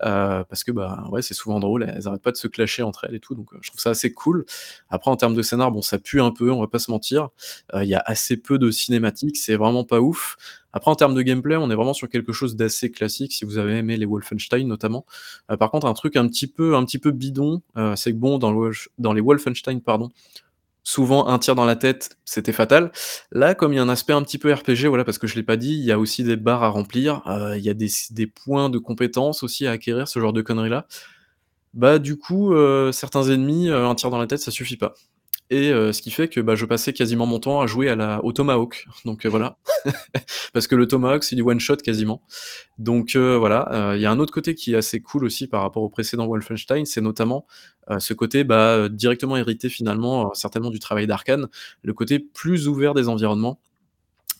[0.00, 3.14] parce que, bah, ouais, c'est souvent drôle, elles arrêtent pas de se clasher entre elles
[3.16, 4.44] et tout, donc je trouve ça assez cool.
[4.90, 7.28] Après en termes de scénar, bon, ça pue un peu, on va pas se mentir.
[7.74, 10.36] Il y a assez peu de cinématiques, c'est vraiment pas ouf.
[10.76, 13.58] Après en termes de gameplay, on est vraiment sur quelque chose d'assez classique, si vous
[13.58, 15.06] avez aimé les Wolfenstein notamment.
[15.50, 18.18] Heu, par contre, un truc un petit peu un petit peu bidon, heu, c'est que
[18.18, 20.10] bon, dans les Wolfenstein, pardon,
[20.84, 22.92] souvent un tir dans la tête, c'était fatal.
[23.32, 25.36] Là, comme il y a un aspect un petit peu RPG, voilà, parce que je
[25.36, 27.74] l'ai pas dit, il y a aussi des barres à remplir, heu, il y a
[27.74, 30.86] des points de compétences aussi à acquérir, ce genre de conneries-là.
[31.74, 32.54] Bah, du coup,
[32.92, 34.94] certains ennemis, un tir dans la tête, ça suffit pas
[35.50, 37.96] et heu, ce qui fait que, bah, je passais quasiment mon temps à jouer à
[37.96, 39.56] la au tomahawk, donc heu, voilà.
[40.54, 42.22] Parce que le tomahawk, c'est du one shot quasiment.
[42.78, 45.62] Donc heu, voilà, il y a un autre côté qui est assez cool aussi par
[45.62, 47.46] rapport au précédent Wolfenstein, c'est notamment,
[47.98, 51.48] ce côté, bah, directement hérité finalement, certainement du travail d'Arcane,
[51.82, 53.60] le côté plus ouvert des environnements.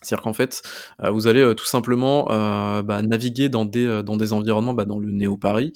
[0.05, 0.61] C'est-à-dire qu'en fait,
[1.03, 4.73] heu, vous allez, heu, tout simplement, heu, bah, naviguer dans des, heu, dans des environnements,
[4.73, 5.73] bah, dans le Néo Paris,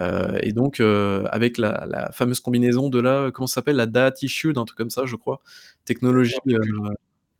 [0.00, 3.76] heu et donc heu, avec la la fameuse combinaison de la comment ça s'appelle?
[3.76, 5.40] La Data Shield, un truc comme ça, je crois.
[5.84, 6.60] Technologie, heu,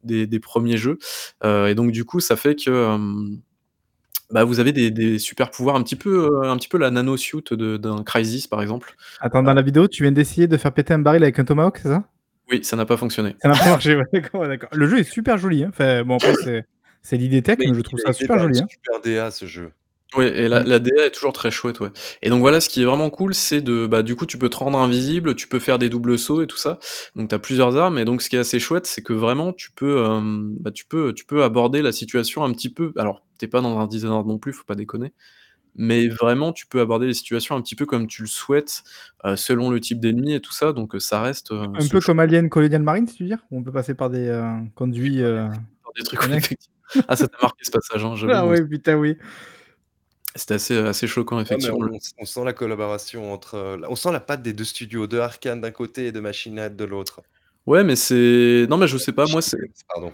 [0.04, 0.98] des des 1ers jeux,
[1.44, 3.40] heu et donc du coup, ça fait que, hem,
[4.32, 6.90] bah, vous avez des des super pouvoirs un petit peu, heu, un petit peu la
[6.92, 8.96] nano suit de d'un Crysis, par exemple.
[9.20, 11.78] Attends, dans la vidéo, tu viens d'essayer de faire péter un baril avec un tomahawk,
[11.82, 12.04] c'est ça?
[12.52, 13.34] Oui, ça n'a pas fonctionné.
[13.40, 14.70] Ça n'a pas marché, ouais, d'accord.
[14.72, 16.66] Le jeu est super joli, hein, enfin, bon, après, c'est
[17.00, 18.66] c'est l'idée tech, Mais mais je trouve ça super joli, hein.
[18.70, 19.72] super DA ce jeu.
[20.14, 21.88] Oui et la la DA est toujours très chouette, ouais
[22.20, 24.50] et donc voilà, ce qui est vraiment cool, c'est de bah, du coup, tu peux
[24.50, 26.78] te rendre invisible, tu peux faire des doubles sauts et tout ça.
[27.16, 29.54] Donc tu as plusieurs armes et donc ce qui est assez chouette, c'est que vraiment
[29.54, 33.24] tu peux, hem, bah, tu peux tu peux aborder la situation un petit peu alors,
[33.38, 35.12] tu es pas dans un Dishonored non plus, faut pas déconner,
[35.76, 38.82] mais vraiment tu peux aborder les situations un petit peu comme tu le souhaites,
[39.26, 41.88] heu, selon le type d'ennemi et tout ça, donc heu, ça reste, heu, Un ce
[41.88, 43.38] peu comme Alien Colonial Marines, tu veux dire?
[43.50, 44.28] Où on peut passer par des,
[44.74, 45.48] conduits, heu,
[45.96, 46.58] des trucs, effectivement.
[47.08, 49.16] Ah, ça t'a marqué ce passage, hein, j'avoue, Ah ouais, putain, oui.
[50.34, 53.76] C'était assez, assez choquant Ouais, mais effectivement le on s on sent la collaboration entre,
[53.80, 56.58] la on sent la patte des 2 studios, de Arcane d'un côté et de Machine
[56.58, 57.20] Head de l'autre.
[57.66, 59.56] Ouais, mais c'est non, mais je sais pas, moi c'est
[59.88, 60.10] pardon.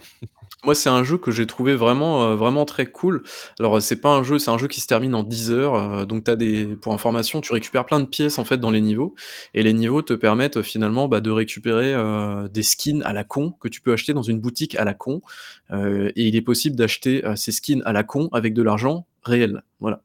[0.65, 3.23] moi, c'est un jeu que j'ai trouvé vraiment, heu, vraiment très cool.
[3.59, 5.75] Alors, heu, c'est pas un jeu c'est un jeu qui se termine en 10 heures,
[6.01, 8.71] heu, donc tu as des pour information, tu récupères plein de pièces, en fait, dans
[8.71, 9.15] les niveaux
[9.55, 11.93] et les niveaux te permettent, heu, finalement, bah, de récupérer,
[12.51, 15.21] des skins à la con que tu peux acheter dans une boutique à la con,
[15.73, 20.01] et il est possible d'acheter, ces skins à la con avec de l'argent réel, voilà.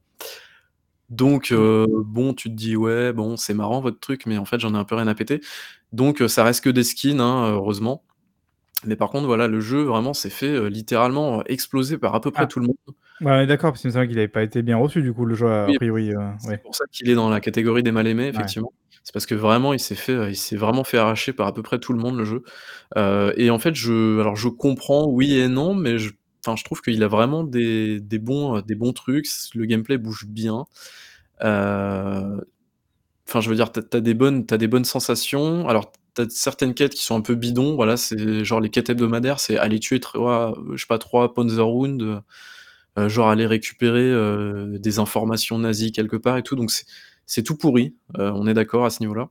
[1.10, 1.86] Donc Mmh.
[2.06, 4.78] bon, tu te dis: «Ouais, bon, c'est marrant votre truc, mais en fait, j'en ai
[4.78, 5.40] un peu rien à péter».
[5.94, 8.04] Donc heu, ça reste que des skins, hein, heureusement.
[8.86, 12.30] Mais par contre, voilà, le jeu vraiment s'est fait, heu, littéralement, exploser par à peu
[12.32, 12.48] près Ah.
[12.48, 12.76] tout le monde.
[13.20, 15.34] Ouais, d'accord, parce qu'il me semble qu'il avait pas été bien reçu, du coup, le
[15.36, 16.62] jeu, a Oui, priori, c'est ouais.
[16.62, 18.32] pour ça qu'il est dans la catégorie des mal aimés, Ouais.
[18.34, 18.72] effectivement.
[19.04, 21.62] C'est parce que vraiment il s'est fait, il s'est vraiment fait arracher par à peu
[21.62, 22.42] près tout le monde, le jeu,
[23.36, 26.12] et en fait, je alors je comprends oui et non, mais je
[26.46, 29.98] enfin, je trouve qu'il a vraiment des des bons, heu, des bons trucs, le gameplay
[29.98, 30.64] bouge bien,
[33.28, 35.68] enfin, je veux dire, tu as des bonnes tu as des bonnes sensations.
[35.68, 38.90] Alors, tu as certaines quêtes qui sont un peu bidons, voilà, c'est genre les quêtes
[38.90, 42.18] hebdomadaires, c'est aller tuer 3, heu, je sais pas, 3 Panzerhunds, heu
[42.98, 46.70] heu, genre aller récupérer, heu, des informations nazies quelque part et tout, donc
[47.26, 49.30] c'est tout pourri, heu, on est d'accord à ce niveau-là.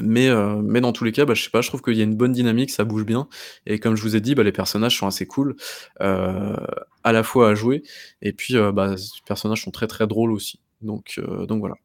[0.00, 0.30] Mais
[0.62, 2.16] mais dans tous les cas, bah, je sais pas, je trouve qu'il y a une
[2.16, 3.28] bonne dynamique, ça bouge bien
[3.66, 5.56] et comme je vous ai dit, bah, les personnages sont assez cool,
[6.00, 7.82] à la fois à jouer
[8.22, 11.76] et puis, bah, les personnages sont très, très drôles aussi, donc donc voilà.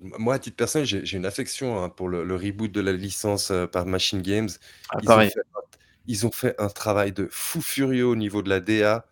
[0.00, 3.50] Moi, à titre personnel, j'ai une affection, hein, pour le le reboot de la licence,
[3.50, 4.48] heu, par Machine Games.
[4.88, 5.60] Ah, Ils ont fait un
[6.06, 9.06] ils ont fait un travail de fou furieux au niveau de la DA.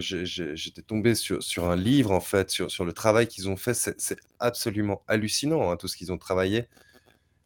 [0.00, 3.56] J'ai j'étais tombé sur sur un livre, en fait, sur sur le travail qu'ils ont
[3.56, 3.74] fait.
[3.74, 6.68] C'est absolument hallucinant, hein, tout ce qu'ils ont travaillé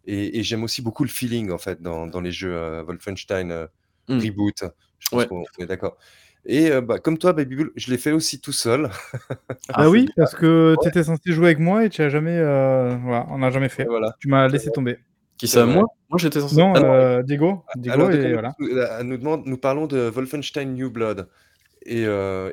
[0.05, 3.51] et et j'aime aussi beaucoup le feeling, en fait, dans dans les jeux, heu, Wolfenstein,
[3.53, 3.69] heu,
[4.09, 4.23] Mmh.
[4.23, 4.65] Reboot.
[4.99, 5.29] Je pense Ouais.
[5.29, 5.99] qu'on est d'accord
[6.47, 8.91] et heu, bah, comme toi, Baby Bull, je l'ai fait aussi tout seul.
[9.69, 9.83] Ah.
[9.83, 10.15] Bah C'est oui, bien.
[10.17, 10.89] parce que tu Ouais.
[10.89, 13.85] étais censé jouer avec moi et tu as jamais, heu, voilà, on n'a jamais fait.
[13.89, 14.13] voilà.
[14.21, 14.73] Tu m'as laissé vrai.
[14.73, 14.99] tomber.
[15.39, 15.85] Qui C'est ça, moi?
[16.11, 18.55] Moi, j'étais censé Non, ah non heu, Diego, A Diego alors et voilà.
[19.01, 21.29] elle nous demande nous parlons de Wolfenstein New Blood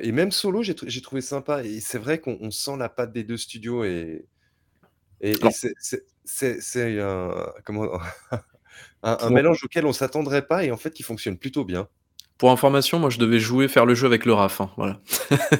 [0.02, 2.88] et même solo, j'ai trou j'ai trouvé sympa et c'est vrai qu'on on sent la
[2.90, 4.26] patte des 2 studios et
[5.20, 5.74] et et Alors c'est
[7.02, 7.88] un comment
[9.20, 11.88] un mélange auquel on s'attendrait pas et en fait, qui fonctionne plutôt bien.
[12.38, 15.00] Pour information, moi, je devais jouer faire le jeu avec le RAF, hein, voilà.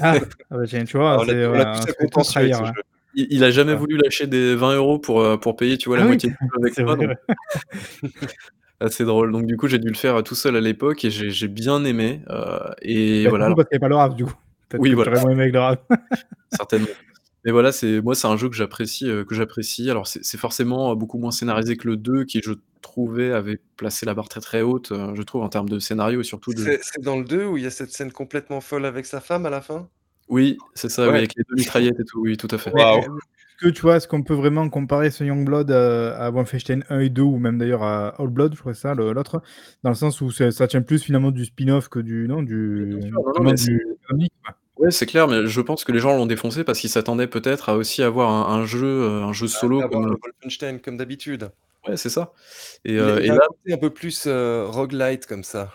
[0.01, 0.15] Ah!
[0.51, 1.25] Ah bah tiens, tu vois?
[1.25, 1.65] C'est ouais.
[2.67, 2.83] jeu.
[3.15, 3.79] Il il a jamais Ouais.
[3.79, 6.11] voulu lâcher des 20 € pour, heu, pour payer, tu vois, la Ah oui!
[6.11, 6.97] moitié du jeu avec C'est moi,
[8.81, 11.31] assez drôle, donc du coup, j'ai dû le faire, tout seul à l'époque et j'ai
[11.31, 12.47] j'ai bien aimé, heu
[12.83, 14.35] et Bah, voilà, alors parce qu'il y avait pas le RAF, du coup.
[14.69, 15.21] Peut-être Oui, voilà.
[15.23, 15.79] aimé avec le RAF.
[16.51, 16.89] Certainement.
[17.45, 19.91] Mais voilà, c'est moi, c'est un jeu que j'apprécie, heu, que j'apprécie.
[19.91, 23.59] Alors c'est c'est forcément, heu, beaucoup moins scénarisé que le 2 qui, je trouvais, avait
[23.77, 26.55] placé la barre très, très haute, heu, je trouve, en termes de scénario et surtout
[26.55, 29.07] de C'est c'est dans le 2 où il y a cette scène complètement folle avec
[29.07, 29.91] sa femme, à la fin?
[30.29, 31.19] Oui, c'est ça, oui, Ouais.
[31.19, 32.73] avec les 2 mitraillettes et tout, oui, tout à fait.
[32.73, 33.05] Mais, Waouh!
[33.07, 33.11] heu,
[33.61, 37.01] est-ce que tu vois, est-ce qu'on peut vraiment comparer ce Youngblood, heu, à Wolfenstein 1
[37.01, 39.43] et 2 ou même d'ailleurs à Old Blood, je crois que c'est ça le l'autre?
[39.83, 42.43] Dans le sens où ça tient plus finalement du spin-off que du non,
[42.77, 44.57] Oui, bien du sûr, non, non, vraiment mais c'est du canonique, quoi?
[44.77, 47.69] Ouais, c'est clair, mais je pense que les gens l'ont défoncé parce qu'ils s'attendaient peut-être
[47.69, 50.97] à aussi avoir un un jeu, un jeu À solo comme, le heu Wolfenstein comme
[50.97, 51.51] d'habitude.
[51.87, 52.33] Ouais, c'est ça
[52.85, 55.45] et Il a heu et il a un là côté un peu plus, roguelite comme
[55.45, 55.71] ça.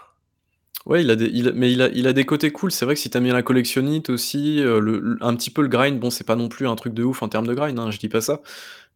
[0.85, 2.71] Ouais, il a des il a mais il a il a des côtés cool.
[2.71, 5.99] C'est vrai que si aimes bien la collectionnite aussi, le un petit peu le grind,
[5.99, 7.99] bon, c'est pas non plus un truc de ouf en termes de grind, hein, je
[7.99, 8.41] dis pas ça.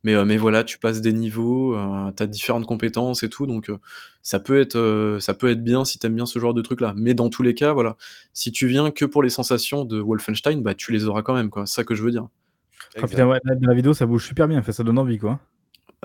[0.03, 3.47] Mais heu, mais voilà, tu passes des niveaux, heu, tu as différentes compétences et tout,
[3.47, 3.77] donc heu,
[4.21, 6.93] ça peut être, ça peut être bien si tu aimes bien ce genre de truc-là.
[6.97, 7.95] Mais dans tous les cas, voilà,
[8.34, 11.49] si tu viens que pour les sensations de Wolfenstein, bah, tu les auras quand même,
[11.49, 11.65] quoi.
[11.65, 12.27] C'est ça que je veux dire.
[13.01, 13.27] Ah putain, Exact.
[13.27, 15.39] ouais, là, dans la vidéo, ça bouge super bien, ça donne envie, quoi.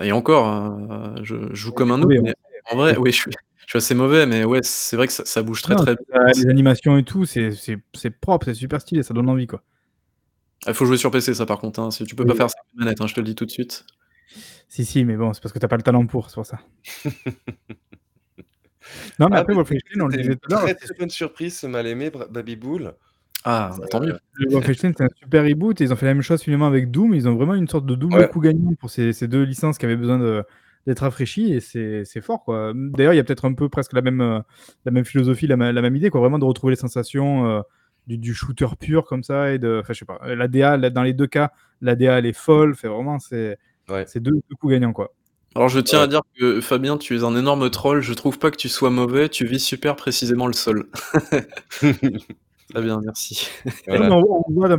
[0.01, 2.35] Et encore, heu, je je joue Ouais, comme un noob, mauvais, mais
[2.71, 3.31] en vrai, oui, je suis
[3.67, 5.93] je suis assez mauvais, mais ouais, c'est vrai que ça ça bouge très, Non, très
[5.93, 5.97] heu,
[6.35, 7.49] les animations et tout, c'est
[8.21, 9.63] propre, c'est super stylé, ça donne envie, quoi.
[10.65, 12.57] Ah, faut jouer sur PC ça par contre, hein, si tu peux pas faire ça
[12.59, 13.85] avec une manette, hein, je te le dis tout de suite.
[14.67, 16.45] Si, si, mais bon, c'est parce que tu as pas le talent pour, c'est pour
[16.45, 16.59] ça.
[19.19, 21.09] Non, mais Ah, après Wolfenstein, on le disait une tout à l'heure, très, c'est bonne
[21.09, 22.93] surprise ce mal aimé bra Baby-Boule.
[23.45, 24.17] Ah, bah, tant mieux.
[24.33, 26.91] Le Wolfenstein, c'est un super reboot et ils ont fait la même chose finalement avec
[26.91, 27.13] Doom.
[27.13, 28.27] Ils ont vraiment une sorte de double Ouais.
[28.27, 30.43] coup gagnant pour ces ces 2 licences qui avaient besoin de
[30.87, 32.73] d'être rafraîchies et c'est c'est fort, quoi.
[32.75, 34.41] D'ailleurs, il y a peut-être un peu presque la même, heu,
[34.85, 37.61] la même philosophie, la mê la même idée, quoi, vraiment de retrouver les sensations, heu,
[38.09, 41.03] du du shooter pur comme ça et de enfin, je sais pas, la DA, dans
[41.03, 43.57] les 2 cas, la DA, elle est folle, enfin, vraiment, c'est
[43.89, 44.05] Ouais.
[44.07, 45.13] c'est 2- 2 coups gagnants, quoi.
[45.55, 46.05] Alors je tiens Ouais.
[46.05, 48.91] à dire que Fabien, tu es un énorme troll, je trouve pas que tu sois
[48.91, 50.87] mauvais, tu vis super précisément le sol.
[52.71, 53.49] Très bien, merci.
[53.87, 54.11] Voilà.
[54.15, 54.69] on voit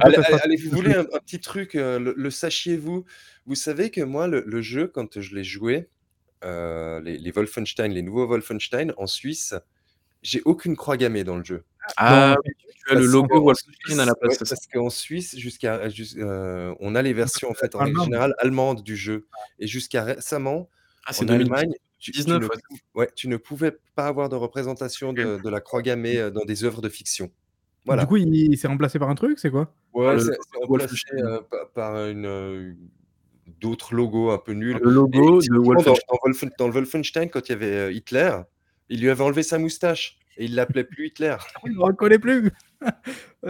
[0.42, 3.04] Allez vous voulez un un petit truc, heu, le le sachiez-vous?
[3.46, 5.88] Vous savez que moi, le le jeu, quand je l'ai joué,
[6.44, 9.54] heu, les les Wolfenstein, les nouveaux Wolfenstein en Suisse,
[10.22, 11.64] j'ai aucune croix gammée dans le jeu.
[11.96, 12.52] Ah Dans oui,
[12.86, 16.74] tu as le logo Wolfenstein à la place, ouais, parce qu'en Suisse, jusqu'à jus heu,
[16.80, 18.04] on a les versions, en fait, en règle allemande.
[18.04, 18.34] générale,
[18.84, 19.28] du jeu
[19.58, 20.70] et jusqu'à récemment,
[21.06, 22.56] Ah, en 2010 Allemagne, tu tu 19, ne ouais.
[22.68, 26.30] pou ouais, tu ne pouvais pas avoir de représentation de de la croix gammée, heu,
[26.30, 27.30] dans des œuvres de fiction.
[27.86, 28.06] Du Voilà.
[28.06, 29.74] coup, il il s'est remplacé par un truc, c'est quoi?
[30.04, 30.96] Par Ouais, le c'est remplacé,
[31.50, 32.76] pa par une, heu,
[33.60, 36.04] d'autres logos un peu nuls Le et logo de dans Wolfenstein.
[36.08, 38.36] dans Wolfen dans le Wolfenstein, quand il y avait, Hitler,
[38.88, 41.36] il lui avait enlevé sa moustache et il l'appelait plus Hitler.
[41.66, 42.50] Il le reconnaît plus!
[42.80, 42.90] Ouais,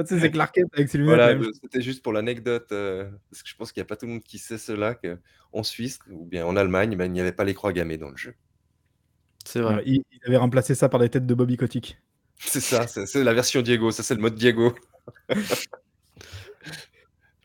[0.05, 3.45] tu sais, c'est Clark Kent avec ses lunettes, Voilà, c'était juste pour l'anecdote, heu, parce
[3.45, 6.01] que je pense qu'il y a pas tout le monde qui sait cela, qu'en Suisse
[6.11, 8.35] ou bien en Allemagne, bah, il n'y avait pas les croix gammées dans le jeu.
[9.47, 9.83] C'est vrai.
[9.87, 11.97] il il avait remplacé ça par des têtes de Bobby Kotick.
[12.41, 14.75] C'est ça, c'est la version Diego, ça, c'est le mode Diego.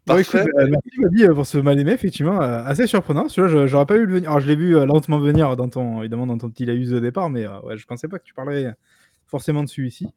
[0.08, 3.28] Bon, écoute, Parfait, merci Bobby, heu, pour ce mal aimé, effectivement, heu, assez surprenant.
[3.28, 4.30] Celui-là, je j'aurais pas vu le venir.
[4.30, 7.30] Alors, je l'ai vu, lentement venir dans ton évidemment, dans ton petit laïus de départ,
[7.30, 8.74] mais ouais, je pensais pas que tu parlerais
[9.27, 10.07] forcément de celui-ci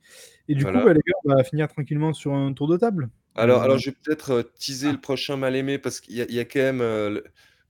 [0.49, 3.11] et du coup, bah, les gars, on va finir tranquillement sur un tour de table.
[3.35, 4.93] Alors alors, Heu je vais peut-être, heu, teaser ah.
[4.93, 7.25] le prochain mal aimé parce qu'il y a il y a quand même, le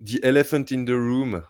[0.05, 1.43] The Elephant in the Room.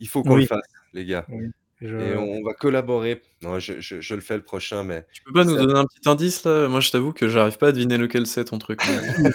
[0.00, 0.46] Il faut qu'on le Oui.
[0.46, 0.60] fasse,
[0.92, 1.46] les gars Oui,
[1.82, 3.22] et on va collaborer.
[3.42, 5.84] Non, je je je le fais le prochain, mais Tu peux pas nous donner un
[5.84, 6.68] petit indice, là?
[6.68, 8.90] Moi, je t'avoue que j'arrive pas à deviner lequel c'est ton truc, Si,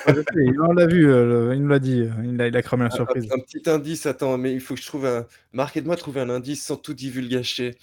[0.07, 2.61] je sais, on l'a vu, heu, il nous l'a dit, heu, il a il a
[2.61, 3.27] cramé la Un un surprise.
[3.31, 6.21] un petit indice, attends, mais il faut que je trouve un Marc, aide-moi à trouver
[6.21, 7.75] un indice sans tout divulgacher.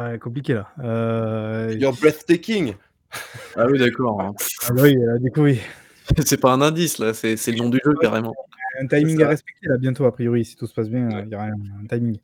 [0.00, 2.74] Ouais, compliqué, là, heu You're breathtaking.
[3.56, 4.32] Ah oui, d'accord, hein.
[4.68, 5.58] Ah bah, oui, là, du coup, oui.
[6.26, 8.34] C'est pas un indice, là, c'est c'est le nom du jeu, carrément.
[8.80, 9.28] Un timing à ça.
[9.28, 11.26] respecter, là, bientôt, a priori, si tout se passe bien, heu, Ouais.
[11.26, 12.18] il y aura un un timing.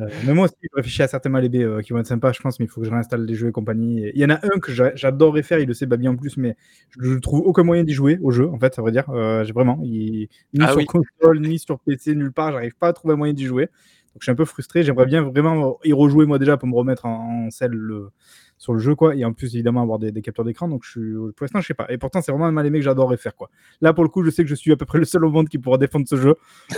[0.00, 2.32] Heu, mais moi aussi, je réfléchis à certains mal aimés, heu, qui vont être sympas,
[2.32, 4.30] je pense, mais il faut que je réinstalle les jeux et compagnie il y en
[4.30, 6.56] a un que j'a j'adorerais faire, il le sait, Babi, en plus, mais
[7.00, 9.06] je trouve aucun moyen d'y jouer au jeu, en fait, à vrai dire,
[9.44, 10.86] j'ai vraiment, il ni Ah sur oui.
[10.86, 13.66] console, ni sur PC, nulle part, j'arrive pas à trouver un moyen d'y jouer.
[14.14, 16.74] Donc je suis un peu frustré, j'aimerais bien vraiment y rejouer, moi, déjà, pour me
[16.76, 18.10] remettre en en selle le
[18.58, 20.90] sur le jeu, quoi et en plus, évidemment, avoir des des captures d'écran, donc je
[20.90, 23.16] suis pour l'instant, je sais pas et pourtant, c'est vraiment un mal aimé que j'adorerais
[23.16, 23.48] faire, quoi.
[23.80, 25.30] Là, pour le coup, je sais que je suis à peu près le seul au
[25.30, 26.34] monde qui pourra défendre ce jeu,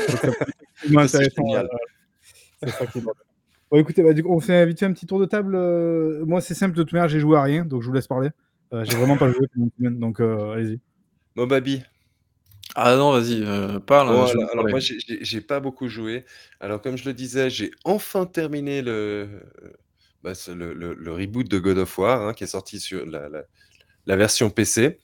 [0.07, 1.65] c'est intéressant, génial.
[1.65, 1.69] heu,
[2.63, 3.03] c'est ça qui est.
[3.71, 6.25] Bon, écoutez, bah, du coup, on fait vite fait un petit tour de table, heu,
[6.27, 8.31] moi, c'est simple, de toute manière, j'ai joué à rien, donc je vous laisse parler.
[8.73, 9.47] Heu, j'ai vraiment pas joué
[9.79, 10.81] donc heu, allez-y.
[11.37, 11.83] Bon, Babi.
[12.77, 13.41] Ah non, vas-y,
[13.87, 16.25] parle, hein, alors moi, j'ai pas beaucoup joué.
[16.61, 19.43] Alors, comme je le disais, j'ai enfin terminé le,
[20.23, 23.29] bah, le le le reboot de God of War, hein, qui est sorti sur la
[23.29, 23.45] la
[24.07, 25.01] la version PC.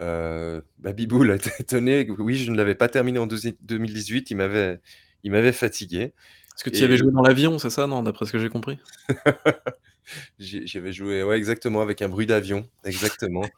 [0.00, 4.80] Heu, Baby-Boule était étonné, oui, je ne l'avais pas terminé en deuxi 2018, il m'avait
[5.24, 6.14] il m'avait fatigué
[6.50, 8.02] Parce que tu y avais joué dans l'avion, c'est ça, non?
[8.02, 8.78] D'après ce que j'ai compris?
[10.38, 13.54] J'y avais joué, ouais, exactement, avec un bruit d'avion, exactement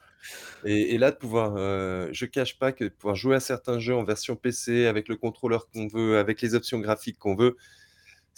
[0.64, 3.78] et et là, de pouvoir, heu, je cache pas que de pouvoir jouer à certains
[3.78, 7.56] jeux en version PC avec le contrôleur qu'on veut, avec les options graphiques qu'on veut,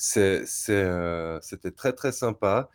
[0.01, 2.71] c'est c'est, heu, c'était très, très sympa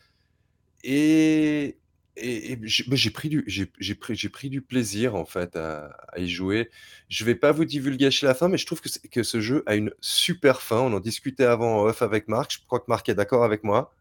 [0.83, 1.77] et
[2.17, 5.25] et et j'ai bah, j'ai pris du j'ai j'ai pris j'ai pris du plaisir, en
[5.25, 6.69] fait, à à y jouer.
[7.09, 9.63] Je vais pas vous divulgacher la fin, mais je trouve que c'est que ce jeu
[9.67, 10.79] a une super fin.
[10.81, 13.63] On en discutait avant en off avec Marc, je crois que Marc est d'accord avec
[13.63, 13.93] moi?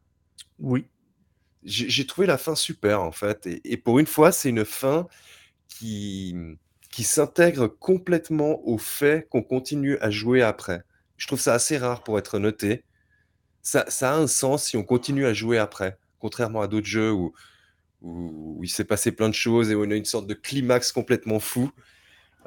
[0.59, 0.89] Oui.
[1.63, 4.65] J'ai j'ai trouvé la fin super, en fait et et pour une fois, c'est une
[4.65, 5.07] fin
[5.69, 6.37] qui,
[6.91, 10.83] qui s'intègre complètement au fait qu'on continue à jouer après.
[11.19, 12.85] Je trouve ça assez rare pour être noté
[13.65, 15.99] ça ça a un sens si on continue à jouer après.
[16.21, 17.35] Contrairement à d'autres jeux où
[18.03, 20.93] où il s'est passé plein de choses et où on a une sorte de climax
[20.93, 21.71] complètement fou.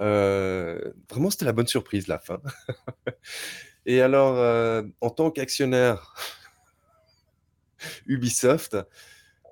[0.02, 2.42] Heu, vraiment, c'était la bonne surprise, la fin.
[3.88, 6.14] Et alors, heu, en tant qu'actionnaire
[8.08, 8.78] Ubisoft,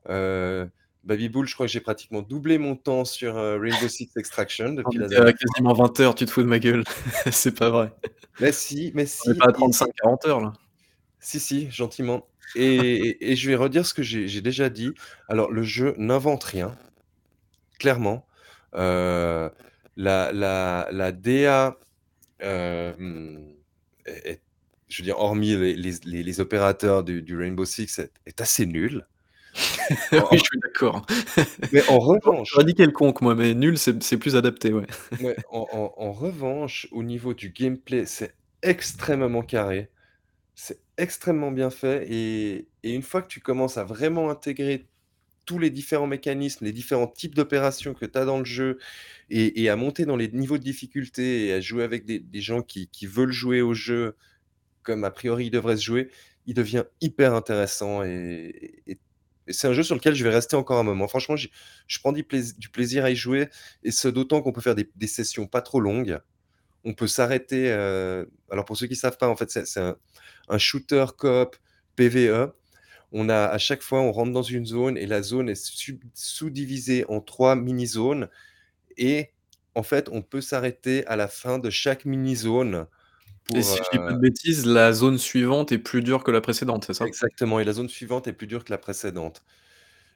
[0.09, 0.69] heu,
[1.03, 4.99] Baby-Bull, je crois que j'ai pratiquement doublé mon temps sur, heu, Rainbow Six Extraction depuis
[4.99, 6.83] On la dernière quasiment 20 heures, tu te fous de ma gueule?
[7.31, 7.93] C'est pas vrai.
[8.39, 10.53] Mais si, mais On est si pas à et et 35-40 heures là?
[11.25, 14.93] Si, si, gentiment et et et je vais redire ce que j'ai j'ai déjà dit.
[15.29, 16.77] Alors le jeu n'invente rien
[17.79, 18.25] clairement.
[18.75, 19.49] Heu,
[19.97, 21.77] la la la DA,
[24.05, 24.41] est est
[24.87, 28.41] je veux dire, hormis les les les les opérateurs du du Rainbow Six est est
[28.41, 29.07] assez nulle.
[30.13, 31.05] En Oui, je suis d'accord.
[31.71, 34.87] mais en J'aurais revanche j'aurais dit quelconque moi, mais nul, c'est c'est plus adapté, ouais.
[35.19, 39.89] ouais, en en en revanche, au niveau du gameplay, c'est extrêmement carré.
[40.55, 44.87] C'est extrêmement bien fait et une fois que tu commences à vraiment intégrer
[45.45, 48.79] tous les différents mécanismes, les différents types d'opérations que tu as dans le jeu
[49.29, 52.89] et à monter dans les niveaux de difficulté et à jouer avec des gens qui
[53.05, 54.15] veulent jouer au jeu
[54.85, 56.09] comme a priori il devrait se jouer,
[56.45, 58.99] il devient hyper intéressant et
[59.47, 61.07] c'est un jeu sur lequel je vais rester encore un moment.
[61.07, 61.49] Franchement, je
[61.99, 63.49] prends du plais du plaisir à y jouer
[63.83, 66.19] et ce d'autant qu'on peut faire des sessions pas trop longues.
[66.85, 69.97] On peut s'arrêter, heu alors pour ceux qui savent pas, en fait, c'est un
[70.49, 71.55] un shooter coop
[71.95, 72.53] PVE.
[73.11, 75.55] On a à chaque fois, on rentre dans une zone et la zone est
[76.15, 78.29] sous-divisée en 3 mini zones
[78.97, 79.33] et
[79.75, 82.87] en fait, on peut s'arrêter à la fin de chaque mini zone
[83.55, 86.29] Et si je dis pas heu de bêtises, la zone suivante est plus dure que
[86.29, 87.09] la précédente, c'est ça?
[87.09, 89.43] exactement et la zone suivante est plus dure que la précédente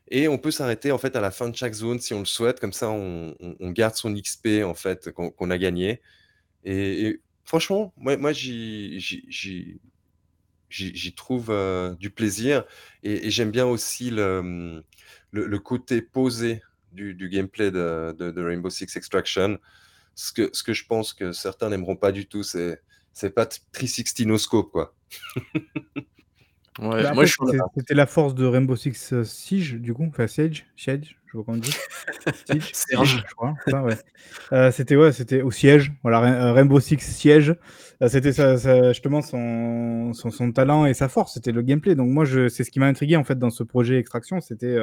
[0.09, 2.25] et on peut s'arrêter, en fait, à la fin de chaque zone si on le
[2.25, 2.59] souhaite.
[2.59, 3.35] Comme ça, on
[3.71, 6.01] garde son XP, en fait, qu'on qu'on a gagné
[6.63, 8.99] et et franchement, moi moi, j'y
[11.15, 12.65] trouve, heu, du plaisir
[13.03, 14.83] et et j'aime bien aussi le, mmh,
[15.31, 16.61] le le côté posé
[16.91, 19.57] du du gameplay de de de Rainbow Six Extraction.
[20.15, 22.81] Ce que ce que je pense que certains n'aimeront pas du tout, c'est
[23.13, 24.95] c'est pas t 360 no scope, quoi.
[26.77, 27.25] Ouais, Bah, moi
[27.77, 31.43] c'était la force de Rainbow Six, heu, Siege du coup, enfin Siege Siege, je pas
[31.45, 31.71] comment on dit.
[32.49, 32.69] Siege?
[32.73, 33.23] Serge.
[33.29, 33.97] je crois, ouais.
[34.51, 37.55] Heu, c'était ouais, c'était au siège, voilà, heu, Rainbow Six Siege,
[38.01, 38.31] heu, c'était
[38.93, 41.95] justement son son son talent et sa force, c'était le gameplay.
[41.95, 44.77] Donc moi, je c'est ce qui m'a intrigué, en fait, dans ce projet Extraction, c'était,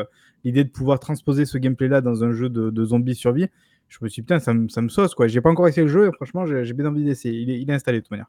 [0.44, 3.48] l'idée de pouvoir transposer ce gameplay-là dans un jeu de de zombies survie.
[3.89, 5.28] Je me suis dit: «Putain, ça me ça me sauce, quoi».
[5.28, 7.39] J'ai pas encore essayé le jeu et franchement, j'ai j'ai bien envie d'essayer.
[7.40, 8.27] Il est il est installé de toute manière.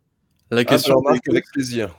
[0.52, 1.95] La Ah, question Diego avec plaisir.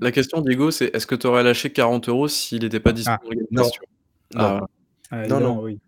[0.00, 3.18] la question Diego, c'est est-ce que tu aurais lâché 40 € s'il était pas Ah,
[3.24, 3.70] dans le Game non, vois?
[4.36, 4.66] Ah.
[5.12, 5.62] Ah non, évidemment, non.
[5.62, 5.80] oui.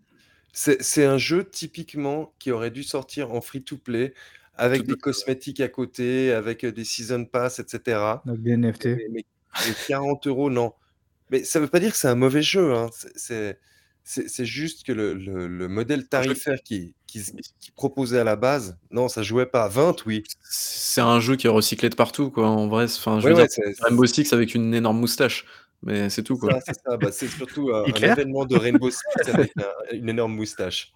[0.53, 4.13] C'est c'est un jeu typiquement qui aurait dû sortir en free to play
[4.57, 4.99] Tout avec à des fait, ouais.
[5.01, 8.25] cosmétiques à côté, avec, heu, des season pass et cetera.
[8.25, 8.85] Donc des Mais NFT.
[8.95, 9.25] mais mais
[9.61, 10.73] mais 40 €, non.
[11.31, 12.89] Mais ça veut pas dire que c'est un mauvais jeu, hein.
[12.93, 13.59] C'est c'est
[14.03, 17.71] c'est c'est juste que le le le modèle Un jeu tarifaire qui qui s qui
[17.71, 19.67] proposait à la base, non, ça jouait pas.
[19.69, 20.23] 20 oui.
[20.43, 23.29] c'est un jeu qui est recyclé de partout, quoi, en vrai, c enfin, je Ouais,
[23.29, 25.45] veux dire, ouais, c'est Rainbow Six avec une énorme moustache,
[25.85, 26.59] mais c'est tout, quoi.
[26.65, 26.75] c'est.
[26.99, 30.93] Bah, c'est surtout un C'est un événement de Rainbow Six avec un une énorme moustache.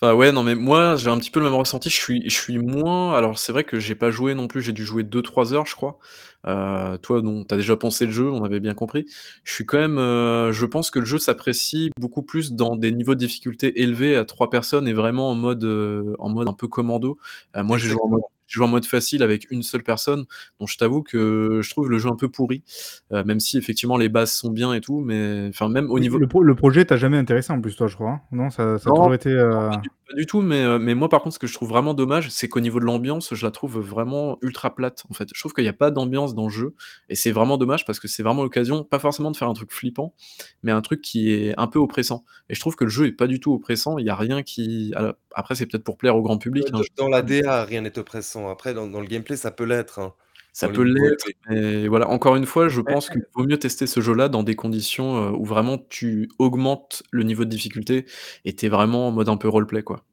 [0.00, 1.88] Enfin, ouais, non, mais moi, j'ai un petit peu le même ressenti.
[1.88, 4.72] Je suis je suis moins alors c'est vrai que j'ai pas joué non plus, j'ai
[4.72, 5.98] dû jouer 2-3 heures, je crois.
[6.46, 9.06] Heu, toi, non, tu as déjà poncé le jeu, on avait bien compris.
[9.44, 12.90] Je suis quand même, heu, je pense que le jeu s'apprécie beaucoup plus dans des
[12.90, 16.52] niveaux de difficulté élevés à 3 personnes et vraiment en mode, heu, en mode un
[16.52, 17.16] peu commando.
[17.54, 18.22] Moi, j'ai joué en mode
[18.52, 20.24] J'ai joué en mode facile avec une seule personne,
[20.60, 22.62] donc je t'avoue que je trouve le jeu un peu pourri,
[23.10, 26.18] heu, même si effectivement les bases sont bien et tout, mais enfin même au niveau
[26.18, 28.20] le pro le projet t'a jamais intéressé en plus toi, je crois, hein?
[28.30, 29.70] Non, ça ça a toujours été, heu
[30.12, 32.28] Pas du tout, mais heu, mais moi, par contre, ce que je trouve vraiment dommage,
[32.28, 35.26] c'est qu'au niveau de l'ambiance, je la trouve vraiment ultra plate, en fait.
[35.34, 36.74] Je trouve qu'il y a pas d'ambiance dans le jeu
[37.08, 39.72] et c'est vraiment dommage parce que c'est vraiment l'occasion, pas forcément de faire un truc
[39.72, 40.14] flippant,
[40.62, 43.12] mais un truc qui est un peu oppressant et je trouve que le jeu est
[43.12, 43.96] pas du tout oppressant.
[43.96, 44.92] Il y a rien qui
[45.34, 47.80] après, c'est peut-être pour plaire au grand public, hein, je dans pas, la DA, rien
[47.80, 48.50] n'est oppressant.
[48.50, 50.12] Après dans dans le gameplay, ça peut l'être, hein,
[50.52, 54.00] ça peut l'être, mais voilà, encore une fois, je pense qu'il vaut mieux tester ce
[54.00, 58.04] jeu-là dans des conditions, heu, où vraiment tu augmentes le niveau de difficulté
[58.44, 60.04] et tu es vraiment en mode un peu roleplay, quoi.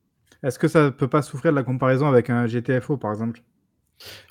[0.42, 3.42] est-ce que ça peut pas souffrir de la comparaison avec un GTFO, par exemple?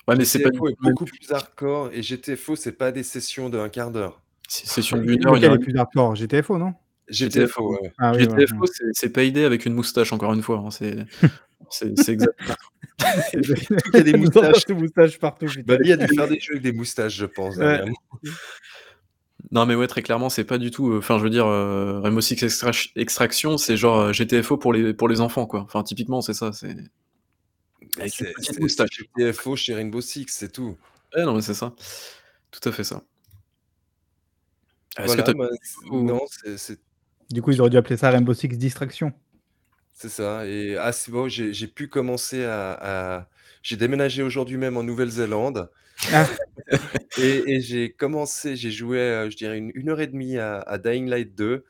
[0.07, 2.91] Ouais, mais c'est pas du GTFO tout est beaucoup plus hardcore et GTFO, c'est pas
[2.91, 4.21] des sessions de 1/4 d'heure.
[4.47, 6.15] C'est session d'1 heure, 1 lequel heure est plus hardcore?
[6.15, 6.73] GTFO, non?
[7.07, 7.77] GTFO, GTFO, ouais.
[7.77, 7.93] ouais, ouais.
[7.99, 8.67] Ah oui, GTFO, mmh.
[8.73, 11.05] c'est c'est Payday avec une moustache, encore une fois, hein, c'est
[11.69, 12.55] c'est c'est exactement
[13.31, 14.65] Qu'il y a des moustaches.
[15.19, 15.61] partout, putain.
[15.77, 17.83] Bally a dû faire des jeux avec des moustaches, je pense, Ouais.
[19.51, 21.99] non, mais ouais, très clairement, c'est pas du tout, heu, enfin, je veux dire, heu,
[22.03, 25.61] Rainbow Six Extrac Extraction, c'est genre, heu, GTFO pour les pour les enfants, quoi.
[25.61, 26.75] Enfin, typiquement, c'est ça, c'est.
[27.97, 30.77] GTFO chez Rainbow Six, c'est tout.
[31.15, 31.73] Ouais, non, mais c'est ça.
[32.51, 33.01] Tout à fait ça.
[34.95, 36.19] Que bah, c non,
[37.31, 39.13] Du coup, ils auraient dû appeler ça Rainbow Six Distraction.
[40.01, 43.27] C'est ça et ah, c'est bon, j'ai j'ai pu commencer à à
[43.63, 45.69] j'ai déménagé aujourd'hui même en Nouvelle-Zélande
[46.13, 46.25] Ah.
[47.17, 50.59] et et j'ai commencé j'ai joué, heu, je dirais une 1 heure et demie à
[50.61, 51.65] à Dying Light 2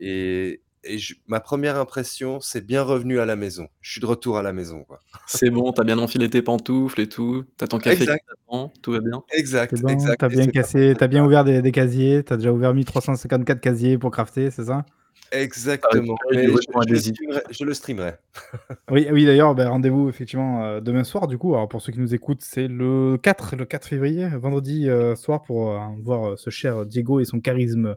[0.00, 3.68] et et je ma première impression, c'est bien revenu à la maison.
[3.82, 5.00] Je suis de retour à la maison, quoi.
[5.26, 8.12] C'est bon, tu as bien enfilé tes pantoufles et tout, tu as ton café qui
[8.12, 8.24] Exact.
[8.28, 9.22] t'attend, tout va bien?
[9.32, 11.44] Exact, C'est bon, exact tu as et bien c'est cassé parti tu as bien ouvert
[11.44, 14.86] des des casiers, tu as déjà ouvert 1354 casiers pour crafter, c'est ça?
[15.32, 18.14] Exactement, je je le streamerai je le streamerai.
[18.88, 21.54] Oui, oui d'ailleurs, bah, rendez-vous effectivement, heu, demain soir du coup.
[21.54, 25.42] Alors pour ceux qui nous écoutent, c'est le 4 le 4 février, vendredi, heu, soir
[25.42, 27.96] pour, heu, voir, ce cher Diego et son charisme,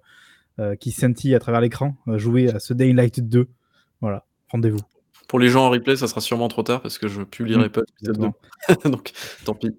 [0.80, 3.48] qui scintille à travers l'écran, jouer à ce Dying Light 2.
[4.02, 4.82] Voilà, rendez-vous.
[5.28, 7.70] Pour les gens en replay, ça sera sûrement trop tard parce que je Mmh, publierai
[7.70, 8.36] pas l'épisode 2 exactement.
[8.91, 9.12] donc
[9.46, 9.78] tant pis.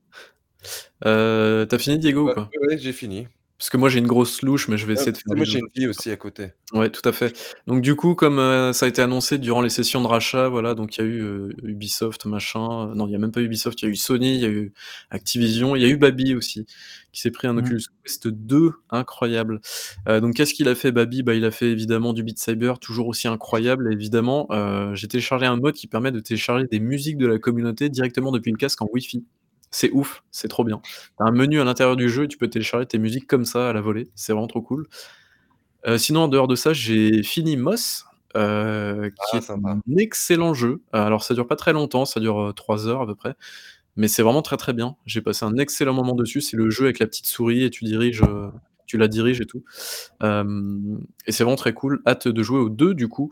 [1.05, 2.51] Heu, tu as fini Diego ou Ouais, pas?
[2.61, 3.27] ouais, ouais, j'ai fini.
[3.61, 5.59] Parce que moi j'ai une grosse louche, mais je vais essayer de faire moi j'ai
[5.59, 6.49] une vie aussi à côté.
[6.73, 7.37] Ouais, tout à fait.
[7.67, 8.39] Donc du coup, comme,
[8.73, 11.53] ça a été annoncé durant les sessions de rachat, voilà, donc il y a eu,
[11.63, 14.41] Ubisoft machin, non, il y a même pas Ubisoft, il y a eu Sony, il
[14.41, 14.73] y a eu
[15.11, 16.65] Activision, il y a eu Babi aussi,
[17.13, 17.59] qui s'est pris un Mmh.
[17.59, 19.61] Oculus Quest 2 incroyable.
[20.07, 21.23] Donc qu'est-ce qu'il a fait Babi?
[21.23, 24.49] Bah, il a fait évidemment du Beat Saber, toujours aussi incroyable évidemment.
[24.95, 28.53] J'ai téléchargé un mode qui permet de télécharger des musiques de la communauté directement depuis
[28.53, 29.23] le casque en Wi-Fi.
[29.71, 30.81] C'est ouf, c'est trop bien.
[30.85, 30.91] Tu
[31.21, 33.71] as un menu à l'intérieur du jeu et tu peux télécharger tes musiques comme ça
[33.71, 34.87] à la volée, c'est vraiment trop cool.
[35.87, 39.71] Heu, sinon en dehors de ça, j'ai fini Moss, qui Ah est sympa.
[39.73, 40.83] un excellent jeu.
[40.93, 43.35] Alors ça dure pas très longtemps, ça dure, heu, 3 heures à peu près,
[43.97, 44.97] mais c'est vraiment très, très bien.
[45.07, 47.85] J'ai passé un excellent moment dessus, c'est le jeu avec la petite souris et tu
[47.85, 48.23] diriges,
[48.91, 49.65] tu la diriges et tout.
[50.23, 52.03] Hem et c'est vraiment très cool.
[52.07, 53.31] Hâte de jouer au 2 du coup.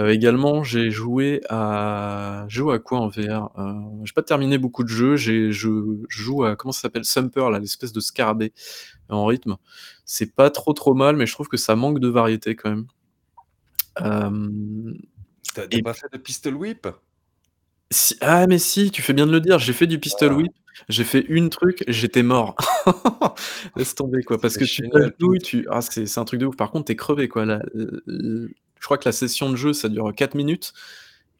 [0.00, 3.50] Heu, également j'ai joué à j'ai joué à quoi en VR?
[3.58, 3.74] Heu,
[4.04, 5.70] j'ai pas terminé beaucoup de jeux, j'ai je
[6.08, 7.04] je joue à comment ça s'appelle?
[7.04, 8.52] Thumper là, l'espèce de scarabée
[9.10, 9.56] en rythme.
[10.06, 12.86] C'est pas trop, trop mal, mais je trouve que ça manque de variété quand même.
[13.98, 14.96] Hem
[15.54, 16.86] Tu as tu as et pas fait de Pistol Whip?
[17.92, 20.32] Si ah mais si, tu fais bien de le dire, j'ai fait du Pistol.
[20.32, 20.52] Whip,
[20.88, 22.56] j'ai fait une truc, j'étais mort.
[23.76, 25.14] Laisse tomber quoi, parce que tu génial.
[25.44, 26.56] tu ah c'est c'est un truc de ouf.
[26.56, 28.50] Par contre, tu es crevé quoi, la l l
[28.80, 30.74] je crois que la session de jeu, ça dure 4 minutes,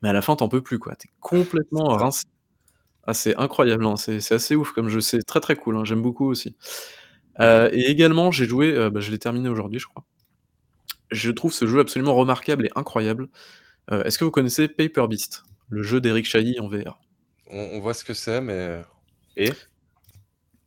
[0.03, 2.05] mais à la fin, tu en peux plus quoi, tu es C'est complètement ça.
[2.05, 2.25] rincé.
[3.07, 5.85] Ah c'est incroyable, hein, c'est c'est assez ouf comme jeu, c'est très, très cool, hein,
[5.87, 6.57] j'aime beaucoup aussi.
[7.41, 10.05] Heu et également j'ai joué, heu, bah, je l'ai terminé aujourd'hui je crois.
[11.11, 13.29] Je trouve ce jeu absolument remarquable et incroyable.
[13.93, 15.45] Heu, est-ce que vous connaissez Paper Beast?
[15.73, 16.99] Le jeu d'Eric Chahi en VR?
[17.51, 18.83] On on voit ce que c'est, mais
[19.39, 19.53] et?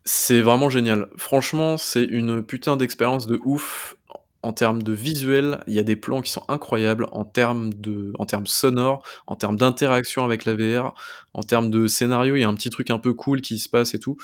[0.04, 1.10] C'est vraiment génial.
[1.16, 3.96] Franchement, c'est une putain d'expérience de ouf
[4.42, 8.14] en termes de visuel, il y a des plans qui sont incroyables, en termes de
[8.18, 10.96] en termes sonores, en termes d'interaction avec la VR,
[11.34, 13.70] en termes de scénario, il y a un petit truc un peu cool qui se
[13.70, 14.18] passe et tout.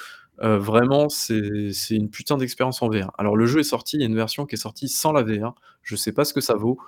[0.43, 3.11] Heu, vraiment, c'est c'est une putain d'expérience en VR.
[3.19, 5.21] Alors le jeu est sorti, il y a une version qui est sortie sans la
[5.21, 5.53] VR,
[5.83, 6.79] je sais pas ce que ça vaut,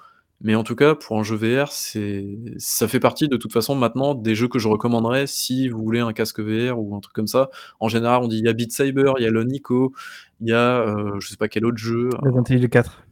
[0.41, 2.25] mais en tout cas, pour un jeu VR, c'est
[2.57, 6.01] ça fait partie de toute façon maintenant des jeux que je recommanderais si vous voulez
[6.01, 7.49] un casque VR ou un truc comme ça.
[7.79, 9.93] En général, on dit il y a Beat Saber, il y a Lone Echo,
[10.41, 13.03] il y a, heu, je sais pas quel autre jeu, Resident Evil 4.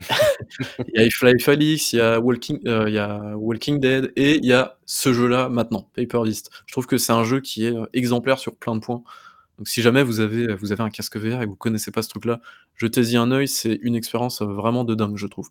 [0.00, 4.12] il y a Half-Life Alyx, il y a Walking heu, il y a Walking Dead
[4.16, 6.50] et il y a ce jeu-là maintenant, Paper Beast.
[6.66, 9.02] Je trouve que c'est un jeu qui est, heu, exemplaire sur plein de points.
[9.58, 12.02] Donc si jamais vous avez, vous avez un casque VR et que vous connaissez pas
[12.02, 12.40] ce truc-là,
[12.74, 15.48] jetez-y un œil, c'est une expérience, vraiment de dingue, je trouve.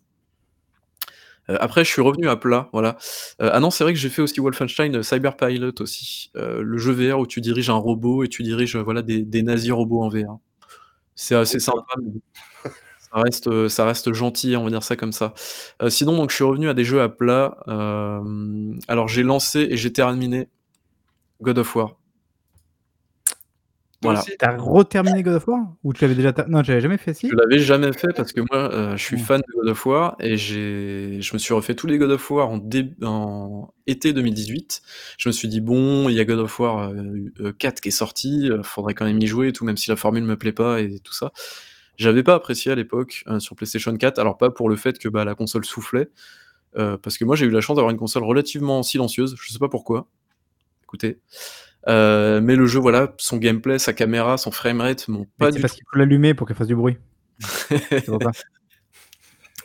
[1.50, 2.96] Heu, après je suis revenu à plat, voilà.
[3.42, 6.92] Heu, ah non, c'est vrai que j'ai fait aussi Wolfenstein Cyber Pilot aussi, le jeu
[6.92, 10.08] VR où tu diriges un robot et tu diriges, voilà des des nazis robots en
[10.08, 10.38] VR.
[11.16, 12.12] C'est assez sympa, mais
[13.00, 15.34] ça reste, ça reste gentil, on va dire ça comme ça.
[15.88, 17.58] Sinon donc je suis revenu à des jeux à plat,
[18.88, 20.48] alors j'ai lancé et j'ai terminé
[21.42, 21.96] God of War.
[24.02, 24.20] Voilà.
[24.20, 24.32] aussi?
[24.38, 25.60] Tu as reterminé God of War?
[25.84, 27.32] Ou tu l'avais déjà ter non, tu l'avais jamais fait, Je si?
[27.34, 30.36] l'avais jamais fait parce que moi, heu, je suis fan de God of War et
[30.36, 32.60] je me suis refait tous les God of War en
[33.86, 34.82] été 2018.
[35.18, 37.88] Je me suis dit: «Bon, il y a God of War, heu heu, 4 qui
[37.88, 40.52] est sorti, faudrait quand même y jouer et tout, même si la formule me plaît
[40.52, 41.32] pas et tout ça».
[41.96, 45.24] J'avais pas apprécié à l'époque, sur PlayStation 4, alors pas pour le fait que, bah,
[45.24, 46.10] la console soufflait,
[46.74, 49.68] parce que moi j'ai eu la chance d'avoir une console relativement silencieuse, je sais pas
[49.70, 50.08] pourquoi.
[50.84, 51.20] Écoutez,
[51.88, 55.62] heu, mais le jeu, voilà, son gameplay, sa caméra, son framerate m'ont pas c'est du
[55.62, 56.96] parce tout qu'il faut l'allumer pour qu'elle fasse du bruit.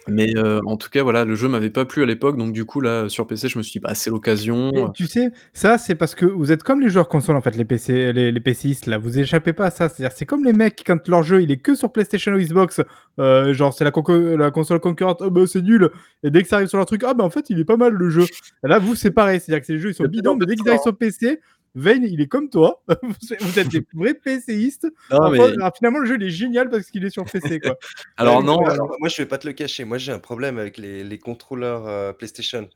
[0.08, 2.66] Mais heu, en tout cas, voilà, le jeu m'avait pas plu à l'époque, donc du
[2.66, 4.88] coup, là, sur PC, je me suis dit: «Bah, c'est l'occasion, Mais heu».
[4.96, 7.66] tu sais, ça, c'est parce que vous êtes comme les joueurs console, en fait, les
[7.66, 9.90] PC les les PCistes, là, vous échappez pas à ça.
[9.90, 12.82] C'est-à-dire, c'est comme les mecs quand leur jeu, il est que sur PlayStation ou Xbox,
[13.20, 15.90] heu, genre, c'est la console concurrente: «Oh bah, c'est nul»
[16.24, 17.78] et dès que ça arrive sur leur truc: «Ah bah, en fait, il est pas
[17.78, 18.26] mal le jeu».
[18.64, 20.68] Et là, vous, c'est pareil, c'est-à-dire que ces jeux, ils sont bidons, mais dès qu'ils
[20.68, 21.40] arrivent sur PC,
[21.74, 22.84] Vayne, il est comme toi.
[23.42, 24.88] vous êtes des vrais PCistes.
[25.10, 27.78] Non, mais alors, finalement, le jeu, il est génial parce qu'il est sur PC, quoi.
[28.18, 29.86] alors Ouais, non, moi, alors moi, je vais pas te le cacher.
[29.86, 32.70] Moi, j'ai un problème avec les, les contrôleurs euh, PlayStation.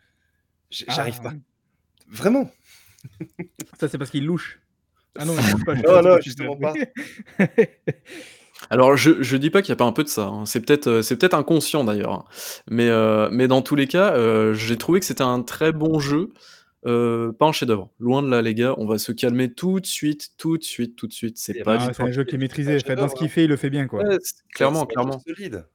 [0.70, 1.34] J- J'arrive Ah, pas.
[2.10, 2.50] Vraiment.
[3.80, 4.60] Ça, c'est parce qu'il louche.
[5.18, 5.76] Ah non, il louche pas.
[6.02, 6.74] Non, justement te- pas.
[8.70, 10.46] Alors je je dis pas qu'il y a pas un peu de ça, hein.
[10.46, 12.26] C'est peut-être, heu, c'est peut-être inconscient d'ailleurs.
[12.70, 14.16] Mais, heu, mais dans tous les cas,
[14.54, 16.32] j'ai trouvé que c'était un très bon jeu,
[16.86, 17.92] heu, pas un chef-d'œuvre.
[18.00, 20.96] Loin de là les gars, on va se calmer tout de suite, tout de suite,
[20.96, 21.38] tout de suite.
[21.38, 22.80] C'est Et pas du c'est un jeu qui est maîtrisé.
[22.82, 23.30] Fait, dans ce qu'il hein.
[23.30, 24.04] fait, il le fait bien, quoi.
[24.04, 24.18] ouais,
[24.54, 25.20] clairement, c'est un jeu clairement.
[25.28, 25.66] solide.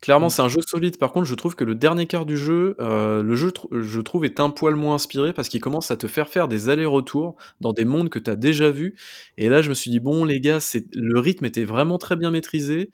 [0.00, 0.98] Clairement, c'est un jeu solide.
[0.98, 4.00] Par contre, je trouve que le dernier quart du jeu, heu, le jeu, tr je
[4.00, 7.36] trouve, est un poil moins inspiré parce qu'il commence à te faire faire des allers-retours
[7.60, 8.96] dans des mondes que tu as déjà vus
[9.36, 12.16] et là, je me suis dit: «Bon les gars, c'est le rythme était vraiment très
[12.16, 12.90] bien maîtrisé,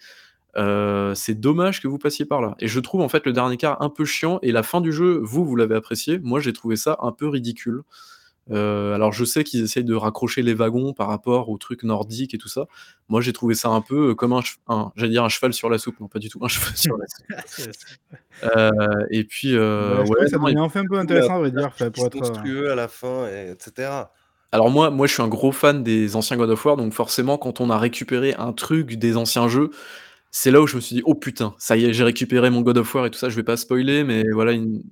[0.56, 3.56] heu, c'est dommage que vous passiez par là» et je trouve, en fait, le dernier
[3.56, 6.18] quart un peu chiant et la fin du jeu, vous, vous l'avez apprécié.
[6.18, 7.82] Moi, j'ai trouvé ça un peu ridicule.
[8.50, 12.32] Heu, alors je sais qu'ils essayent de raccrocher les wagons par rapport aux trucs nordiques
[12.32, 12.66] et tout ça.
[13.08, 15.78] Moi, j'ai trouvé ça un peu, heu, comme un j'allais dire un cheval sur la
[15.78, 17.26] soupe, non pas du tout, un cheval sur la soupe.
[19.10, 22.16] Et puis, je ouais, que ça devenait enfin un peu intéressant, à dire, pour être.
[22.16, 24.12] euh, monstrueux à la fin, et etc.
[24.52, 27.38] alors moi moi, je suis un gros fan des anciens God of War, donc forcément,
[27.38, 29.70] quand on a récupéré un truc des anciens jeux,
[30.38, 32.60] c'est là où je me suis dit: «Oh putain, ça y est, j'ai récupéré mon
[32.62, 33.28] God of War» et tout ça.
[33.28, 34.82] Je vais pas spoiler, mais voilà une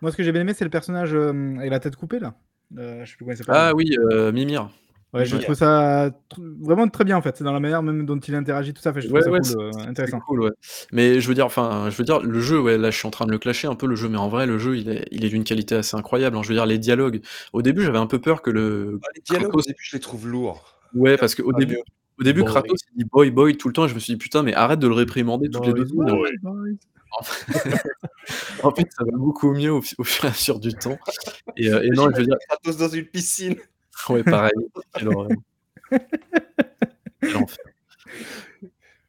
[0.00, 2.34] Moi, ce que j'ai bien aimé, c'est le personnage euh, avec la tête coupée, là.
[2.78, 3.54] Euh, je sais plus comment il s'appelle.
[3.54, 4.70] ah oui, heu, Mimir.
[5.12, 7.36] Ouais, je trouve ça tr- vraiment très bien, en fait.
[7.36, 8.92] C'est dans la manière même dont il interagit, tout ça.
[8.92, 10.20] Fait, je trouve Ouais, ça ouais, cool, euh, intéressant.
[10.20, 10.50] cool, ouais.
[10.92, 13.10] Mais je veux dire, enfin, je veux dire, le jeu, ouais, là, je suis en
[13.10, 15.06] train de le clasher un peu le jeu, mais en vrai, le jeu, il est
[15.10, 16.42] il est d'une qualité assez incroyable, hein.
[16.42, 17.20] Je veux dire, les dialogues,
[17.52, 20.00] au début, j'avais un peu peur que le Ah, les dialogues, au début, je les
[20.00, 20.78] trouve lourds.
[20.94, 21.82] ouais, parce qu'au pas début mieux.
[22.18, 22.50] Au début, Boy.
[22.50, 24.54] Kratos, il dit: «Boy, boy» tout le temps et je me suis dit: «Putain, mais
[24.54, 26.78] arrête de le réprimander toutes les 2 Boys, secondes».
[28.62, 30.96] En fait ça va beaucoup mieux au fu au fur et à mesure du temps
[31.58, 33.56] et et non, je veux dire Kratos dans une piscine.
[34.08, 34.52] ouais, pareil.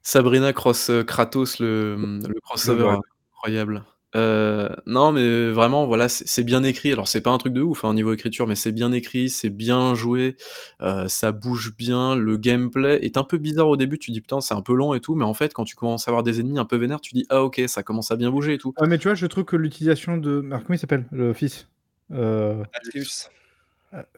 [0.01, 2.97] Sabrina cross, heu, Kratos, le, le crossover
[3.33, 3.85] incroyable.
[4.15, 6.91] Heu, non, mais vraiment, voilà, c'est c'est bien écrit.
[6.91, 9.49] Alors, c'est pas un truc de ouf, hein, niveau écriture, mais c'est bien écrit, c'est
[9.49, 10.35] bien joué,
[10.81, 12.15] heu, ça bouge bien.
[12.15, 14.93] Le gameplay est un peu bizarre au début, tu dis: «Putain, c'est un peu lent
[14.93, 17.01] et tout», mais en fait, quand tu commences à avoir des ennemis un peu vénères,
[17.01, 18.73] tu dis: «Ah OK, ça commence à bien bouger et tout».
[18.77, 20.43] Ah, mais tu vois, je trouve que l'utilisation de.
[20.47, 21.67] Alors, comment il s'appelle, le fils
[22.11, 23.29] Euh, Atreus.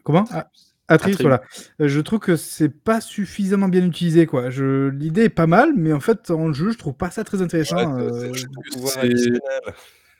[0.04, 0.24] Comment?
[0.30, 1.16] Ah, Atreus, Atreus.
[1.20, 1.42] voilà.
[1.80, 4.50] Euh, je trouve que c'est pas suffisamment bien utilisé, quoi.
[4.50, 4.88] Je...
[4.88, 7.76] L'idée est pas mal, mais en fait, en jeu, je trouve pas ça très intéressant.
[7.94, 9.38] Ouais, euh,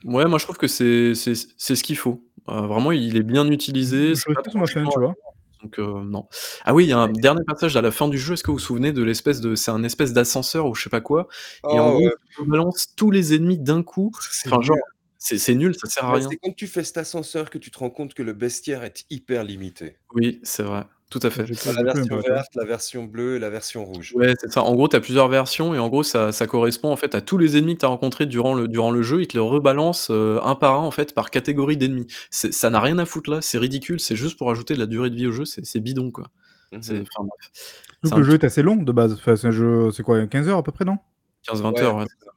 [0.04, 2.24] ouais, moi, je trouve que c'est c'est c'est ce qu'il faut.
[2.48, 5.14] Heu, vraiment, il est bien utilisé, Je pas ma tu vois.
[5.62, 6.26] Donc non.
[6.64, 8.50] Ah oui, il y a un dernier passage à la fin du jeu, est-ce que
[8.50, 11.28] vous vous souvenez de l'espèce de c'est un espèce d'ascenseur ou je sais pas quoi?
[11.72, 14.12] Et en Oh, gros, tu rebalances tous les ennemis d'un coup.
[14.30, 14.76] C'est Enfin genre.
[15.28, 16.28] C'est c'est nul, ça sert à rien.
[16.30, 19.04] c'est quand tu fais cet ascenseur que tu te rends compte que le bestiaire est
[19.10, 19.96] hyper limité.
[20.14, 21.44] Oui, c'est vrai, tout à fait.
[21.46, 22.34] J'ai Tu as plus- la version pas, tu vois.
[22.36, 24.12] verte, la version bleue et la version rouge.
[24.14, 24.62] Ouais, c'est ça.
[24.62, 27.20] En gros, tu as plusieurs versions et en gros, ça ça correspond en fait à
[27.20, 29.20] tous les ennemis que tu as rencontrés durant le durant le jeu.
[29.22, 32.06] Ils te les rebalancent, heu, un par un en fait par catégorie d'ennemis.
[32.30, 34.86] C'est ça n'a rien à foutre là, c'est ridicule, c'est juste pour ajouter de la
[34.86, 36.28] durée de vie au jeu, c'est c'est bidon quoi.
[36.80, 37.02] C'est Mhm.
[37.02, 37.50] enfin bref.
[37.52, 39.12] Surtout C'est que un le jeu petit est assez long de base.
[39.14, 40.98] Enfin, c'est un jeu, c'est quoi, 15 heures à peu près, non?
[41.42, 42.04] 15-20 Ouais, heures, ouais.
[42.08, 42.32] c'est ça.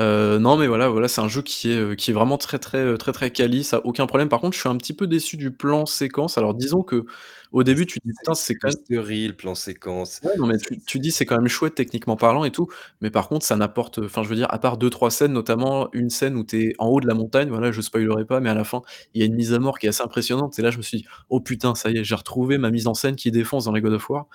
[0.00, 2.58] Heu, non, mais voilà voilà, c'est un jeu qui est, heu, qui est vraiment très,
[2.58, 4.28] très, heu, très, très quali, ça aucun problème.
[4.28, 6.36] Par contre, je suis un petit peu déçu du plan séquence.
[6.36, 10.20] Alors disons qu'au début, tu te dis: «Putain, c'est quand même» Mystery, le plan séquence.
[10.24, 12.66] ouais, non, mais C'est tu tu dis: «C'est quand même chouette techniquement parlant et tout»,
[13.02, 16.10] mais par contre, ça n'apporte, enfin, je veux dire, à part 2-3 scènes, notamment une
[16.10, 18.54] scène où tu es en haut de la montagne, voilà, je spoilerai pas, mais à
[18.54, 18.82] la fin,
[19.14, 20.82] il y a une mise à mort qui est assez impressionnante et là, je me
[20.82, 23.66] suis dit: «Oh putain, ça y est, j'ai retrouvé ma mise en scène qui défonce
[23.66, 24.26] dans les God of War».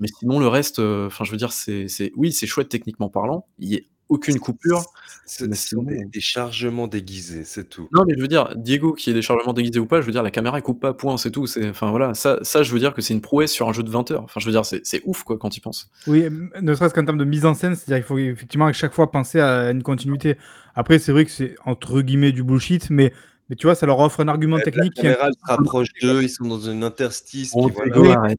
[0.00, 3.08] Mais sinon, le reste, heu, enfin, je veux dire, c'est c'est oui, c'est chouette techniquement
[3.08, 4.84] parlant, il y a aucune coupure,
[5.26, 7.88] Ce mais ce sont des des chargements déguisés, c'est tout.
[7.92, 10.12] non, mais je veux dire, Diego qui ait des chargements déguisés ou pas, je veux
[10.12, 11.48] dire, la caméra elle coupe pas, point, c'est tout.
[11.48, 13.82] C'est enfin voilà, ça ça je veux dire que c'est une prouesse sur un jeu
[13.82, 14.22] de 20 heures.
[14.22, 15.90] Enfin, je veux dire, c'est c'est ouf quoi quand tu y penses.
[16.06, 16.24] Oui,
[16.62, 19.10] ne serait-ce qu'en termes de mise en scène, c'est-à-dire qu'il faut effectivement à chaque fois
[19.10, 20.36] penser à une continuité.
[20.76, 23.12] Après, c'est vrai que c'est entre guillemets du bullshit, mais,
[23.50, 25.50] mais tu vois, ça leur offre un argument la technique qui est un caméra se
[25.52, 28.34] rapproche d'eux, ils sont dans une interstice, Bon, puis voilà.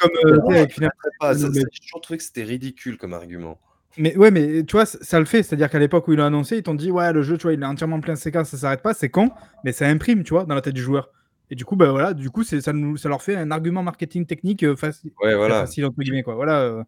[0.00, 0.76] Comme euh, avec
[1.20, 3.58] pas, ça- mais- ça- J'ai toujours trouvé que c'était ridicule comme argument.
[3.96, 5.42] Mais ouais, mais tu vois, ça, ça le fait.
[5.42, 7.52] C'est-à-dire qu'à l'époque où ils l'ont annoncé, ils t'ont dit, ouais, le jeu, tu vois,
[7.52, 9.30] il est entièrement plein de séquences, ça s'arrête pas, c'est con,
[9.64, 11.10] mais ça imprime, tu vois, dans la tête du joueur.
[11.50, 14.26] Et du coup, bah voilà, du coup, ça, nous, ça leur fait un argument marketing
[14.26, 15.60] technique euh, facile, Ouais, voilà.
[15.60, 16.34] facile entre guillemets, quoi.
[16.34, 16.82] Voilà, euh,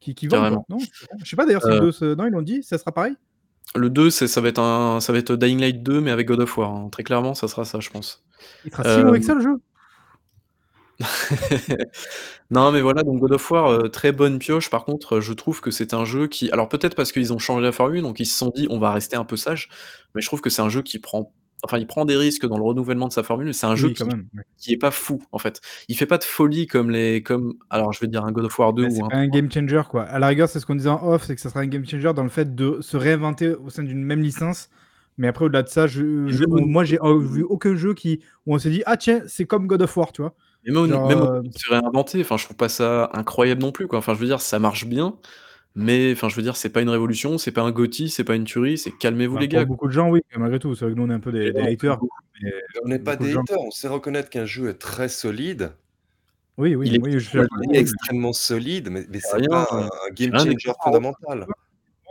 [0.00, 0.64] qui, qui vend.
[0.68, 2.76] Non, je sais pas d'ailleurs si Euh, le 2, se- non, ils l'ont dit, ça
[2.78, 3.14] sera pareil?
[3.74, 6.26] Le 2, c'est ça va être un ça va être Dying Light 2 mais avec
[6.28, 6.88] God of War, hein.
[6.92, 8.22] Très clairement, ça sera ça, je pense.
[8.66, 9.56] Il sera si mauvais que ça, le jeu?
[12.50, 14.70] Non, mais voilà, donc God of War, heu, très bonne pioche.
[14.70, 17.38] Par contre, heu, je trouve que c'est un jeu qui alors peut-être parce qu'ils ont
[17.38, 19.68] changé la formule, donc ils se sont dit: «On va rester un peu sage»,
[20.14, 21.32] mais je trouve que c'est un jeu qui prend
[21.64, 23.54] enfin, il prend des risques dans le renouvellement de sa formule.
[23.54, 24.42] C'est un jeu Oui, qui même, ouais.
[24.58, 25.60] qui est pas fou, en fait.
[25.88, 28.58] Il fait pas de folie comme les comme alors je vais dire un God of
[28.58, 30.04] War 2 Mais c'est ou un pas un game changer, quoi.
[30.04, 31.84] À la rigueur, c'est ce qu'on disait en off, c'est que ça sera un game
[31.86, 34.68] changer dans le fait de se réinventer au sein d'une même licence.
[35.18, 37.94] Mais après, au-delà de ça, je, je- même au- moi, j'ai euh, vu aucun jeu
[37.94, 40.34] qui, où on s'est dit, ah tiens, c'est comme God of War, tu vois.
[40.64, 43.72] Mais même, au- Genre, même euh, se réinventer, enfin, je trouve pas ça incroyable non
[43.72, 43.98] plus, quoi.
[43.98, 45.16] Enfin, je veux dire, ça marche bien,
[45.74, 48.34] mais enfin, je veux dire, c'est pas une révolution, c'est pas un GOTY, c'est pas
[48.36, 49.64] une tuerie, c'est calmez-vous bah, les gars.
[49.64, 50.74] beaucoup de gens, oui, malgré tout.
[50.74, 51.98] C'est vrai que nous, on est un peu des, des haters.
[52.42, 52.52] mais
[52.84, 55.72] On n'est pas de des gens- haters, on sait reconnaître qu'un jeu est très solide,
[56.58, 59.68] Oui, oui, Il est oui, je il est extrêmement solide, mais, mais c'est rien, pas
[59.72, 61.46] un, un game changer fondamental.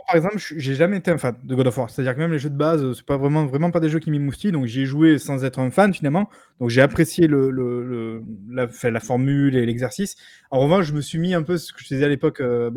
[0.06, 1.90] Par exemple, j'ai jamais été un fan de God of War.
[1.90, 4.10] C'est-à-dire que même les jeux de base, c'est pas vraiment, vraiment pas des jeux qui
[4.10, 4.52] m'émoustillent.
[4.52, 6.28] Donc j'y ai joué sans être un fan finalement.
[6.60, 10.16] Donc j'ai apprécié le, la, formule et l'exercice.
[10.50, 12.70] En revanche, je me suis mis un peu ce que je disais à l'époque, euh,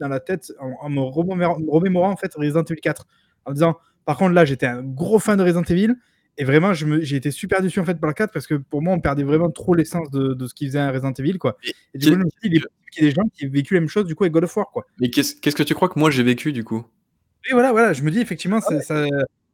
[0.00, 3.06] dans la tête en, en me remémorant, me remémorant, en fait Resident Evil 4.
[3.46, 5.94] En me disant, par contre là, j'étais un gros fan de Resident Evil.
[6.36, 8.92] Et vraiment, j'ai été super déçu en fait par le 4 parce que pour moi,
[8.94, 11.38] on perdait vraiment trop l'essence de, de ce qui faisait un Resident Evil.
[11.38, 11.56] Quoi.
[11.64, 12.62] Et Et du coup, il est
[12.94, 14.44] qu'il y ait des gens qui aient vécu la même chose du coup avec God
[14.44, 14.70] of War.
[14.72, 14.86] Quoi.
[15.00, 16.84] Mais qu'est-ce que tu crois que moi j'ai vécu du coup?
[17.48, 19.06] Et voilà, voilà, je me dis effectivement, ça.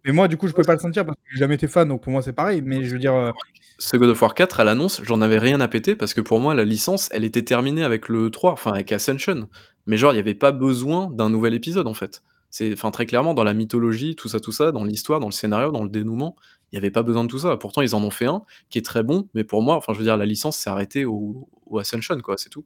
[0.05, 1.86] Mais moi, du coup, je peux pas le sentir parce que j'ai jamais été fan,
[1.86, 2.62] donc pour moi, c'est pareil.
[2.65, 3.32] Mais je veux dire, euh,
[3.78, 6.40] Ce God of War 4 à l'annonce, j'en avais rien à péter parce que pour
[6.40, 9.48] moi la licence, elle était terminée avec le 3, enfin avec Ascension.
[9.86, 12.23] Mais genre il y avait pas besoin d'un nouvel épisode en fait.
[12.48, 15.32] C'est enfin très clairement dans la mythologie, tout ça tout ça, dans l'histoire, dans le
[15.32, 16.35] scénario, dans le dénouement,
[16.72, 17.56] il y avait pas besoin de tout ça.
[17.56, 19.98] Pourtant ils en ont fait un qui est très bon, mais pour moi, enfin je
[19.98, 22.64] veux dire la licence s'est arrêtée au, au Ascension quoi, c'est tout.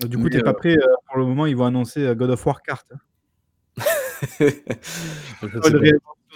[0.00, 1.46] du coup, t'es euh, pas prêt euh, pour le moment.
[1.46, 2.76] Ils vont annoncer euh, God of War Pas
[4.38, 5.70] sais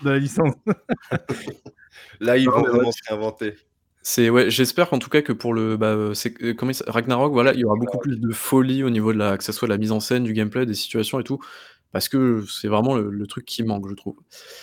[0.05, 0.55] de la licence.
[2.21, 3.55] Là, ils vont vraiment se réinventer.
[4.03, 7.53] C'est ouais, j'espère qu'en tout cas que pour le bah, c'est comment il Ragnarok, voilà,
[7.55, 9.79] il y aura beaucoup plus de folie au niveau de la que ça soit la
[9.79, 11.41] mise en scène, du gameplay, des situations et tout,
[11.97, 14.17] parce que c'est vraiment le le truc qui manque, je trouve.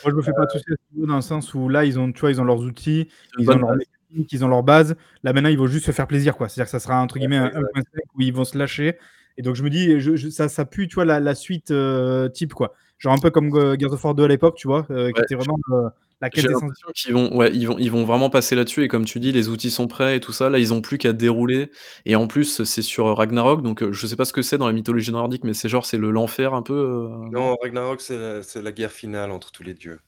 [0.03, 1.99] Moi, je me fais pas toucher à ce niveau dans le sens où là, ils
[1.99, 4.95] ont, tu vois, ils ont leurs outils, ils ont leur mécanique, ils ont leur base.
[5.23, 6.49] Là, maintenant, ils vont juste se faire plaisir, quoi.
[6.49, 7.61] C'est-à-dire que ça sera entre guillemets un exact.
[7.73, 8.97] 1.5 où ils vont se lâcher.
[9.37, 11.71] Et donc, je me dis, je, je- ça, ça pue, tu vois, la, la suite
[11.71, 12.73] euh, type, quoi.
[12.99, 15.19] Genre un peu comme euh, Gears of War 2 à l'époque, tu vois, euh, qui
[15.19, 15.89] Ouais, était vraiment euh,
[16.23, 16.29] la
[16.93, 19.49] qu'ils vont ouais, ils vont ils vont vraiment passer là-dessus et comme tu dis, les
[19.49, 20.49] outils sont prêts et tout ça.
[20.49, 21.69] Là, ils ont plus qu'à dérouler
[22.05, 24.67] et en plus, c'est sur, Ragnarok donc heu, je sais pas ce que c'est dans
[24.67, 27.55] la mythologie nordique, mais c'est genre, c'est le l'enfer un peu, heu, non?
[27.61, 29.99] Ragnarok, c'est la, c'est la guerre finale entre tous les dieux.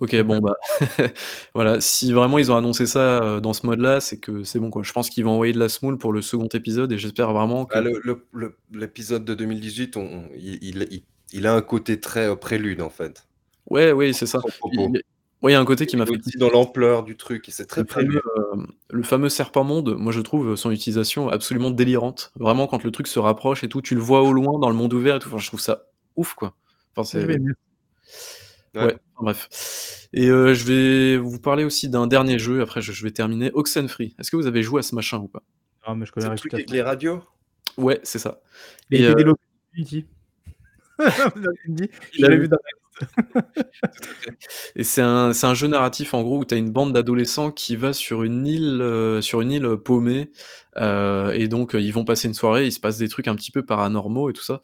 [0.00, 0.56] OK, bon, bah,
[1.54, 4.70] voilà, si vraiment ils ont annoncé ça, heu, dans ce mode-là, c'est que c'est bon,
[4.70, 4.82] quoi.
[4.82, 7.64] Je pense qu'ils vont envoyer de la semoule pour le second épisode et j'espère vraiment
[7.64, 12.00] que Ah, le- L'épisode de 2018, on- on- il, il- il- il a un côté
[12.00, 13.24] très euh, prélude, en fait.
[13.70, 14.40] ouais, oui, c'est ça.
[14.72, 15.00] Il.
[15.50, 17.82] Il y a un côté qui m'a fait dans l'ampleur du truc, et c'est très
[17.82, 22.32] Le fameux, heu, le fameux serpent-monde, moi je trouve son utilisation absolument délirante.
[22.36, 24.76] Vraiment quand le truc se rapproche et tout, tu le vois au loin dans le
[24.76, 25.84] monde ouvert et tout, enfin je trouve ça
[26.16, 26.54] ouf quoi.
[26.96, 27.52] Enfin c'est J'avais aimé.
[28.74, 28.96] Ouais.
[29.20, 30.08] bref.
[30.12, 33.50] Et heu, je vais vous parler aussi d'un dernier jeu, après je je vais terminer,
[33.54, 34.14] Oxenfree.
[34.18, 35.42] Est-ce que vous avez joué à ce machin ou pas?
[35.82, 37.22] Ah, mais je connais le truc avec les radios?
[37.76, 38.40] Ouais, c'est ça.
[38.90, 40.06] Il Et a été heu, développé par Unity.
[41.36, 42.56] Vous avez dit, il je a l'ai eu vu dans
[44.76, 47.50] Et c'est un, c'est un jeu narratif en gros où tu as une bande d'adolescents
[47.50, 50.30] qui va sur une île, euh, sur une île paumée,
[50.76, 53.34] euh, et donc euh, ils vont passer une soirée, il se passe des trucs un
[53.36, 54.60] petit peu paranormaux et tout ça,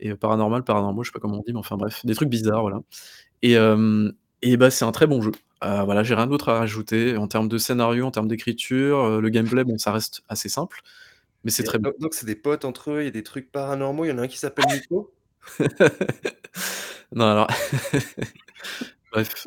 [0.00, 2.28] et euh, paranormal, paranormaux, je sais pas comment on dit, mais enfin bref, des trucs
[2.28, 2.80] bizarres, voilà.
[3.42, 4.10] Et, euh,
[4.42, 5.32] et bah c'est un très bon jeu.
[5.64, 9.20] Euh, voilà, j'ai rien d'autre à rajouter en termes de scénario, en termes d'écriture, euh,
[9.20, 10.80] le gameplay, bon, ça reste assez simple,
[11.44, 11.92] mais c'est très bon.
[12.00, 14.04] donc c'est des potes entre eux, il y a des trucs paranormaux.
[14.04, 15.12] Il y en a un qui s'appelle Nico?
[17.14, 17.48] Non, alors,
[19.12, 19.46] bref,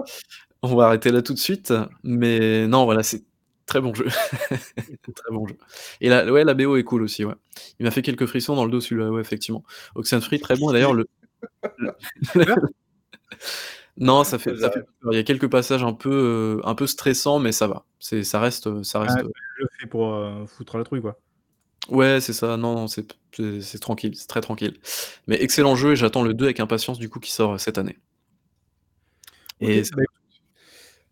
[0.61, 1.73] on va arrêter là tout de suite,
[2.03, 3.23] mais non, voilà, c'est
[3.65, 4.05] très bon jeu.
[5.15, 5.57] Très bon jeu.
[5.99, 7.33] Et la, ouais, la BO est cool aussi, ouais.
[7.79, 9.63] Il m'a fait quelques frissons dans le dos celui-là, ouais, effectivement.
[9.95, 10.69] Oxenfree, très bon.
[10.69, 11.07] Et D'ailleurs, le,
[13.97, 14.73] non, ça fait, peur.
[15.11, 17.85] Il y a quelques passages un peu, euh, un peu stressants, mais ça va.
[17.99, 19.17] C'est, ça reste, ça reste.
[19.17, 21.17] Ah, c'est le fait pour euh, foutre la trouille, quoi.
[21.89, 22.57] Ouais, c'est ça.
[22.57, 24.77] Non, non, c'est, c'est, c'est tranquille, c'est très tranquille.
[25.27, 27.77] Mais excellent jeu et j'attends le 2 avec impatience du coup qui sort euh, cette
[27.77, 27.97] année.
[29.61, 30.15] Et bah, écoute,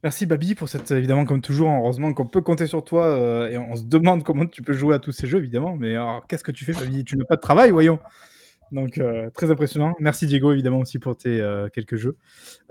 [0.03, 3.57] Merci Babi pour cette, évidemment, comme toujours, heureusement qu'on peut compter sur toi euh, et
[3.57, 5.77] on se demande comment tu peux jouer à tous ces jeux, évidemment.
[5.77, 7.05] Mais alors, qu'est-ce que tu fais, Babi?
[7.05, 7.99] Tu n'as pas de travail, voyons.
[8.73, 9.93] Donc, euh, très impressionnant.
[9.99, 12.17] Merci Diego, évidemment, aussi pour tes euh, quelques jeux.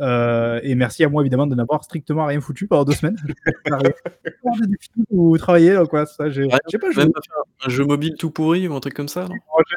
[0.01, 3.17] Euh, et merci à moi, évidemment, de n'avoir strictement rien foutu pendant deux semaines.
[5.11, 6.07] Ou travailler, là, quoi.
[6.07, 6.51] Ça, j'ai Ouais,
[6.81, 7.05] pas joué.
[7.05, 9.35] même pas faire un jeu mobile tout pourri ou un truc comme ça, non?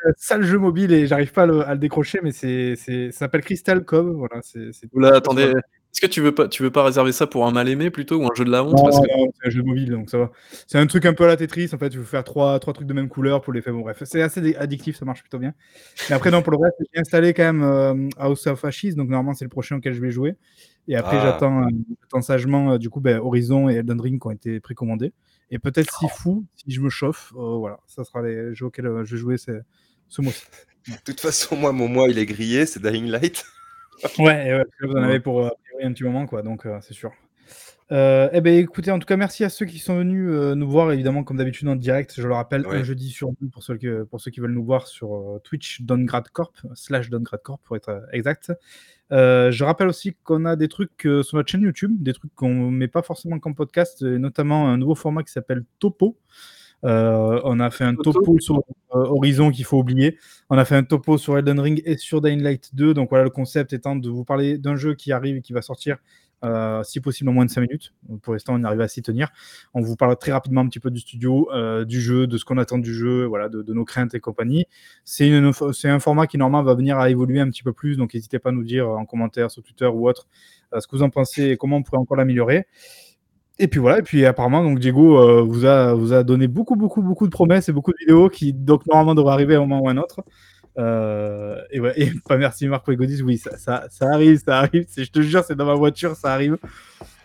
[0.08, 3.12] Un sale jeu mobile et j'arrive pas à le, à le décrocher, mais c'est, c'est,
[3.12, 4.12] ça s'appelle Crystal Cove.
[4.16, 5.52] Voilà, c'est, c'est- Oula, attendez,
[5.96, 8.26] Est-ce que tu veux pas tu veux pas réserver ça pour un mal-aimé plutôt ou
[8.26, 8.76] un jeu de la honte?
[8.76, 10.32] Non, Parce que non, c'est un jeu mobile, donc ça va.
[10.68, 12.74] C'est un truc un peu à la Tetris, en fait, il faut faire 3 3
[12.74, 15.40] trucs de même couleur pour les faire bon bref, c'est assez addictif, ça marche plutôt
[15.40, 15.54] bien.
[16.10, 19.08] Mais après non, pour le reste, j'ai installé quand même, hem, House of Ashes, donc
[19.08, 20.36] normalement c'est le prochain auquel je vais jouer
[20.90, 21.22] et après Ah.
[21.22, 21.70] j'attends, heu,
[22.02, 25.14] j'attends sagement, heu, du coup, beh, Horizon et Elden Ring qui ont été précommandés
[25.50, 29.22] et peut-être Sifu, si je me chauffe, voilà, ça sera les jeux auxquels, je vais
[29.22, 29.62] jouer ce
[30.10, 30.44] ce mois-ci.
[30.88, 33.46] De toute façon, moi, mon mois, il est grillé, c'est Dying Light.
[34.20, 37.12] Ouais vous en avez pour, priori un petit moment quoi, donc heu, c'est sûr.
[37.92, 40.92] Heu et beh, écoutez, en tout cas, merci à ceux qui sont venus, nous voir
[40.92, 44.04] évidemment comme d'habitude en direct, je le rappelle, un jeudi sur 2 pour ceux que
[44.04, 48.06] pour ceux qui veulent nous voir sur, Twitch Donegrad Corp, slash Donegrad Corp pour être,
[48.12, 48.52] exact.
[49.12, 52.88] Je rappelle aussi qu'on a des trucs, sur notre chaîne YouTube, des trucs qu'on met
[52.88, 56.18] pas forcément comme podcast et notamment un nouveau format qui s'appelle Topo.
[56.86, 60.18] Heu, on a fait un topo sur, heu, Horizon qu'il faut oublier.
[60.50, 63.24] On a fait un topo sur Elden Ring et sur Dying Light 2, donc voilà,
[63.24, 65.98] le concept étant de vous parler d'un jeu qui arrive et qui va sortir,
[66.44, 67.94] heu, si possible en moins de 5 minutes.
[68.08, 69.30] Donc pour l'instant, on arrive à s'y tenir.
[69.74, 71.50] On vous parle très rapidement un petit peu du studio,
[71.86, 74.66] du jeu, de ce qu'on attend du jeu, voilà, de de nos craintes et compagnie.
[75.06, 78.38] C'est un format qui normalement va venir à évoluer un petit peu plus, donc n'hésitez
[78.40, 80.28] pas à nous dire en commentaire sur Twitter ou autre,
[80.78, 82.68] ce que vous en pensez et comment on pourrait encore l'améliorer.
[83.58, 86.76] Et puis voilà, et puis apparemment donc Diego, heu, vous a vous a donné beaucoup,
[86.76, 89.62] beaucoup, beaucoup de promesses et beaucoup de vidéos qui donc normalement devraient arriver à un
[89.62, 90.24] moment ou à un autre.
[90.78, 94.86] Heu et ouais et pas merci Marc Godis, oui, ça ça ça arrive, ça arrive,
[94.90, 96.58] c'est je te jure, c'est dans ma voiture, ça arrive.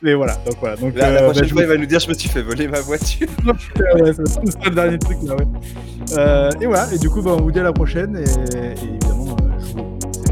[0.02, 1.98] Mais voilà, donc voilà, donc La, la heu, prochaine bah, fois, il va nous dire
[1.98, 3.27] Je me suis fait voler ma voiture.
[3.47, 6.51] ouais, c'est le dernier truc là, ouais.
[6.61, 9.36] Et voilà, et du coup, bah, on vous dit à la prochaine et et évidemment.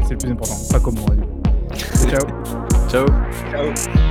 [0.09, 1.09] C'est le plus important, pas comme moi.
[2.09, 2.25] Ciao.
[2.89, 3.05] ciao.
[3.51, 4.08] Ciao.